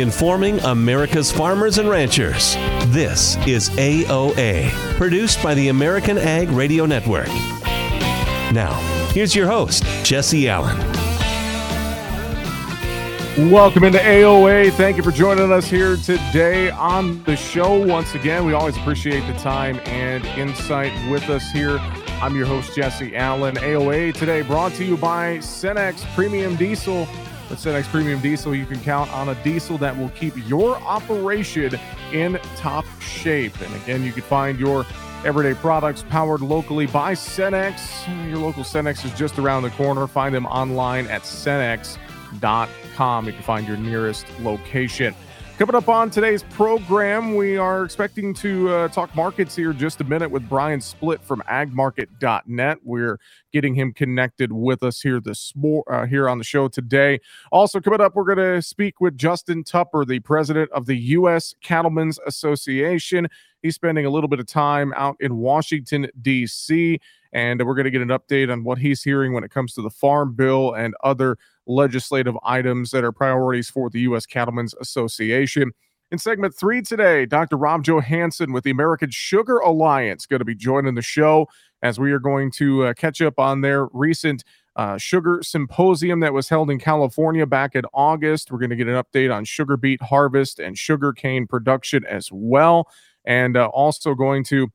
informing 0.00 0.58
America's 0.60 1.30
farmers 1.30 1.78
and 1.78 1.88
ranchers. 1.88 2.54
This 2.86 3.36
is 3.46 3.70
AOA, 3.70 4.70
produced 4.96 5.42
by 5.42 5.54
the 5.54 5.68
American 5.68 6.18
Ag 6.18 6.48
Radio 6.50 6.86
Network. 6.86 7.28
Now, 8.52 8.74
here's 9.12 9.34
your 9.34 9.46
host, 9.46 9.84
Jesse 10.02 10.48
Allen. 10.48 10.78
Welcome 13.50 13.82
into 13.82 13.98
AOA. 13.98 14.70
Thank 14.74 14.96
you 14.96 15.02
for 15.02 15.10
joining 15.10 15.50
us 15.50 15.66
here 15.66 15.96
today 15.96 16.70
on 16.70 17.20
the 17.24 17.34
show. 17.34 17.84
Once 17.84 18.14
again, 18.14 18.44
we 18.44 18.52
always 18.52 18.76
appreciate 18.76 19.26
the 19.26 19.36
time 19.40 19.80
and 19.86 20.24
insight 20.38 20.92
with 21.10 21.28
us 21.28 21.50
here. 21.50 21.78
I'm 22.22 22.36
your 22.36 22.46
host, 22.46 22.76
Jesse 22.76 23.16
Allen. 23.16 23.56
AOA 23.56 24.14
today 24.14 24.42
brought 24.42 24.72
to 24.74 24.84
you 24.84 24.96
by 24.96 25.38
Cenex 25.38 26.04
Premium 26.14 26.54
Diesel. 26.54 27.08
With 27.50 27.58
Cenex 27.58 27.84
Premium 27.84 28.20
Diesel, 28.20 28.54
you 28.54 28.64
can 28.64 28.80
count 28.80 29.12
on 29.12 29.28
a 29.28 29.34
diesel 29.44 29.76
that 29.78 29.96
will 29.96 30.08
keep 30.10 30.34
your 30.48 30.76
operation 30.76 31.78
in 32.12 32.38
top 32.56 32.86
shape. 33.00 33.60
And 33.60 33.74
again, 33.82 34.02
you 34.02 34.12
can 34.12 34.22
find 34.22 34.58
your 34.58 34.86
everyday 35.24 35.54
products 35.54 36.04
powered 36.08 36.40
locally 36.40 36.86
by 36.86 37.12
Cenex. 37.12 38.06
Your 38.28 38.38
local 38.38 38.62
Cenex 38.62 39.04
is 39.04 39.12
just 39.12 39.38
around 39.38 39.62
the 39.62 39.70
corner. 39.70 40.06
Find 40.06 40.34
them 40.34 40.46
online 40.46 41.06
at 41.08 41.22
cenex.com. 41.22 43.26
You 43.26 43.32
can 43.32 43.42
find 43.42 43.68
your 43.68 43.76
nearest 43.76 44.26
location. 44.40 45.14
Coming 45.56 45.76
up 45.76 45.88
on 45.88 46.10
today's 46.10 46.42
program, 46.42 47.36
we 47.36 47.56
are 47.56 47.84
expecting 47.84 48.34
to 48.34 48.70
uh, 48.70 48.88
talk 48.88 49.14
markets 49.14 49.54
here 49.54 49.72
just 49.72 50.00
a 50.00 50.04
minute 50.04 50.28
with 50.28 50.48
Brian 50.48 50.80
Splitt 50.80 51.20
from 51.20 51.44
agmarket.net. 51.48 52.78
We're 52.82 53.20
getting 53.52 53.72
him 53.72 53.92
connected 53.92 54.50
with 54.50 54.82
us 54.82 55.00
here 55.00 55.20
this 55.20 55.52
uh, 55.86 56.06
here 56.06 56.28
on 56.28 56.38
the 56.38 56.44
show 56.44 56.66
today. 56.66 57.20
Also 57.52 57.80
coming 57.80 58.00
up, 58.00 58.16
we're 58.16 58.24
going 58.24 58.54
to 58.54 58.60
speak 58.62 59.00
with 59.00 59.16
Justin 59.16 59.62
Tupper, 59.62 60.04
the 60.04 60.18
president 60.18 60.72
of 60.72 60.86
the 60.86 60.96
U.S. 60.96 61.54
Cattlemen's 61.62 62.18
Association. 62.26 63.28
He's 63.62 63.76
spending 63.76 64.06
a 64.06 64.10
little 64.10 64.28
bit 64.28 64.40
of 64.40 64.46
time 64.46 64.92
out 64.96 65.16
in 65.20 65.36
Washington, 65.36 66.08
D.C., 66.20 66.98
and 67.32 67.64
we're 67.64 67.74
going 67.74 67.84
to 67.84 67.92
get 67.92 68.02
an 68.02 68.08
update 68.08 68.50
on 68.50 68.64
what 68.64 68.78
he's 68.78 69.04
hearing 69.04 69.32
when 69.32 69.44
it 69.44 69.52
comes 69.52 69.72
to 69.74 69.82
the 69.82 69.90
Farm 69.90 70.34
Bill 70.34 70.72
and 70.74 70.94
other 71.04 71.38
legislative 71.66 72.36
items 72.42 72.90
that 72.90 73.04
are 73.04 73.12
priorities 73.12 73.70
for 73.70 73.90
the 73.90 74.00
U.S. 74.00 74.26
Cattlemen's 74.26 74.74
Association. 74.80 75.72
In 76.10 76.18
segment 76.18 76.54
three 76.54 76.82
today, 76.82 77.26
Dr. 77.26 77.56
Rob 77.56 77.84
Johansson 77.84 78.52
with 78.52 78.64
the 78.64 78.70
American 78.70 79.10
Sugar 79.10 79.58
Alliance 79.58 80.26
going 80.26 80.38
to 80.38 80.44
be 80.44 80.54
joining 80.54 80.94
the 80.94 81.02
show 81.02 81.48
as 81.82 81.98
we 81.98 82.12
are 82.12 82.18
going 82.18 82.50
to 82.52 82.84
uh, 82.86 82.94
catch 82.94 83.20
up 83.20 83.38
on 83.38 83.62
their 83.62 83.86
recent 83.92 84.44
uh, 84.76 84.98
sugar 84.98 85.40
symposium 85.42 86.20
that 86.20 86.32
was 86.32 86.48
held 86.48 86.70
in 86.70 86.78
California 86.78 87.46
back 87.46 87.74
in 87.74 87.84
August. 87.92 88.50
We're 88.50 88.58
going 88.58 88.70
to 88.70 88.76
get 88.76 88.88
an 88.88 89.02
update 89.02 89.34
on 89.34 89.44
sugar 89.44 89.76
beet 89.76 90.02
harvest 90.02 90.58
and 90.58 90.76
sugarcane 90.76 91.46
production 91.46 92.04
as 92.06 92.28
well. 92.32 92.88
And 93.24 93.56
uh, 93.56 93.66
also 93.68 94.14
going 94.14 94.44
to 94.44 94.68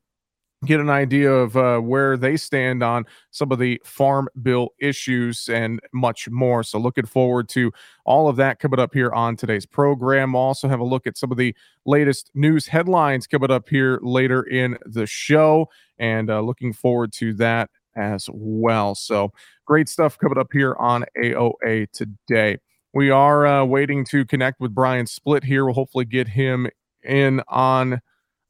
get 0.66 0.80
an 0.80 0.90
idea 0.90 1.32
of 1.32 1.56
uh, 1.56 1.78
where 1.78 2.16
they 2.16 2.36
stand 2.36 2.82
on 2.82 3.06
some 3.30 3.50
of 3.50 3.58
the 3.58 3.80
farm 3.84 4.28
bill 4.42 4.70
issues 4.78 5.48
and 5.48 5.80
much 5.92 6.28
more. 6.28 6.62
So, 6.62 6.78
looking 6.78 7.06
forward 7.06 7.48
to 7.50 7.72
all 8.04 8.28
of 8.28 8.36
that 8.36 8.58
coming 8.58 8.78
up 8.78 8.92
here 8.92 9.10
on 9.12 9.36
today's 9.36 9.66
program. 9.66 10.34
Also, 10.34 10.68
have 10.68 10.80
a 10.80 10.84
look 10.84 11.06
at 11.06 11.16
some 11.16 11.32
of 11.32 11.38
the 11.38 11.54
latest 11.86 12.30
news 12.34 12.66
headlines 12.66 13.26
coming 13.26 13.50
up 13.50 13.68
here 13.68 13.98
later 14.02 14.42
in 14.42 14.76
the 14.84 15.06
show, 15.06 15.68
and 15.98 16.30
uh, 16.30 16.40
looking 16.40 16.72
forward 16.72 17.12
to 17.14 17.32
that 17.34 17.70
as 17.96 18.28
well. 18.32 18.94
So, 18.94 19.32
great 19.64 19.88
stuff 19.88 20.18
coming 20.18 20.38
up 20.38 20.48
here 20.52 20.76
on 20.78 21.04
AOA 21.22 21.90
today. 21.92 22.58
We 22.92 23.10
are 23.10 23.46
uh, 23.46 23.64
waiting 23.64 24.04
to 24.06 24.24
connect 24.26 24.60
with 24.60 24.74
Brian 24.74 25.06
Splitt 25.06 25.44
here. 25.44 25.64
We'll 25.64 25.74
hopefully 25.74 26.04
get 26.04 26.28
him 26.28 26.68
in 27.02 27.40
on 27.48 28.00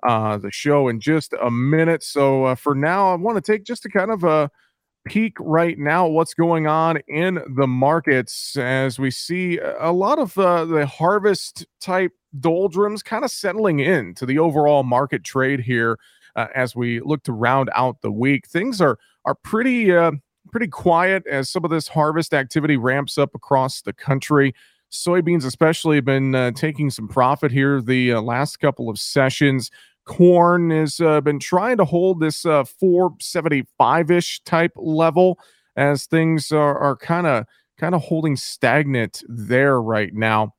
uh, 0.07 0.39
the 0.39 0.51
show 0.51 0.89
in 0.89 1.01
just 1.01 1.35
a 1.43 1.51
minute. 1.51 2.03
So 2.03 2.45
uh, 2.45 2.55
for 2.55 2.75
now, 2.75 3.13
I 3.13 3.17
want 3.17 3.43
to 3.43 3.53
take 3.53 3.65
just 3.65 3.85
a 3.85 3.89
kind 3.89 4.11
of 4.11 4.25
a 4.25 4.51
peek 5.07 5.35
right 5.41 5.79
now 5.79 6.07
what's 6.07 6.35
going 6.35 6.67
on 6.67 6.99
in 7.09 7.41
the 7.57 7.67
markets 7.67 8.57
as 8.59 8.99
we 8.99 9.11
see 9.11 9.59
a 9.79 9.93
lot 9.93 10.19
of 10.19 10.37
uh, 10.37 10.65
the 10.67 10.87
harvest 10.87 11.67
type 11.81 12.13
doldrums 12.39 13.03
kind 13.03 13.25
of 13.25 13.31
settling 13.31 13.81
in 13.81 14.15
to 14.15 14.27
the 14.27 14.39
overall 14.39 14.83
market 14.83 15.25
trade 15.25 15.61
here 15.61 15.99
uh, 16.37 16.47
as 16.55 16.77
we 16.77 17.01
look 17.01 17.23
to 17.25 17.33
round 17.33 17.71
out 17.75 18.03
the 18.03 18.13
week. 18.13 18.47
Things 18.47 18.81
are 18.81 18.99
are 19.25 19.35
pretty 19.35 19.93
uh, 19.93 20.13
pretty 20.51 20.69
quiet 20.69 21.27
as 21.27 21.51
some 21.51 21.65
of 21.65 21.71
this 21.71 21.89
harvest 21.89 22.35
activity 22.35 22.77
ramps 22.77 23.19
up 23.19 23.35
across 23.35 23.83
the 23.83 23.93
country. 23.93 24.55
Soybeans, 24.91 25.45
especially, 25.45 25.97
have 25.97 26.05
been 26.05 26.35
uh, 26.35 26.51
taking 26.53 26.91
some 26.91 27.07
profit 27.07 27.53
here 27.53 27.81
the 27.81 28.13
uh, 28.13 28.21
last 28.21 28.59
couple 28.59 28.89
of 28.89 28.99
sessions. 28.99 29.71
Corn 30.11 30.71
has 30.71 30.99
uh, 30.99 31.21
been 31.21 31.39
trying 31.39 31.77
to 31.77 31.85
hold 31.85 32.19
this 32.19 32.45
uh, 32.45 32.65
475 32.65 34.11
ish 34.11 34.41
type 34.41 34.73
level 34.75 35.39
as 35.77 36.07
things 36.07 36.51
are, 36.51 36.97
kind 36.97 37.29
of 37.29 37.47
kind 37.79 37.95
of 37.95 38.03
holding 38.03 38.35
stagnant 38.35 39.23
there 39.29 39.81
right 39.81 40.13
now. 40.13 40.53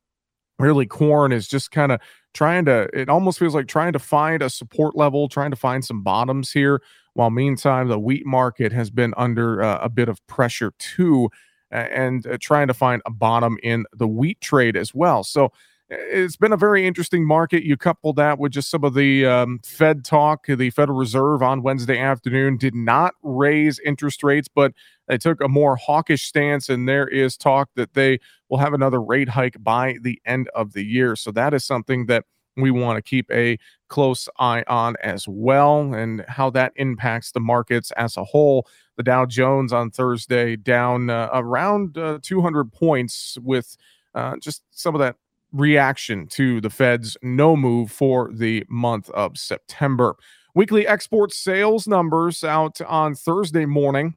Really, 0.58 0.86
corn 0.86 1.34
is 1.34 1.50
just 1.50 1.70
kind 1.72 1.92
of 1.92 2.00
trying 2.34 2.64
to. 2.64 2.88
It 2.94 3.10
almost 3.10 3.40
feels 3.40 3.54
like 3.54 3.68
trying 3.68 3.92
to 3.92 4.00
find 4.00 4.42
a 4.42 4.50
support 4.50 4.96
level, 4.96 5.28
trying 5.28 5.52
to 5.52 5.58
find 5.58 5.84
some 5.84 6.02
bottoms 6.02 6.54
here. 6.54 6.82
While 7.16 7.30
meantime, 7.30 7.90
the 7.90 8.00
wheat 8.00 8.26
market 8.26 8.72
has 8.72 8.90
been 8.90 9.14
under 9.18 9.62
uh, 9.62 9.80
a 9.82 9.90
bit 9.90 10.08
of 10.08 10.26
pressure 10.28 10.72
too, 10.80 11.30
and 11.72 12.26
uh, 12.26 12.38
trying 12.40 12.68
to 12.68 12.74
find 12.74 13.02
a 13.06 13.12
bottom 13.12 13.58
in 13.64 13.84
the 13.92 14.08
wheat 14.08 14.40
trade 14.40 14.78
as 14.78 14.96
well. 14.96 15.26
So 15.26 15.52
it's 15.92 16.38
been 16.38 16.54
a 16.54 16.58
very 16.58 16.88
interesting 16.88 17.28
market. 17.28 17.64
You 17.64 17.76
couple 17.76 18.14
that 18.14 18.40
with 18.40 18.54
just 18.54 18.70
some 18.70 18.86
of 18.86 18.94
the 18.94 19.26
um, 19.26 19.60
Fed 19.66 20.06
talk. 20.06 20.48
The 20.48 20.70
Federal 20.70 20.98
Reserve 20.98 21.44
on 21.44 21.64
Wednesday 21.64 22.00
afternoon 22.00 22.56
did 22.56 22.74
not 22.74 23.14
raise 23.22 23.78
interest 23.80 24.24
rates, 24.24 24.48
but 24.48 24.72
they 25.08 25.18
took 25.18 25.42
a 25.42 25.50
more 25.50 25.76
hawkish 25.76 26.24
stance. 26.24 26.70
And 26.70 26.88
there 26.88 27.08
is 27.10 27.36
talk 27.36 27.72
that 27.76 27.94
they 27.94 28.20
will 28.50 28.60
have 28.60 28.74
another 28.74 29.02
rate 29.02 29.28
hike 29.28 29.62
by 29.62 29.98
the 30.02 30.22
end 30.26 30.50
of 30.56 30.72
the 30.72 30.86
year. 30.86 31.18
So 31.18 31.30
that 31.32 31.54
is 31.54 31.66
something 31.66 32.06
that 32.06 32.24
we 32.56 32.72
want 32.72 32.98
to 32.98 33.02
keep 33.02 33.30
a 33.30 33.58
close 33.90 34.30
eye 34.40 34.64
on 34.68 34.96
as 35.04 35.28
well 35.28 35.94
and 35.94 36.24
how 36.30 36.50
that 36.52 36.72
impacts 36.78 37.34
the 37.34 37.40
markets 37.42 37.92
as 37.98 38.16
a 38.16 38.24
whole. 38.24 38.66
The 38.96 39.04
Dow 39.04 39.26
Jones 39.26 39.74
on 39.74 39.92
Thursday 39.92 40.56
down 40.56 41.10
uh, 41.10 41.30
around 41.34 41.98
uh, 41.98 42.20
200 42.22 42.72
points 42.72 43.38
with 43.42 43.76
uh, 44.16 44.36
just 44.42 44.64
some 44.72 44.96
of 44.96 45.00
that 45.00 45.16
reaction 45.52 46.28
to 46.28 46.62
the 46.62 46.70
Fed's 46.70 47.18
no 47.22 47.56
move 47.56 47.92
for 47.92 48.32
the 48.34 48.66
month 48.70 49.10
of 49.12 49.38
September. 49.38 50.16
Weekly 50.54 50.86
export 50.88 51.34
sales 51.34 51.88
numbers 51.88 52.44
out 52.44 52.82
on 52.82 53.16
Thursday 53.16 53.66
morning. 53.66 54.16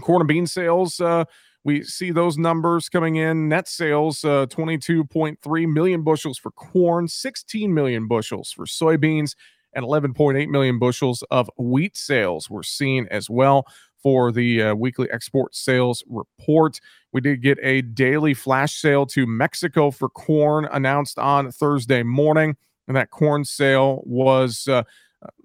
Corn 0.00 0.22
and 0.22 0.28
bean 0.28 0.46
sales, 0.46 1.00
uh, 1.00 1.24
we 1.64 1.82
see 1.82 2.10
those 2.10 2.38
numbers 2.38 2.88
coming 2.88 3.16
in. 3.16 3.48
Net 3.48 3.68
sales, 3.68 4.24
uh, 4.24 4.46
22.3 4.46 5.66
million 5.66 6.02
bushels 6.02 6.38
for 6.38 6.50
corn, 6.52 7.06
16 7.06 7.74
million 7.74 8.08
bushels 8.08 8.50
for 8.50 8.64
soybeans, 8.64 9.34
and 9.74 9.84
11.8 9.84 10.48
million 10.48 10.78
bushels 10.78 11.22
of 11.30 11.50
wheat 11.58 11.96
sales 11.96 12.48
were 12.48 12.62
seen 12.62 13.06
as 13.10 13.28
well 13.28 13.66
for 14.02 14.32
the 14.32 14.62
uh, 14.62 14.74
weekly 14.74 15.10
export 15.10 15.54
sales 15.54 16.02
report. 16.08 16.80
We 17.12 17.20
did 17.20 17.42
get 17.42 17.58
a 17.62 17.82
daily 17.82 18.34
flash 18.34 18.80
sale 18.80 19.06
to 19.06 19.26
Mexico 19.26 19.90
for 19.90 20.08
corn 20.08 20.68
announced 20.70 21.18
on 21.18 21.50
Thursday 21.50 22.02
morning. 22.02 22.56
And 22.86 22.96
that 22.96 23.10
corn 23.10 23.44
sale 23.44 24.02
was 24.04 24.68
uh, 24.68 24.84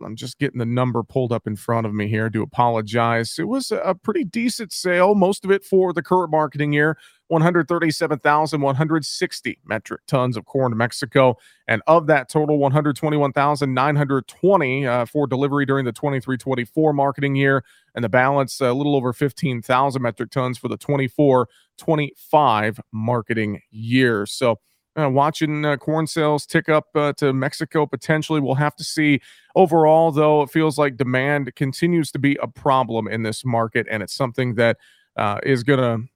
I'm 0.04 0.16
just 0.16 0.40
getting 0.40 0.58
the 0.60 0.66
number 0.66 1.04
pulled 1.04 1.34
up 1.34 1.48
in 1.48 1.56
front 1.56 1.86
of 1.86 1.94
me 1.94 2.08
here. 2.08 2.30
to 2.30 2.42
apologize. 2.42 3.38
It 3.38 3.48
was 3.48 3.72
a 3.72 3.96
pretty 3.96 4.24
decent 4.24 4.72
sale, 4.72 5.16
most 5.16 5.44
of 5.44 5.52
it 5.52 5.66
for 5.66 5.92
the 5.94 6.02
current 6.02 6.32
marketing 6.32 6.72
year 6.74 6.98
137,160 7.28 9.60
metric 9.66 10.02
tons 10.08 10.38
of 10.38 10.46
corn 10.46 10.72
to 10.72 10.76
Mexico. 10.76 11.38
And 11.68 11.82
of 11.88 12.08
that 12.08 12.30
total, 12.30 12.58
121,920 12.60 14.88
uh, 14.88 15.06
for 15.06 15.28
delivery 15.28 15.66
during 15.66 15.84
the 15.86 15.92
23 15.92 16.38
24 16.38 16.94
marketing 16.94 17.36
year. 17.36 17.64
And 17.96 18.04
the 18.04 18.10
balance, 18.10 18.60
a 18.62 18.74
little 18.74 18.96
over 18.96 19.14
15,000 19.14 20.02
metric 20.02 20.30
tons 20.30 20.58
for 20.58 20.68
the 20.68 20.78
24 20.78 21.48
25 21.78 22.80
marketing 22.92 23.62
year. 23.72 24.26
So, 24.26 24.60
uh, 24.98 25.10
watching 25.10 25.66
uh, 25.66 25.76
corn 25.76 26.08
sales 26.08 26.46
tick 26.46 26.70
up 26.70 26.86
uh, 26.96 27.12
to 27.14 27.34
Mexico 27.34 27.86
potentially. 27.86 28.40
We'll 28.40 28.56
have 28.56 28.76
to 28.78 28.84
see. 28.84 29.20
Overall, 29.56 30.12
though, 30.12 30.42
it 30.42 30.50
feels 30.50 30.78
like 30.78 30.96
demand 30.96 31.54
continues 31.56 32.12
to 32.12 32.20
be 32.20 32.38
a 32.42 32.48
problem 32.48 33.08
in 33.08 33.24
this 33.24 33.44
market, 33.44 33.88
and 33.90 34.02
it's 34.02 34.14
something 34.16 34.56
that 34.56 34.78
uh, 35.18 35.40
is 35.44 35.64
going 35.64 35.80
to 35.80 36.08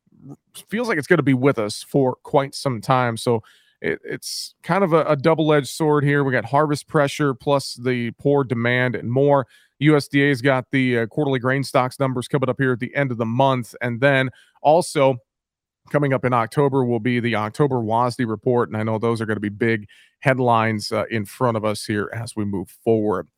feels 0.70 0.88
like 0.88 0.98
it's 0.98 1.08
going 1.08 1.18
to 1.18 1.24
be 1.24 1.34
with 1.34 1.58
us 1.60 1.84
for 1.84 2.16
quite 2.24 2.54
some 2.54 2.81
time. 2.81 3.18
So 3.18 3.42
it, 3.81 4.00
it's 4.04 4.56
kind 4.64 4.84
of 4.84 4.94
a, 4.94 5.04
a 5.06 5.16
double 5.16 5.54
edged 5.54 5.68
sword 5.68 6.04
here. 6.04 6.24
We 6.24 6.31
got 6.31 6.46
harvest 6.46 6.88
pressure 6.88 7.34
plus 7.34 7.76
the 7.76 8.12
poor 8.12 8.44
demand 8.44 8.96
and 8.96 9.12
more. 9.12 9.48
USDA's 9.81 10.42
got 10.42 10.66
the 10.72 11.00
uh, 11.00 11.06
quarterly 11.08 11.40
grain 11.40 11.64
stocks 11.64 12.00
numbers 12.00 12.28
coming 12.28 12.50
up 12.50 12.58
here 12.60 12.74
at 12.74 12.80
the 12.80 12.94
end 12.96 13.12
of 13.12 13.18
the 13.18 13.26
month, 13.26 13.76
and 13.81 14.02
then 14.02 14.30
also 14.62 15.18
coming 15.90 16.14
up 16.14 16.26
in 16.26 16.34
October 16.34 16.86
will 16.86 17.00
be 17.00 17.20
the 17.20 17.36
October 17.36 17.78
WASDE 17.78 18.28
report, 18.28 18.70
and 18.70 18.78
I 18.78 18.84
know 18.84 18.98
those 18.98 19.22
are 19.22 19.26
going 19.26 19.38
to 19.38 19.42
be 19.42 19.50
big 19.50 19.88
headlines 20.20 20.92
uh, 20.92 21.06
in 21.10 21.26
front 21.26 21.58
of 21.58 21.66
us 21.66 21.86
here 21.86 22.10
as 22.14 22.36
we 22.36 22.46
move 22.46 22.70
forward. 22.84 23.30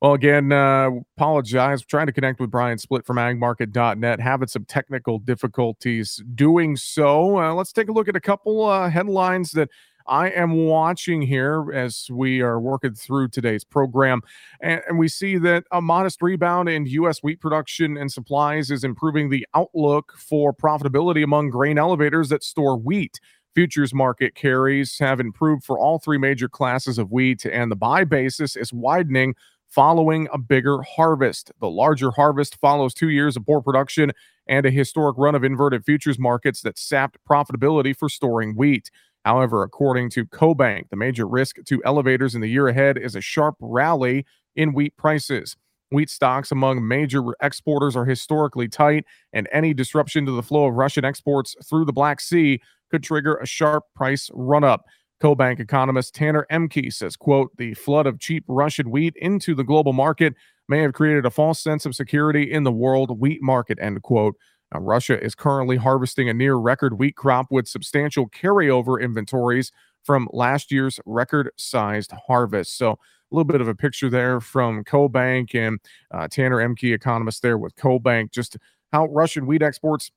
Well, 0.00 0.14
again, 0.14 0.52
uh, 0.52 0.90
apologize. 1.16 1.84
Trying 1.84 2.06
to 2.06 2.12
connect 2.12 2.38
with 2.38 2.50
Brian 2.50 2.78
Splitt 2.78 3.04
from 3.04 3.16
agmarket.net, 3.16 4.20
having 4.20 4.48
some 4.48 4.64
technical 4.64 5.18
difficulties 5.18 6.22
doing 6.34 6.76
so. 6.76 7.38
Uh, 7.38 7.54
let's 7.54 7.72
take 7.72 7.88
a 7.88 7.92
look 7.92 8.08
at 8.08 8.14
a 8.14 8.20
couple 8.20 8.64
uh, 8.64 8.88
headlines 8.88 9.50
that 9.52 9.68
I 10.08 10.28
am 10.30 10.66
watching 10.66 11.22
here 11.22 11.72
as 11.72 12.06
we 12.10 12.40
are 12.40 12.60
working 12.60 12.94
through 12.94 13.28
today's 13.28 13.64
program. 13.64 14.22
And, 14.60 14.82
and, 14.88 14.98
we 14.98 15.08
see 15.08 15.36
that 15.38 15.64
a 15.70 15.80
modest 15.80 16.22
rebound 16.22 16.68
in 16.68 16.86
U.S. 16.86 17.22
wheat 17.22 17.40
production 17.40 17.96
and 17.96 18.10
supplies 18.10 18.70
is 18.70 18.84
improving 18.84 19.30
the 19.30 19.46
outlook 19.54 20.12
for 20.16 20.52
profitability 20.52 21.22
among 21.22 21.50
grain 21.50 21.78
elevators 21.78 22.28
that 22.30 22.44
store 22.44 22.76
wheat. 22.76 23.20
Futures 23.54 23.94
market 23.94 24.34
carries 24.34 24.98
have 24.98 25.18
improved 25.18 25.64
for 25.64 25.78
all 25.78 25.98
three 25.98 26.18
major 26.18 26.48
classes 26.48 26.98
of 26.98 27.10
wheat, 27.10 27.44
and 27.46 27.70
the 27.70 27.76
buy 27.76 28.04
basis 28.04 28.54
is 28.54 28.72
widening 28.72 29.34
following 29.68 30.28
a 30.32 30.38
bigger 30.38 30.82
harvest. 30.82 31.52
The 31.60 31.68
larger 31.68 32.10
harvest 32.10 32.56
follows 32.60 32.94
two 32.94 33.08
years 33.08 33.36
of 33.36 33.46
poor 33.46 33.60
production 33.60 34.12
and 34.46 34.64
a 34.64 34.70
historic 34.70 35.16
run 35.18 35.34
of 35.34 35.44
inverted 35.44 35.84
futures 35.84 36.18
markets 36.18 36.62
that 36.62 36.78
sapped 36.78 37.18
profitability 37.28 37.96
for 37.96 38.08
storing 38.08 38.56
wheat. 38.56 38.90
However, 39.26 39.64
according 39.64 40.10
to 40.10 40.24
CoBank, 40.24 40.88
the 40.88 40.96
major 40.96 41.26
risk 41.26 41.56
to 41.64 41.82
elevators 41.84 42.36
in 42.36 42.40
the 42.42 42.48
year 42.48 42.68
ahead 42.68 42.96
is 42.96 43.16
a 43.16 43.20
sharp 43.20 43.56
rally 43.60 44.24
in 44.54 44.72
wheat 44.72 44.96
prices. 44.96 45.56
Wheat 45.90 46.10
stocks 46.10 46.52
among 46.52 46.86
major 46.86 47.22
exporters 47.42 47.96
are 47.96 48.04
historically 48.04 48.68
tight, 48.68 49.04
and 49.32 49.48
any 49.52 49.74
disruption 49.74 50.26
to 50.26 50.32
the 50.32 50.44
flow 50.44 50.66
of 50.66 50.74
Russian 50.74 51.04
exports 51.04 51.56
through 51.68 51.86
the 51.86 51.92
Black 51.92 52.20
Sea 52.20 52.60
could 52.88 53.02
trigger 53.02 53.34
a 53.34 53.46
sharp 53.46 53.82
price 53.96 54.30
run 54.32 54.62
up. 54.62 54.84
CoBank 55.20 55.58
economist 55.58 56.14
Tanner 56.14 56.46
Ehmke 56.48 56.92
says, 56.92 57.16
quote, 57.16 57.50
the 57.56 57.74
flood 57.74 58.06
of 58.06 58.20
cheap 58.20 58.44
Russian 58.46 58.92
wheat 58.92 59.14
into 59.16 59.56
the 59.56 59.64
global 59.64 59.92
market 59.92 60.34
may 60.68 60.82
have 60.82 60.92
created 60.92 61.26
a 61.26 61.30
false 61.30 61.58
sense 61.58 61.84
of 61.84 61.96
security 61.96 62.52
in 62.52 62.62
the 62.62 62.70
world 62.70 63.18
wheat 63.18 63.42
market, 63.42 63.78
end 63.80 64.00
quote. 64.04 64.36
Now, 64.72 64.80
Russia 64.80 65.22
is 65.22 65.34
currently 65.34 65.76
harvesting 65.76 66.28
a 66.28 66.34
near 66.34 66.56
record 66.56 66.98
wheat 66.98 67.16
crop 67.16 67.46
with 67.50 67.68
substantial 67.68 68.28
carryover 68.28 69.00
inventories 69.00 69.70
from 70.04 70.28
last 70.32 70.70
year's 70.72 71.00
record 71.06 71.50
sized 71.56 72.12
harvest. 72.26 72.76
So, 72.76 72.92
a 72.92 73.34
little 73.34 73.44
bit 73.44 73.60
of 73.60 73.68
a 73.68 73.74
picture 73.74 74.08
there 74.08 74.40
from 74.40 74.84
CoBank 74.84 75.54
and 75.54 75.80
uh, 76.12 76.28
Tanner 76.28 76.58
Ehmke, 76.58 76.94
economist 76.94 77.42
there 77.42 77.58
with 77.58 77.74
CoBank, 77.74 78.30
just 78.30 78.56
how 78.92 79.06
Russian 79.06 79.46
wheat 79.46 79.62
exports 79.62 80.12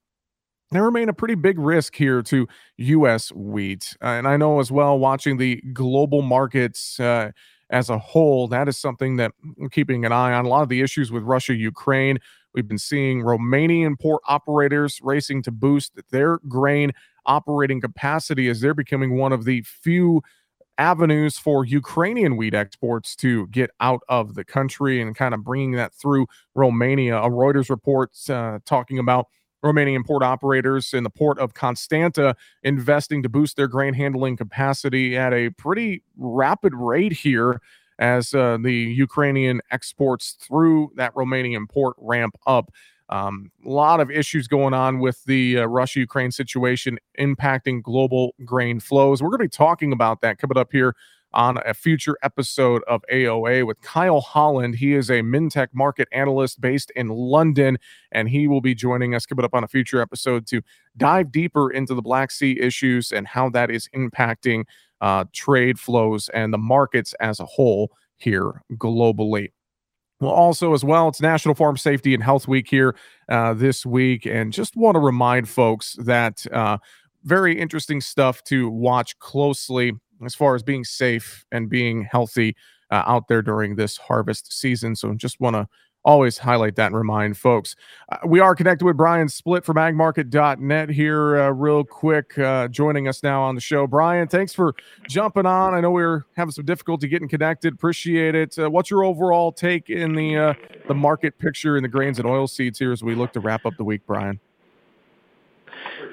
they 0.71 0.79
remain 0.79 1.09
a 1.09 1.13
pretty 1.13 1.35
big 1.35 1.57
risk 1.57 1.95
here 1.95 2.21
to 2.23 2.47
U.S. 2.77 3.31
wheat. 3.31 3.97
Uh, 4.01 4.07
and 4.07 4.27
I 4.27 4.37
know 4.37 4.59
as 4.59 4.71
well, 4.71 4.99
watching 4.99 5.37
the 5.37 5.61
global 5.73 6.21
markets 6.21 6.99
uh, 6.99 7.31
as 7.69 7.89
a 7.89 7.97
whole, 7.97 8.47
that 8.49 8.67
is 8.67 8.77
something 8.77 9.17
that 9.17 9.31
I'm 9.59 9.69
keeping 9.69 10.05
an 10.05 10.11
eye 10.11 10.33
on. 10.33 10.45
A 10.45 10.47
lot 10.47 10.63
of 10.63 10.69
the 10.69 10.81
issues 10.81 11.11
with 11.11 11.23
Russia, 11.23 11.55
Ukraine, 11.55 12.19
We've 12.53 12.67
been 12.67 12.77
seeing 12.77 13.21
Romanian 13.21 13.99
port 13.99 14.21
operators 14.27 14.99
racing 15.01 15.43
to 15.43 15.51
boost 15.51 15.99
their 16.11 16.39
grain 16.47 16.91
operating 17.25 17.79
capacity 17.79 18.47
as 18.49 18.61
they're 18.61 18.73
becoming 18.73 19.17
one 19.17 19.31
of 19.31 19.45
the 19.45 19.61
few 19.61 20.21
avenues 20.79 21.37
for 21.37 21.65
Ukrainian 21.65 22.37
wheat 22.37 22.53
exports 22.53 23.15
to 23.17 23.47
get 23.47 23.69
out 23.81 24.01
of 24.07 24.35
the 24.35 24.45
country 24.45 25.01
and 25.01 25.15
kind 25.15 25.33
of 25.33 25.43
bringing 25.43 25.73
that 25.73 25.93
through 25.93 26.25
Romania. 26.55 27.17
A 27.17 27.29
Reuters 27.29 27.69
report 27.69 28.11
uh, 28.29 28.59
talking 28.65 28.97
about 28.97 29.27
Romanian 29.63 30.05
port 30.05 30.23
operators 30.23 30.93
in 30.93 31.03
the 31.03 31.09
port 31.09 31.37
of 31.37 31.53
Constanta 31.53 32.33
investing 32.63 33.21
to 33.23 33.29
boost 33.29 33.57
their 33.57 33.67
grain 33.67 33.93
handling 33.93 34.37
capacity 34.37 35.17
at 35.17 35.33
a 35.33 35.49
pretty 35.51 36.01
rapid 36.17 36.73
rate 36.73 37.11
here 37.11 37.59
as 37.99 38.33
uh, 38.33 38.57
the 38.61 38.73
Ukrainian 38.73 39.61
exports 39.71 40.35
through 40.39 40.91
that 40.95 41.13
Romanian 41.13 41.69
port 41.69 41.95
ramp 41.99 42.35
up. 42.47 42.71
Um, 43.09 43.51
a 43.65 43.69
lot 43.69 43.99
of 43.99 44.11
issues 44.11 44.47
going 44.47 44.73
on 44.73 44.99
with 44.99 45.23
the 45.25 45.59
uh, 45.59 45.65
Russia 45.65 45.99
Ukraine 45.99 46.31
situation 46.31 46.99
impacting 47.19 47.81
global 47.81 48.35
grain 48.45 48.79
flows. 48.79 49.21
We're 49.21 49.29
going 49.29 49.39
to 49.39 49.45
be 49.45 49.49
talking 49.49 49.91
about 49.91 50.21
that 50.21 50.37
coming 50.37 50.57
up 50.57 50.71
here 50.71 50.95
on 51.33 51.57
a 51.65 51.73
future 51.73 52.17
episode 52.23 52.81
of 52.87 53.03
AOA 53.11 53.65
with 53.65 53.81
Kyle 53.81 54.21
Holland. 54.21 54.75
He 54.75 54.93
is 54.93 55.09
a 55.09 55.21
Mintec 55.21 55.67
market 55.73 56.07
analyst 56.11 56.59
based 56.59 56.91
in 56.95 57.09
London, 57.09 57.77
and 58.11 58.29
he 58.29 58.47
will 58.47 58.61
be 58.61 58.73
joining 58.73 59.13
us 59.13 59.25
coming 59.25 59.45
up 59.45 59.53
on 59.53 59.63
a 59.63 59.67
future 59.67 60.01
episode 60.01 60.47
to 60.47 60.61
dive 60.97 61.31
deeper 61.31 61.69
into 61.69 61.93
the 61.93 62.01
Black 62.01 62.31
Sea 62.31 62.59
issues 62.59 63.11
and 63.11 63.27
how 63.27 63.49
that 63.49 63.69
is 63.69 63.89
impacting 63.95 64.63
uh, 65.01 65.25
trade 65.33 65.79
flows 65.79 66.29
and 66.29 66.53
the 66.53 66.57
markets 66.57 67.13
as 67.19 67.39
a 67.39 67.45
whole 67.45 67.91
here 68.17 68.63
globally. 68.73 69.51
Well, 70.19 70.31
also 70.31 70.73
as 70.73 70.83
well, 70.83 71.07
it's 71.07 71.21
National 71.21 71.55
Farm 71.55 71.77
Safety 71.77 72.13
and 72.13 72.21
Health 72.21 72.47
Week 72.47 72.67
here 72.69 72.95
uh, 73.29 73.53
this 73.53 73.85
week, 73.85 74.25
and 74.25 74.51
just 74.51 74.75
want 74.75 74.95
to 74.95 74.99
remind 74.99 75.47
folks 75.47 75.95
that 75.99 76.45
uh, 76.51 76.77
very 77.23 77.57
interesting 77.57 78.01
stuff 78.01 78.43
to 78.45 78.69
watch 78.69 79.17
closely 79.19 79.93
as 80.25 80.35
far 80.35 80.55
as 80.55 80.63
being 80.63 80.83
safe 80.83 81.45
and 81.51 81.69
being 81.69 82.03
healthy 82.03 82.55
uh, 82.91 83.03
out 83.05 83.27
there 83.27 83.41
during 83.41 83.75
this 83.75 83.97
harvest 83.97 84.51
season. 84.51 84.95
So, 84.95 85.13
just 85.13 85.39
want 85.39 85.55
to 85.55 85.67
always 86.03 86.37
highlight 86.37 86.75
that 86.75 86.87
and 86.87 86.95
remind 86.95 87.37
folks. 87.37 87.75
Uh, 88.11 88.17
we 88.25 88.39
are 88.39 88.55
connected 88.55 88.85
with 88.85 88.97
Brian 88.97 89.27
Splitt 89.27 89.63
from 89.63 89.77
agmarket.net 89.77 90.89
here, 90.89 91.41
uh, 91.41 91.49
real 91.49 91.83
quick, 91.83 92.37
uh, 92.39 92.67
joining 92.69 93.07
us 93.07 93.21
now 93.21 93.41
on 93.41 93.55
the 93.55 93.61
show. 93.61 93.85
Brian, 93.85 94.27
thanks 94.27 94.53
for 94.53 94.73
jumping 95.07 95.45
on. 95.45 95.73
I 95.73 95.81
know 95.81 95.91
we 95.91 96.03
are 96.03 96.25
having 96.35 96.51
some 96.51 96.65
difficulty 96.65 97.07
getting 97.07 97.27
connected. 97.27 97.73
Appreciate 97.73 98.35
it. 98.35 98.57
Uh, 98.57 98.69
what's 98.69 98.89
your 98.89 99.03
overall 99.03 99.51
take 99.51 99.89
in 99.89 100.13
the 100.13 100.37
uh, 100.37 100.53
the 100.87 100.95
market 100.95 101.37
picture 101.37 101.77
in 101.77 101.83
the 101.83 101.89
grains 101.89 102.19
and 102.19 102.27
oil 102.27 102.47
seeds 102.47 102.79
here 102.79 102.91
as 102.91 103.03
we 103.03 103.15
look 103.15 103.33
to 103.33 103.39
wrap 103.39 103.65
up 103.65 103.75
the 103.77 103.83
week, 103.83 104.01
Brian? 104.05 104.39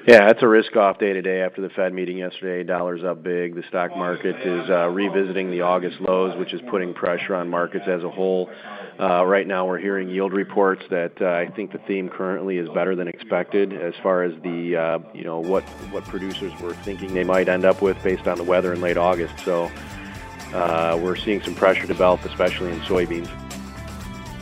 Yeah, 0.07 0.29
it's 0.29 0.41
a 0.41 0.47
risk-off 0.47 0.99
day 0.99 1.11
today 1.11 1.41
after 1.41 1.61
the 1.61 1.67
Fed 1.67 1.93
meeting 1.93 2.19
yesterday. 2.19 2.63
Dollars 2.63 3.03
up 3.03 3.23
big. 3.23 3.55
The 3.55 3.63
stock 3.67 3.91
market 3.97 4.37
is 4.37 4.69
uh, 4.69 4.87
revisiting 4.87 5.51
the 5.51 5.59
August 5.59 5.99
lows, 5.99 6.33
which 6.37 6.53
is 6.53 6.61
putting 6.69 6.93
pressure 6.93 7.35
on 7.35 7.49
markets 7.49 7.83
as 7.89 8.05
a 8.05 8.09
whole. 8.09 8.49
Uh, 8.97 9.25
right 9.25 9.45
now, 9.45 9.65
we're 9.67 9.79
hearing 9.79 10.07
yield 10.07 10.31
reports 10.31 10.81
that 10.91 11.11
uh, 11.21 11.25
I 11.25 11.53
think 11.53 11.73
the 11.73 11.79
theme 11.79 12.07
currently 12.07 12.57
is 12.57 12.69
better 12.69 12.95
than 12.95 13.09
expected 13.09 13.73
as 13.73 13.95
far 14.01 14.23
as 14.23 14.31
the 14.43 15.03
you 15.13 15.25
know 15.25 15.41
what 15.41 15.63
what 15.91 16.05
producers 16.05 16.53
were 16.61 16.73
thinking 16.85 17.13
they 17.13 17.25
might 17.25 17.49
end 17.49 17.65
up 17.65 17.81
with 17.81 18.01
based 18.01 18.27
on 18.27 18.37
the 18.37 18.45
weather 18.45 18.71
in 18.73 18.79
late 18.79 18.95
August. 18.95 19.33
So 19.43 19.69
we're 21.03 21.17
seeing 21.17 21.41
some 21.41 21.53
pressure 21.53 21.85
develop, 21.85 22.23
especially 22.23 22.71
in 22.71 22.79
soybeans. 22.79 23.46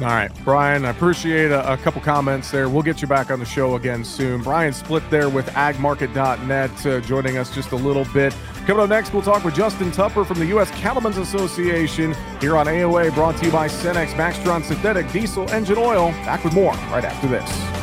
All 0.01 0.07
right, 0.07 0.29
Brian, 0.43 0.83
I 0.83 0.89
appreciate 0.89 1.51
a, 1.51 1.71
a, 1.71 1.77
couple 1.77 2.01
comments 2.01 2.51
there. 2.51 2.67
We'll 2.67 2.83
get 2.83 3.01
you 3.01 3.07
back 3.07 3.31
on 3.31 3.39
the 3.39 3.45
show 3.45 3.75
again 3.75 4.03
soon. 4.03 4.41
Brian 4.41 4.73
Splitt 4.73 5.09
there 5.09 5.29
with 5.29 5.47
agmarket.net, 5.51 6.85
uh, 6.85 6.99
joining 6.99 7.37
us 7.37 7.55
just 7.55 7.71
a 7.71 7.77
little 7.77 8.03
bit. 8.13 8.35
Coming 8.65 8.83
up 8.83 8.89
next, 8.89 9.13
we'll 9.13 9.21
talk 9.21 9.45
with 9.45 9.55
Justin 9.55 9.91
Tupper 9.91 10.25
from 10.25 10.39
the 10.39 10.47
U.S. 10.47 10.69
Cattlemen's 10.71 11.17
Association 11.17 12.13
here 12.41 12.57
on 12.57 12.67
AOA, 12.67 13.13
brought 13.13 13.37
to 13.37 13.45
you 13.45 13.51
by 13.53 13.69
Cenex 13.69 14.07
Maxtron 14.15 14.65
Synthetic 14.65 15.09
Diesel 15.13 15.49
Engine 15.51 15.77
Oil. 15.77 16.11
Back 16.25 16.43
with 16.43 16.53
more 16.53 16.73
right 16.73 17.05
after 17.05 17.29
this. 17.29 17.74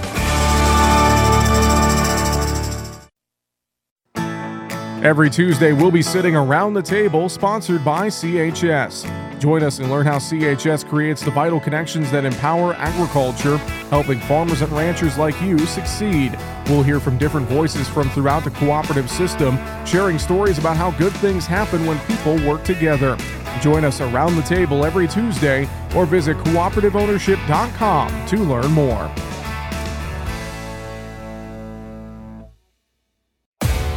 Every 5.03 5.31
Tuesday, 5.31 5.73
we'll 5.73 5.91
be 5.91 6.01
sitting 6.01 6.37
around 6.37 6.75
the 6.75 6.83
table, 6.83 7.29
sponsored 7.29 7.85
by 7.85 8.07
CHS. 8.07 9.41
Join 9.41 9.65
us 9.65 9.81
and 9.81 9.91
learn 9.91 10.07
how 10.07 10.19
CHS 10.19 10.89
creates 10.89 11.25
the 11.25 11.33
vital 11.33 11.59
connections 11.59 12.09
that 12.13 12.25
empower 12.25 12.75
agriculture, 12.75 13.57
helping 13.91 14.21
farmers 14.21 14.63
and 14.63 14.71
ranchers 14.71 15.19
like 15.19 15.35
you 15.43 15.59
succeed. 15.67 16.39
We'll 16.69 16.85
hear 16.85 17.01
from 17.01 17.19
different 17.19 17.49
voices 17.49 17.89
from 17.89 18.11
throughout 18.11 18.45
the 18.45 18.53
cooperative 18.53 19.11
system, 19.11 19.59
sharing 19.85 20.21
stories 20.21 20.59
about 20.59 20.77
how 20.77 20.93
good 20.93 21.13
things 21.15 21.47
happen 21.47 21.85
when 21.85 21.99
people 22.07 22.37
work 22.49 22.63
together. 22.63 23.17
Join 23.61 23.85
us 23.85 24.01
around 24.01 24.37
the 24.37 24.43
table 24.43 24.85
every 24.85 25.09
Tuesday 25.09 25.69
or 25.97 26.07
visit 26.07 26.37
cooperativeownership.com 26.37 28.27
to 28.27 28.37
learn 28.37 28.71
more. 28.71 29.11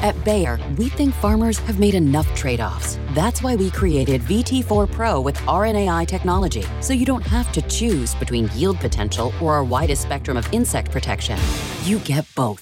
At 0.05 0.23
Bayer, 0.23 0.59
we 0.77 0.87
think 0.89 1.15
farmers 1.15 1.57
have 1.57 1.79
made 1.79 1.95
enough 1.95 2.31
trade 2.35 2.61
offs. 2.61 2.99
That's 3.15 3.41
why 3.41 3.55
we 3.55 3.71
created 3.71 4.21
VT4 4.21 4.91
Pro 4.91 5.19
with 5.19 5.35
RNAi 5.47 6.05
technology, 6.05 6.63
so 6.79 6.93
you 6.93 7.07
don't 7.07 7.25
have 7.25 7.51
to 7.53 7.63
choose 7.63 8.13
between 8.13 8.47
yield 8.53 8.77
potential 8.77 9.33
or 9.41 9.55
our 9.55 9.63
widest 9.63 10.03
spectrum 10.03 10.37
of 10.37 10.47
insect 10.53 10.91
protection. 10.91 11.39
You 11.85 11.97
get 11.99 12.23
both. 12.35 12.61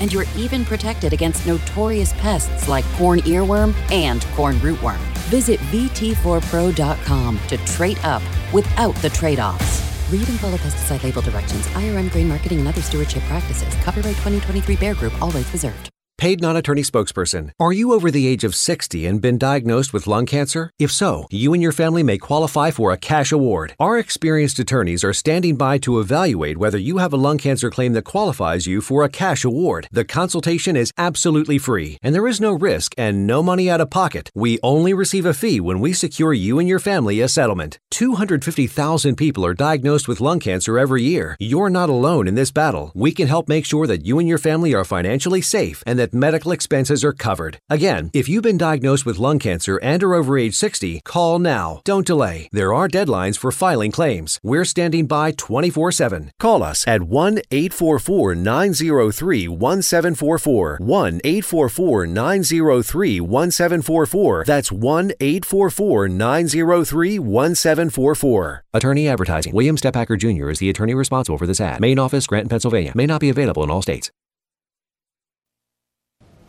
And 0.00 0.12
you're 0.12 0.26
even 0.36 0.64
protected 0.64 1.12
against 1.12 1.44
notorious 1.44 2.12
pests 2.20 2.68
like 2.68 2.84
corn 2.92 3.18
earworm 3.22 3.74
and 3.90 4.24
corn 4.36 4.54
rootworm. 4.58 5.00
Visit 5.34 5.58
VT4Pro.com 5.72 7.40
to 7.48 7.56
trade 7.74 7.98
up 8.04 8.22
without 8.52 8.94
the 9.02 9.10
trade 9.10 9.40
offs. 9.40 9.82
Read 10.12 10.28
and 10.28 10.38
follow 10.38 10.56
pesticide 10.58 11.02
label 11.02 11.22
directions, 11.22 11.66
IRM 11.74 12.12
grain 12.12 12.28
marketing, 12.28 12.60
and 12.60 12.68
other 12.68 12.82
stewardship 12.82 13.24
practices. 13.24 13.74
Copyright 13.82 14.14
2023 14.22 14.76
Bayer 14.76 14.94
Group, 14.94 15.20
all 15.20 15.32
rights 15.32 15.52
reserved. 15.52 15.90
Paid 16.18 16.40
non 16.40 16.56
attorney 16.56 16.80
spokesperson. 16.80 17.50
Are 17.60 17.74
you 17.74 17.92
over 17.92 18.10
the 18.10 18.26
age 18.26 18.42
of 18.42 18.54
60 18.54 19.04
and 19.04 19.20
been 19.20 19.36
diagnosed 19.36 19.92
with 19.92 20.06
lung 20.06 20.24
cancer? 20.24 20.70
If 20.78 20.90
so, 20.90 21.26
you 21.30 21.52
and 21.52 21.62
your 21.62 21.72
family 21.72 22.02
may 22.02 22.16
qualify 22.16 22.70
for 22.70 22.90
a 22.90 22.96
cash 22.96 23.32
award. 23.32 23.74
Our 23.78 23.98
experienced 23.98 24.58
attorneys 24.58 25.04
are 25.04 25.12
standing 25.12 25.56
by 25.56 25.76
to 25.78 26.00
evaluate 26.00 26.56
whether 26.56 26.78
you 26.78 26.98
have 26.98 27.12
a 27.12 27.18
lung 27.18 27.36
cancer 27.36 27.68
claim 27.68 27.92
that 27.92 28.06
qualifies 28.06 28.66
you 28.66 28.80
for 28.80 29.04
a 29.04 29.10
cash 29.10 29.44
award. 29.44 29.88
The 29.92 30.06
consultation 30.06 30.74
is 30.74 30.90
absolutely 30.96 31.58
free, 31.58 31.98
and 32.02 32.14
there 32.14 32.26
is 32.26 32.40
no 32.40 32.52
risk 32.52 32.94
and 32.96 33.26
no 33.26 33.42
money 33.42 33.68
out 33.68 33.82
of 33.82 33.90
pocket. 33.90 34.30
We 34.34 34.58
only 34.62 34.94
receive 34.94 35.26
a 35.26 35.34
fee 35.34 35.60
when 35.60 35.80
we 35.80 35.92
secure 35.92 36.32
you 36.32 36.58
and 36.58 36.66
your 36.66 36.78
family 36.78 37.20
a 37.20 37.28
settlement. 37.28 37.78
250,000 37.90 39.16
people 39.16 39.44
are 39.44 39.54
diagnosed 39.54 40.08
with 40.08 40.22
lung 40.22 40.40
cancer 40.40 40.78
every 40.78 41.02
year. 41.02 41.36
You're 41.38 41.70
not 41.70 41.90
alone 41.90 42.26
in 42.26 42.36
this 42.36 42.50
battle. 42.50 42.90
We 42.94 43.12
can 43.12 43.28
help 43.28 43.50
make 43.50 43.66
sure 43.66 43.86
that 43.86 44.06
you 44.06 44.18
and 44.18 44.26
your 44.26 44.38
family 44.38 44.74
are 44.74 44.84
financially 44.84 45.42
safe 45.42 45.82
and 45.86 45.98
that 45.98 46.05
that 46.06 46.16
medical 46.16 46.52
expenses 46.52 47.04
are 47.04 47.12
covered. 47.12 47.58
Again, 47.68 48.10
if 48.12 48.28
you've 48.28 48.42
been 48.42 48.58
diagnosed 48.58 49.04
with 49.04 49.18
lung 49.18 49.38
cancer 49.38 49.76
and 49.82 50.02
are 50.02 50.14
over 50.14 50.38
age 50.38 50.54
60, 50.54 51.00
call 51.04 51.38
now. 51.38 51.80
Don't 51.84 52.06
delay. 52.06 52.48
There 52.52 52.72
are 52.72 52.88
deadlines 52.88 53.38
for 53.38 53.50
filing 53.50 53.90
claims. 53.92 54.38
We're 54.42 54.64
standing 54.64 55.06
by 55.06 55.32
24 55.32 55.92
7. 55.92 56.30
Call 56.38 56.62
us 56.62 56.86
at 56.86 57.02
1 57.02 57.40
844 57.50 58.34
903 58.34 59.48
1744. 59.48 60.78
1 60.80 61.20
844 61.24 62.06
903 62.06 63.20
1744. 63.20 64.44
That's 64.46 64.72
1 64.72 65.12
844 65.20 66.08
903 66.08 67.18
1744. 67.18 68.64
Attorney 68.72 69.08
Advertising. 69.08 69.54
William 69.54 69.76
Stepacker 69.76 70.18
Jr. 70.18 70.50
is 70.50 70.58
the 70.58 70.70
attorney 70.70 70.94
responsible 70.94 71.38
for 71.38 71.46
this 71.46 71.60
ad. 71.60 71.80
Main 71.80 71.98
office, 71.98 72.26
Grant, 72.26 72.48
Pennsylvania. 72.50 72.92
May 72.94 73.06
not 73.06 73.20
be 73.20 73.30
available 73.30 73.64
in 73.64 73.70
all 73.70 73.82
states. 73.82 74.10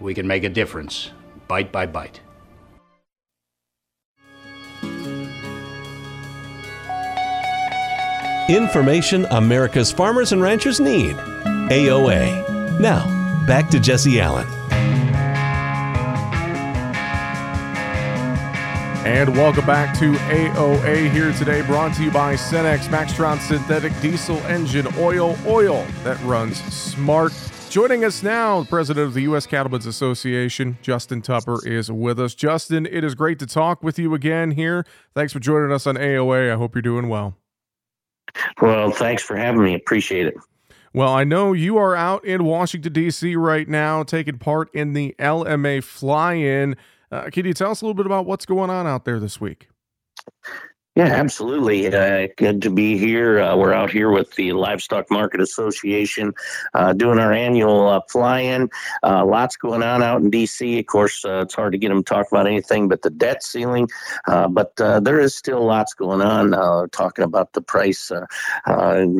we 0.00 0.14
can 0.14 0.26
make 0.26 0.44
a 0.44 0.48
difference 0.48 1.10
bite 1.48 1.72
by 1.72 1.86
bite. 1.86 2.20
Information 8.48 9.24
America's 9.26 9.90
farmers 9.90 10.30
and 10.30 10.40
ranchers 10.40 10.78
need. 10.78 11.16
AOA. 11.16 12.78
Now, 12.78 13.44
back 13.46 13.68
to 13.70 13.80
Jesse 13.80 14.20
Allen. 14.20 14.46
And 19.04 19.36
welcome 19.36 19.66
back 19.66 19.96
to 19.98 20.12
AOA 20.12 21.10
here 21.10 21.32
today, 21.32 21.62
brought 21.62 21.94
to 21.94 22.04
you 22.04 22.10
by 22.10 22.34
Cenex 22.34 22.86
Maxtron 22.88 23.40
Synthetic 23.40 23.92
Diesel 24.00 24.36
Engine 24.46 24.86
Oil. 24.98 25.36
Oil 25.46 25.84
that 26.04 26.20
runs 26.22 26.62
smart 26.72 27.32
Joining 27.68 28.04
us 28.04 28.22
now, 28.22 28.60
the 28.60 28.66
president 28.66 29.06
of 29.06 29.14
the 29.14 29.22
U.S. 29.22 29.46
Cattlemen's 29.46 29.86
Association, 29.86 30.78
Justin 30.80 31.20
Tupper, 31.20 31.58
is 31.66 31.90
with 31.92 32.18
us. 32.18 32.34
Justin, 32.34 32.86
it 32.86 33.04
is 33.04 33.14
great 33.14 33.38
to 33.40 33.46
talk 33.46 33.82
with 33.82 33.98
you 33.98 34.14
again 34.14 34.52
here. 34.52 34.86
Thanks 35.14 35.32
for 35.32 35.40
joining 35.40 35.72
us 35.72 35.86
on 35.86 35.96
AOA. 35.96 36.50
I 36.50 36.56
hope 36.56 36.74
you're 36.74 36.82
doing 36.82 37.08
well. 37.08 37.36
Well, 38.62 38.90
thanks 38.92 39.22
for 39.22 39.36
having 39.36 39.62
me. 39.62 39.74
Appreciate 39.74 40.26
it. 40.26 40.36
Well, 40.94 41.12
I 41.12 41.24
know 41.24 41.52
you 41.52 41.76
are 41.76 41.94
out 41.94 42.24
in 42.24 42.44
Washington, 42.44 42.92
D.C. 42.92 43.36
right 43.36 43.68
now, 43.68 44.02
taking 44.02 44.38
part 44.38 44.74
in 44.74 44.94
the 44.94 45.14
LMA 45.18 45.84
fly 45.84 46.34
in. 46.34 46.76
Uh, 47.12 47.28
can 47.30 47.44
you 47.44 47.52
tell 47.52 47.70
us 47.70 47.82
a 47.82 47.84
little 47.84 47.94
bit 47.94 48.06
about 48.06 48.24
what's 48.24 48.46
going 48.46 48.70
on 48.70 48.86
out 48.86 49.04
there 49.04 49.20
this 49.20 49.38
week? 49.38 49.68
Yeah, 50.96 51.08
absolutely. 51.08 51.94
Uh, 51.94 52.28
good 52.38 52.62
to 52.62 52.70
be 52.70 52.96
here. 52.96 53.38
Uh, 53.38 53.54
we're 53.54 53.74
out 53.74 53.90
here 53.90 54.10
with 54.10 54.34
the 54.36 54.54
Livestock 54.54 55.10
Market 55.10 55.42
Association 55.42 56.32
uh, 56.72 56.94
doing 56.94 57.18
our 57.18 57.34
annual 57.34 57.86
uh, 57.86 58.00
fly 58.08 58.40
in. 58.40 58.70
Uh, 59.02 59.22
lots 59.22 59.58
going 59.58 59.82
on 59.82 60.02
out 60.02 60.22
in 60.22 60.30
D.C. 60.30 60.78
Of 60.78 60.86
course, 60.86 61.22
uh, 61.22 61.42
it's 61.42 61.52
hard 61.52 61.72
to 61.72 61.78
get 61.78 61.90
them 61.90 62.02
to 62.02 62.02
talk 62.02 62.28
about 62.32 62.46
anything 62.46 62.88
but 62.88 63.02
the 63.02 63.10
debt 63.10 63.42
ceiling, 63.42 63.90
but 64.26 64.74
there 64.76 65.20
is 65.20 65.36
still 65.36 65.62
lots 65.66 65.92
going 65.92 66.22
on. 66.22 66.52
talking 66.92 67.26
about 67.26 67.52
the 67.52 67.60
price 67.60 68.10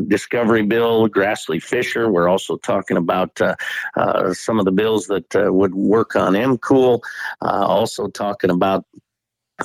discovery 0.08 0.62
bill, 0.62 1.10
Grassley 1.10 1.62
Fisher. 1.62 2.10
We're 2.10 2.28
also 2.28 2.56
talking 2.56 2.96
about 2.96 3.38
some 4.32 4.58
of 4.58 4.64
the 4.64 4.72
bills 4.72 5.08
that 5.08 5.52
would 5.52 5.74
work 5.74 6.16
on 6.16 6.32
MCOOL. 6.32 7.02
also 7.42 8.08
talking 8.08 8.48
about 8.48 8.86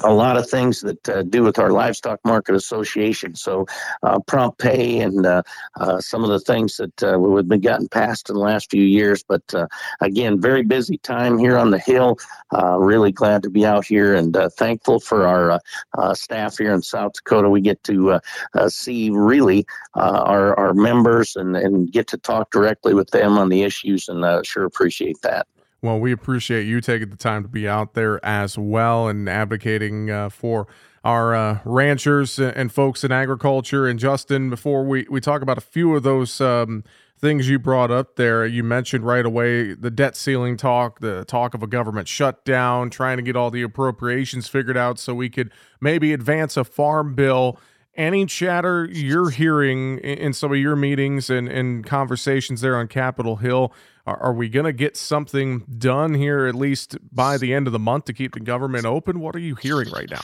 a 0.04 0.14
lot 0.14 0.38
of 0.38 0.50
things 0.50 0.82
that 0.82 1.10
uh, 1.10 1.22
do 1.24 1.44
with 1.44 1.60
our 1.60 1.72
livestock 1.72 2.20
market 2.24 2.56
association. 2.56 3.36
So, 3.36 3.66
uh, 4.04 4.20
prompt 4.20 4.60
pay 4.60 5.00
and 5.00 5.26
uh, 5.26 5.44
uh 5.80 6.00
some 6.00 6.24
of 6.24 6.30
the 6.30 6.40
things 6.40 6.78
that 6.78 7.04
uh, 7.04 7.20
we've 7.20 7.48
been 7.48 7.62
gotten 7.62 7.90
passed 7.90 8.30
in 8.30 8.36
the 8.36 8.42
last 8.42 8.72
few 8.72 8.84
years. 8.84 9.24
But 9.24 9.44
uh, 9.54 9.68
again, 10.00 10.40
very 10.40 10.64
busy 10.64 10.98
time 11.00 11.38
here 11.38 11.58
on 11.58 11.72
the 11.72 11.80
Hill. 11.80 12.18
really 12.52 13.12
glad 13.12 13.44
to 13.44 13.50
be 13.50 13.66
out 13.66 13.86
here 13.86 14.16
and 14.16 14.36
thankful 14.58 15.00
for 15.00 15.28
our 15.28 16.16
staff 16.16 16.58
here 16.58 16.74
in 16.74 16.82
South 16.82 17.14
Dakota. 17.14 17.50
We 17.50 17.62
get 17.62 17.84
to 17.86 18.20
see 18.68 19.10
really 19.10 19.66
our, 19.96 20.58
our 20.58 20.74
members 20.74 21.36
and, 21.36 21.56
and 21.58 21.92
get 21.92 22.08
to 22.08 22.18
talk 22.18 22.52
directly 22.52 22.94
with 22.94 23.10
them 23.12 23.38
on 23.38 23.50
the 23.50 23.64
issues, 23.64 24.08
and 24.08 24.46
sure 24.46 24.66
appreciate 24.66 25.22
that. 25.22 25.48
Well, 25.84 26.00
we 26.00 26.12
appreciate 26.12 26.68
you 26.68 26.80
taking 26.80 27.10
the 27.10 27.18
time 27.18 27.42
to 27.42 27.50
be 27.50 27.68
out 27.68 27.96
there 27.96 28.24
as 28.24 28.56
well 28.56 29.08
and 29.08 29.28
advocating 29.28 30.12
uh, 30.12 30.30
for 30.30 30.68
our 31.04 31.34
uh, 31.34 31.60
ranchers 31.66 32.38
and 32.38 32.72
folks 32.72 33.04
in 33.04 33.12
agriculture. 33.12 33.88
And 33.88 33.98
Justin, 33.98 34.52
before 34.52 34.84
we, 34.84 35.08
we 35.10 35.20
talk 35.20 35.42
about 35.42 35.58
a 35.58 35.62
few 35.62 35.96
of 35.96 36.04
those 36.04 36.40
um, 36.40 36.84
things 37.18 37.50
you 37.50 37.58
brought 37.58 37.90
up 37.90 38.16
there, 38.16 38.46
you 38.46 38.64
mentioned 38.64 39.08
right 39.08 39.26
away 39.26 39.74
the 39.74 39.90
debt 39.90 40.16
ceiling 40.16 40.56
talk, 40.56 41.00
the 41.00 41.26
talk 41.26 41.56
of 41.56 41.64
a 41.64 41.68
government 41.68 42.08
shutdown, 42.08 42.92
trying 42.92 43.18
to 43.18 43.24
get 43.24 43.36
all 43.36 43.50
the 43.50 43.64
appropriations 43.64 44.48
figured 44.48 44.78
out 44.78 45.00
so 45.00 45.16
we 45.16 45.32
could 45.32 45.52
maybe 45.80 46.14
advance 46.14 46.58
a 46.58 46.64
farm 46.64 47.16
bill. 47.16 47.60
Any 47.96 48.26
chatter 48.26 48.88
you're 48.90 49.32
hearing 49.32 50.00
in 50.00 50.32
some 50.32 50.52
of 50.52 50.58
your 50.58 50.78
meetings 50.78 51.30
and, 51.30 51.50
and 51.50 51.86
conversations 51.86 52.62
there 52.62 52.78
on 52.78 52.88
Capitol 52.88 53.36
Hill 53.36 53.74
are, 54.06 54.18
are 54.18 54.34
we 54.34 54.48
going 54.48 54.66
to 54.66 54.74
get 54.74 54.96
something 54.96 55.66
done 55.78 56.14
here 56.14 56.48
at 56.48 56.56
least 56.56 56.98
by 57.14 57.38
the 57.38 57.54
end 57.54 57.68
of 57.68 57.74
the 57.74 57.80
month 57.80 58.06
to 58.06 58.14
keep 58.14 58.34
the 58.34 58.40
government 58.40 58.86
open? 58.86 59.20
What 59.20 59.36
are 59.36 59.40
you 59.40 59.56
hearing 59.56 59.90
right 59.92 60.10
now? 60.10 60.24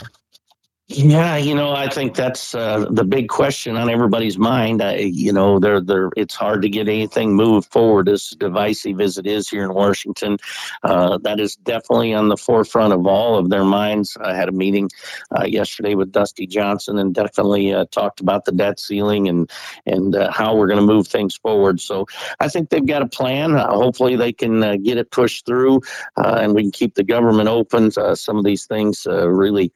Yeah, 0.89 1.35
you 1.35 1.53
know, 1.53 1.73
I 1.73 1.89
think 1.89 2.15
that's 2.15 2.55
uh, 2.55 2.85
the 2.89 3.03
big 3.03 3.27
question 3.27 3.75
on 3.75 3.89
everybody's 3.89 4.37
mind. 4.37 4.81
I, 4.81 4.95
you 4.99 5.33
know, 5.33 5.59
they're, 5.59 5.81
they're, 5.81 6.11
it's 6.15 6.33
hard 6.33 6.61
to 6.61 6.69
get 6.69 6.87
anything 6.87 7.33
moved 7.33 7.69
forward 7.73 8.07
as 8.07 8.29
divisive 8.29 9.01
as 9.01 9.17
it 9.17 9.27
is 9.27 9.49
here 9.49 9.65
in 9.65 9.73
Washington. 9.73 10.37
Uh, 10.83 11.17
that 11.23 11.41
is 11.41 11.57
definitely 11.57 12.13
on 12.13 12.29
the 12.29 12.37
forefront 12.37 12.93
of 12.93 13.05
all 13.05 13.37
of 13.37 13.49
their 13.49 13.65
minds. 13.65 14.15
I 14.21 14.33
had 14.33 14.47
a 14.47 14.53
meeting 14.53 14.89
uh, 15.37 15.43
yesterday 15.43 15.93
with 15.93 16.13
Dusty 16.13 16.47
Johnson 16.47 16.97
and 16.99 17.13
definitely 17.13 17.73
uh, 17.73 17.83
talked 17.91 18.21
about 18.21 18.45
the 18.45 18.53
debt 18.53 18.79
ceiling 18.79 19.27
and 19.27 19.51
and 19.87 20.15
uh, 20.15 20.31
how 20.31 20.55
we're 20.55 20.67
going 20.67 20.79
to 20.79 20.85
move 20.85 21.07
things 21.07 21.35
forward. 21.35 21.81
So 21.81 22.05
I 22.39 22.47
think 22.47 22.69
they've 22.69 22.85
got 22.85 23.01
a 23.01 23.07
plan. 23.07 23.57
Uh, 23.57 23.67
hopefully, 23.73 24.15
they 24.15 24.31
can 24.31 24.81
get 24.83 24.97
it 24.97 25.11
pushed 25.11 25.45
through 25.45 25.81
and 26.15 26.55
we 26.55 26.61
can 26.61 26.71
keep 26.71 26.95
the 26.95 27.03
government 27.03 27.49
open. 27.49 27.91
some 27.91 28.37
of 28.37 28.45
these 28.45 28.65
things 28.65 29.05
really 29.05 29.73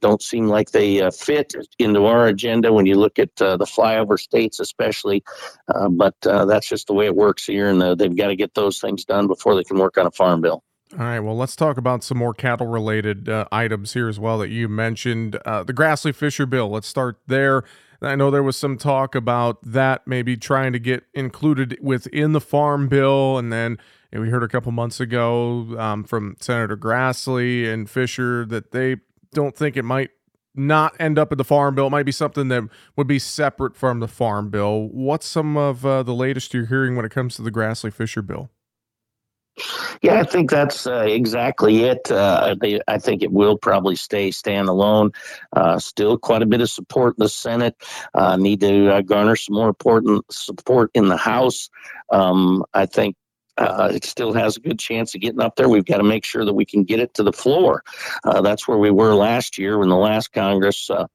don't 0.00 0.20
seem 0.20 0.41
seem 0.42 0.48
like 0.48 0.72
they 0.72 1.00
uh, 1.00 1.10
fit 1.10 1.54
into 1.78 2.04
our 2.04 2.26
agenda 2.26 2.72
when 2.72 2.86
you 2.86 2.96
look 2.96 3.18
at 3.18 3.40
uh, 3.40 3.56
the 3.56 3.64
flyover 3.64 4.18
states, 4.18 4.60
especially. 4.60 5.22
Uh, 5.74 5.88
but 5.88 6.14
uh, 6.26 6.44
that's 6.44 6.68
just 6.68 6.86
the 6.86 6.94
way 6.94 7.06
it 7.06 7.16
works 7.16 7.44
here, 7.46 7.68
and 7.68 7.82
uh, 7.82 7.94
they've 7.94 8.16
got 8.16 8.28
to 8.28 8.36
get 8.36 8.54
those 8.54 8.78
things 8.80 9.04
done 9.04 9.26
before 9.26 9.54
they 9.54 9.64
can 9.64 9.78
work 9.78 9.96
on 9.98 10.06
a 10.06 10.10
farm 10.10 10.40
bill. 10.40 10.62
All 10.92 10.98
right. 10.98 11.20
Well, 11.20 11.36
let's 11.36 11.56
talk 11.56 11.78
about 11.78 12.04
some 12.04 12.18
more 12.18 12.34
cattle 12.34 12.66
related 12.66 13.28
uh, 13.28 13.46
items 13.50 13.94
here 13.94 14.08
as 14.08 14.20
well 14.20 14.38
that 14.38 14.50
you 14.50 14.68
mentioned. 14.68 15.32
The 15.32 15.72
Grassley 15.72 16.14
Fisher 16.14 16.44
bill. 16.44 16.68
Let's 16.68 16.86
start 16.86 17.18
there. 17.26 17.64
I 18.02 18.14
know 18.14 18.30
there 18.30 18.42
was 18.42 18.56
some 18.56 18.76
talk 18.76 19.14
about 19.14 19.62
that 19.62 20.06
maybe 20.06 20.36
trying 20.36 20.72
to 20.74 20.78
get 20.78 21.04
included 21.14 21.78
within 21.80 22.32
the 22.32 22.42
farm 22.42 22.88
bill. 22.88 23.38
And 23.38 23.50
then 23.50 23.78
we 24.12 24.28
heard 24.28 24.42
a 24.42 24.48
couple 24.48 24.70
months 24.72 25.00
ago 25.00 25.78
um, 25.78 26.04
from 26.04 26.36
Senator 26.40 26.76
Grassley 26.76 27.72
and 27.72 27.88
Fisher 27.88 28.44
that 28.46 28.72
they 28.72 28.96
don't 29.32 29.56
think 29.56 29.76
it 29.76 29.84
might 29.84 30.10
not 30.54 30.94
end 31.00 31.18
up 31.18 31.32
in 31.32 31.38
the 31.38 31.44
farm 31.44 31.74
bill. 31.74 31.86
It 31.86 31.90
might 31.90 32.06
be 32.06 32.12
something 32.12 32.48
that 32.48 32.64
would 32.96 33.06
be 33.06 33.18
separate 33.18 33.76
from 33.76 34.00
the 34.00 34.08
farm 34.08 34.50
bill. 34.50 34.88
What's 34.88 35.26
some 35.26 35.56
of 35.56 35.84
uh, 35.86 36.02
the 36.02 36.14
latest 36.14 36.52
you're 36.54 36.66
hearing 36.66 36.96
when 36.96 37.04
it 37.04 37.10
comes 37.10 37.36
to 37.36 37.42
the 37.42 37.50
Grassley 37.50 37.92
Fisher 37.92 38.22
bill? 38.22 38.50
Yeah, 40.00 40.20
I 40.20 40.24
think 40.24 40.50
that's 40.50 40.86
uh, 40.86 41.04
exactly 41.06 41.84
it. 41.84 42.10
Uh, 42.10 42.56
I 42.88 42.98
think 42.98 43.22
it 43.22 43.32
will 43.32 43.58
probably 43.58 43.96
stay 43.96 44.30
standalone. 44.30 45.14
Uh, 45.52 45.78
still, 45.78 46.16
quite 46.16 46.40
a 46.40 46.46
bit 46.46 46.62
of 46.62 46.70
support 46.70 47.16
in 47.18 47.22
the 47.22 47.28
Senate. 47.28 47.76
Uh, 48.14 48.36
need 48.36 48.60
to 48.60 48.88
uh, 48.90 49.02
garner 49.02 49.36
some 49.36 49.54
more 49.54 49.68
important 49.68 50.24
support 50.32 50.90
in 50.94 51.08
the 51.08 51.18
House. 51.18 51.68
Um, 52.10 52.64
I 52.72 52.86
think 52.86 53.14
uh, 53.58 53.90
it 53.92 54.04
still 54.04 54.32
has 54.32 54.56
a 54.56 54.60
good 54.60 54.78
chance 54.78 55.14
of 55.14 55.20
getting 55.20 55.40
up 55.40 55.56
there. 55.56 55.68
We've 55.68 55.84
got 55.84 55.98
to 55.98 56.04
make 56.04 56.24
sure 56.24 56.44
that 56.44 56.54
we 56.54 56.64
can 56.64 56.84
get 56.84 57.00
it 57.00 57.14
to 57.14 57.22
the 57.22 57.32
floor. 57.32 57.82
Uh, 58.24 58.40
that's 58.40 58.66
where 58.66 58.78
we 58.78 58.90
were 58.90 59.14
last 59.14 59.58
year 59.58 59.78
when 59.78 59.88
the 59.88 59.96
last 59.96 60.32
Congress 60.32 60.88
uh, 60.90 61.06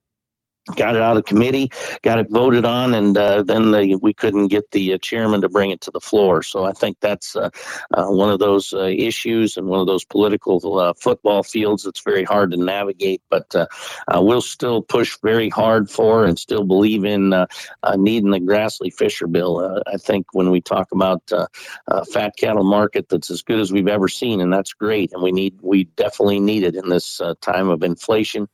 got 0.75 0.95
it 0.95 1.01
out 1.01 1.17
of 1.17 1.25
committee, 1.25 1.71
got 2.01 2.19
it 2.19 2.27
voted 2.29 2.65
on, 2.65 2.93
and 2.93 3.17
uh, 3.17 3.43
then 3.43 3.71
the, 3.71 3.95
we 4.01 4.13
couldn't 4.13 4.47
get 4.47 4.71
the 4.71 4.93
uh, 4.93 4.97
chairman 4.97 5.41
to 5.41 5.49
bring 5.49 5.71
it 5.71 5.81
to 5.81 5.91
the 5.91 5.99
floor. 5.99 6.43
So 6.43 6.65
I 6.65 6.71
think 6.71 6.97
that's 6.99 7.35
uh, 7.35 7.49
uh 7.93 8.07
one 8.07 8.29
of 8.29 8.39
those 8.39 8.73
uh, 8.73 8.83
issues 8.83 9.57
and 9.57 9.67
one 9.67 9.79
of 9.79 9.87
those 9.87 10.05
political 10.05 10.79
uh, 10.79 10.93
football 10.93 11.43
fields 11.43 11.83
that's 11.83 12.01
very 12.01 12.23
hard 12.23 12.51
to 12.51 12.57
navigate. 12.57 13.21
But 13.29 13.53
we'll 14.15 14.41
still 14.41 14.81
push 14.81 15.17
very 15.23 15.49
hard 15.49 15.89
for 15.89 16.25
and 16.25 16.37
still 16.37 16.63
believe 16.63 17.05
in 17.05 17.29
needing 17.95 18.31
the 18.31 18.39
Grassley 18.39 18.93
Fisher 18.93 19.27
bill. 19.27 19.81
I 19.87 19.97
think 19.97 20.27
when 20.33 20.51
we 20.51 20.61
talk 20.61 20.91
about 20.91 21.21
a 21.87 22.05
fat 22.05 22.35
cattle 22.37 22.63
market 22.63 23.09
that's 23.09 23.29
as 23.29 23.41
good 23.41 23.59
as 23.59 23.71
we've 23.71 23.87
ever 23.87 24.07
seen, 24.07 24.41
and 24.41 24.51
that's 24.51 24.73
great, 24.73 25.11
and 25.13 25.21
we 25.21 25.31
need 25.31 25.57
we 25.61 25.85
definitely 25.95 26.39
need 26.39 26.63
it 26.63 26.75
in 26.75 26.89
this 26.89 27.21
time 27.41 27.69
of 27.69 27.83
inflation. 27.83 28.47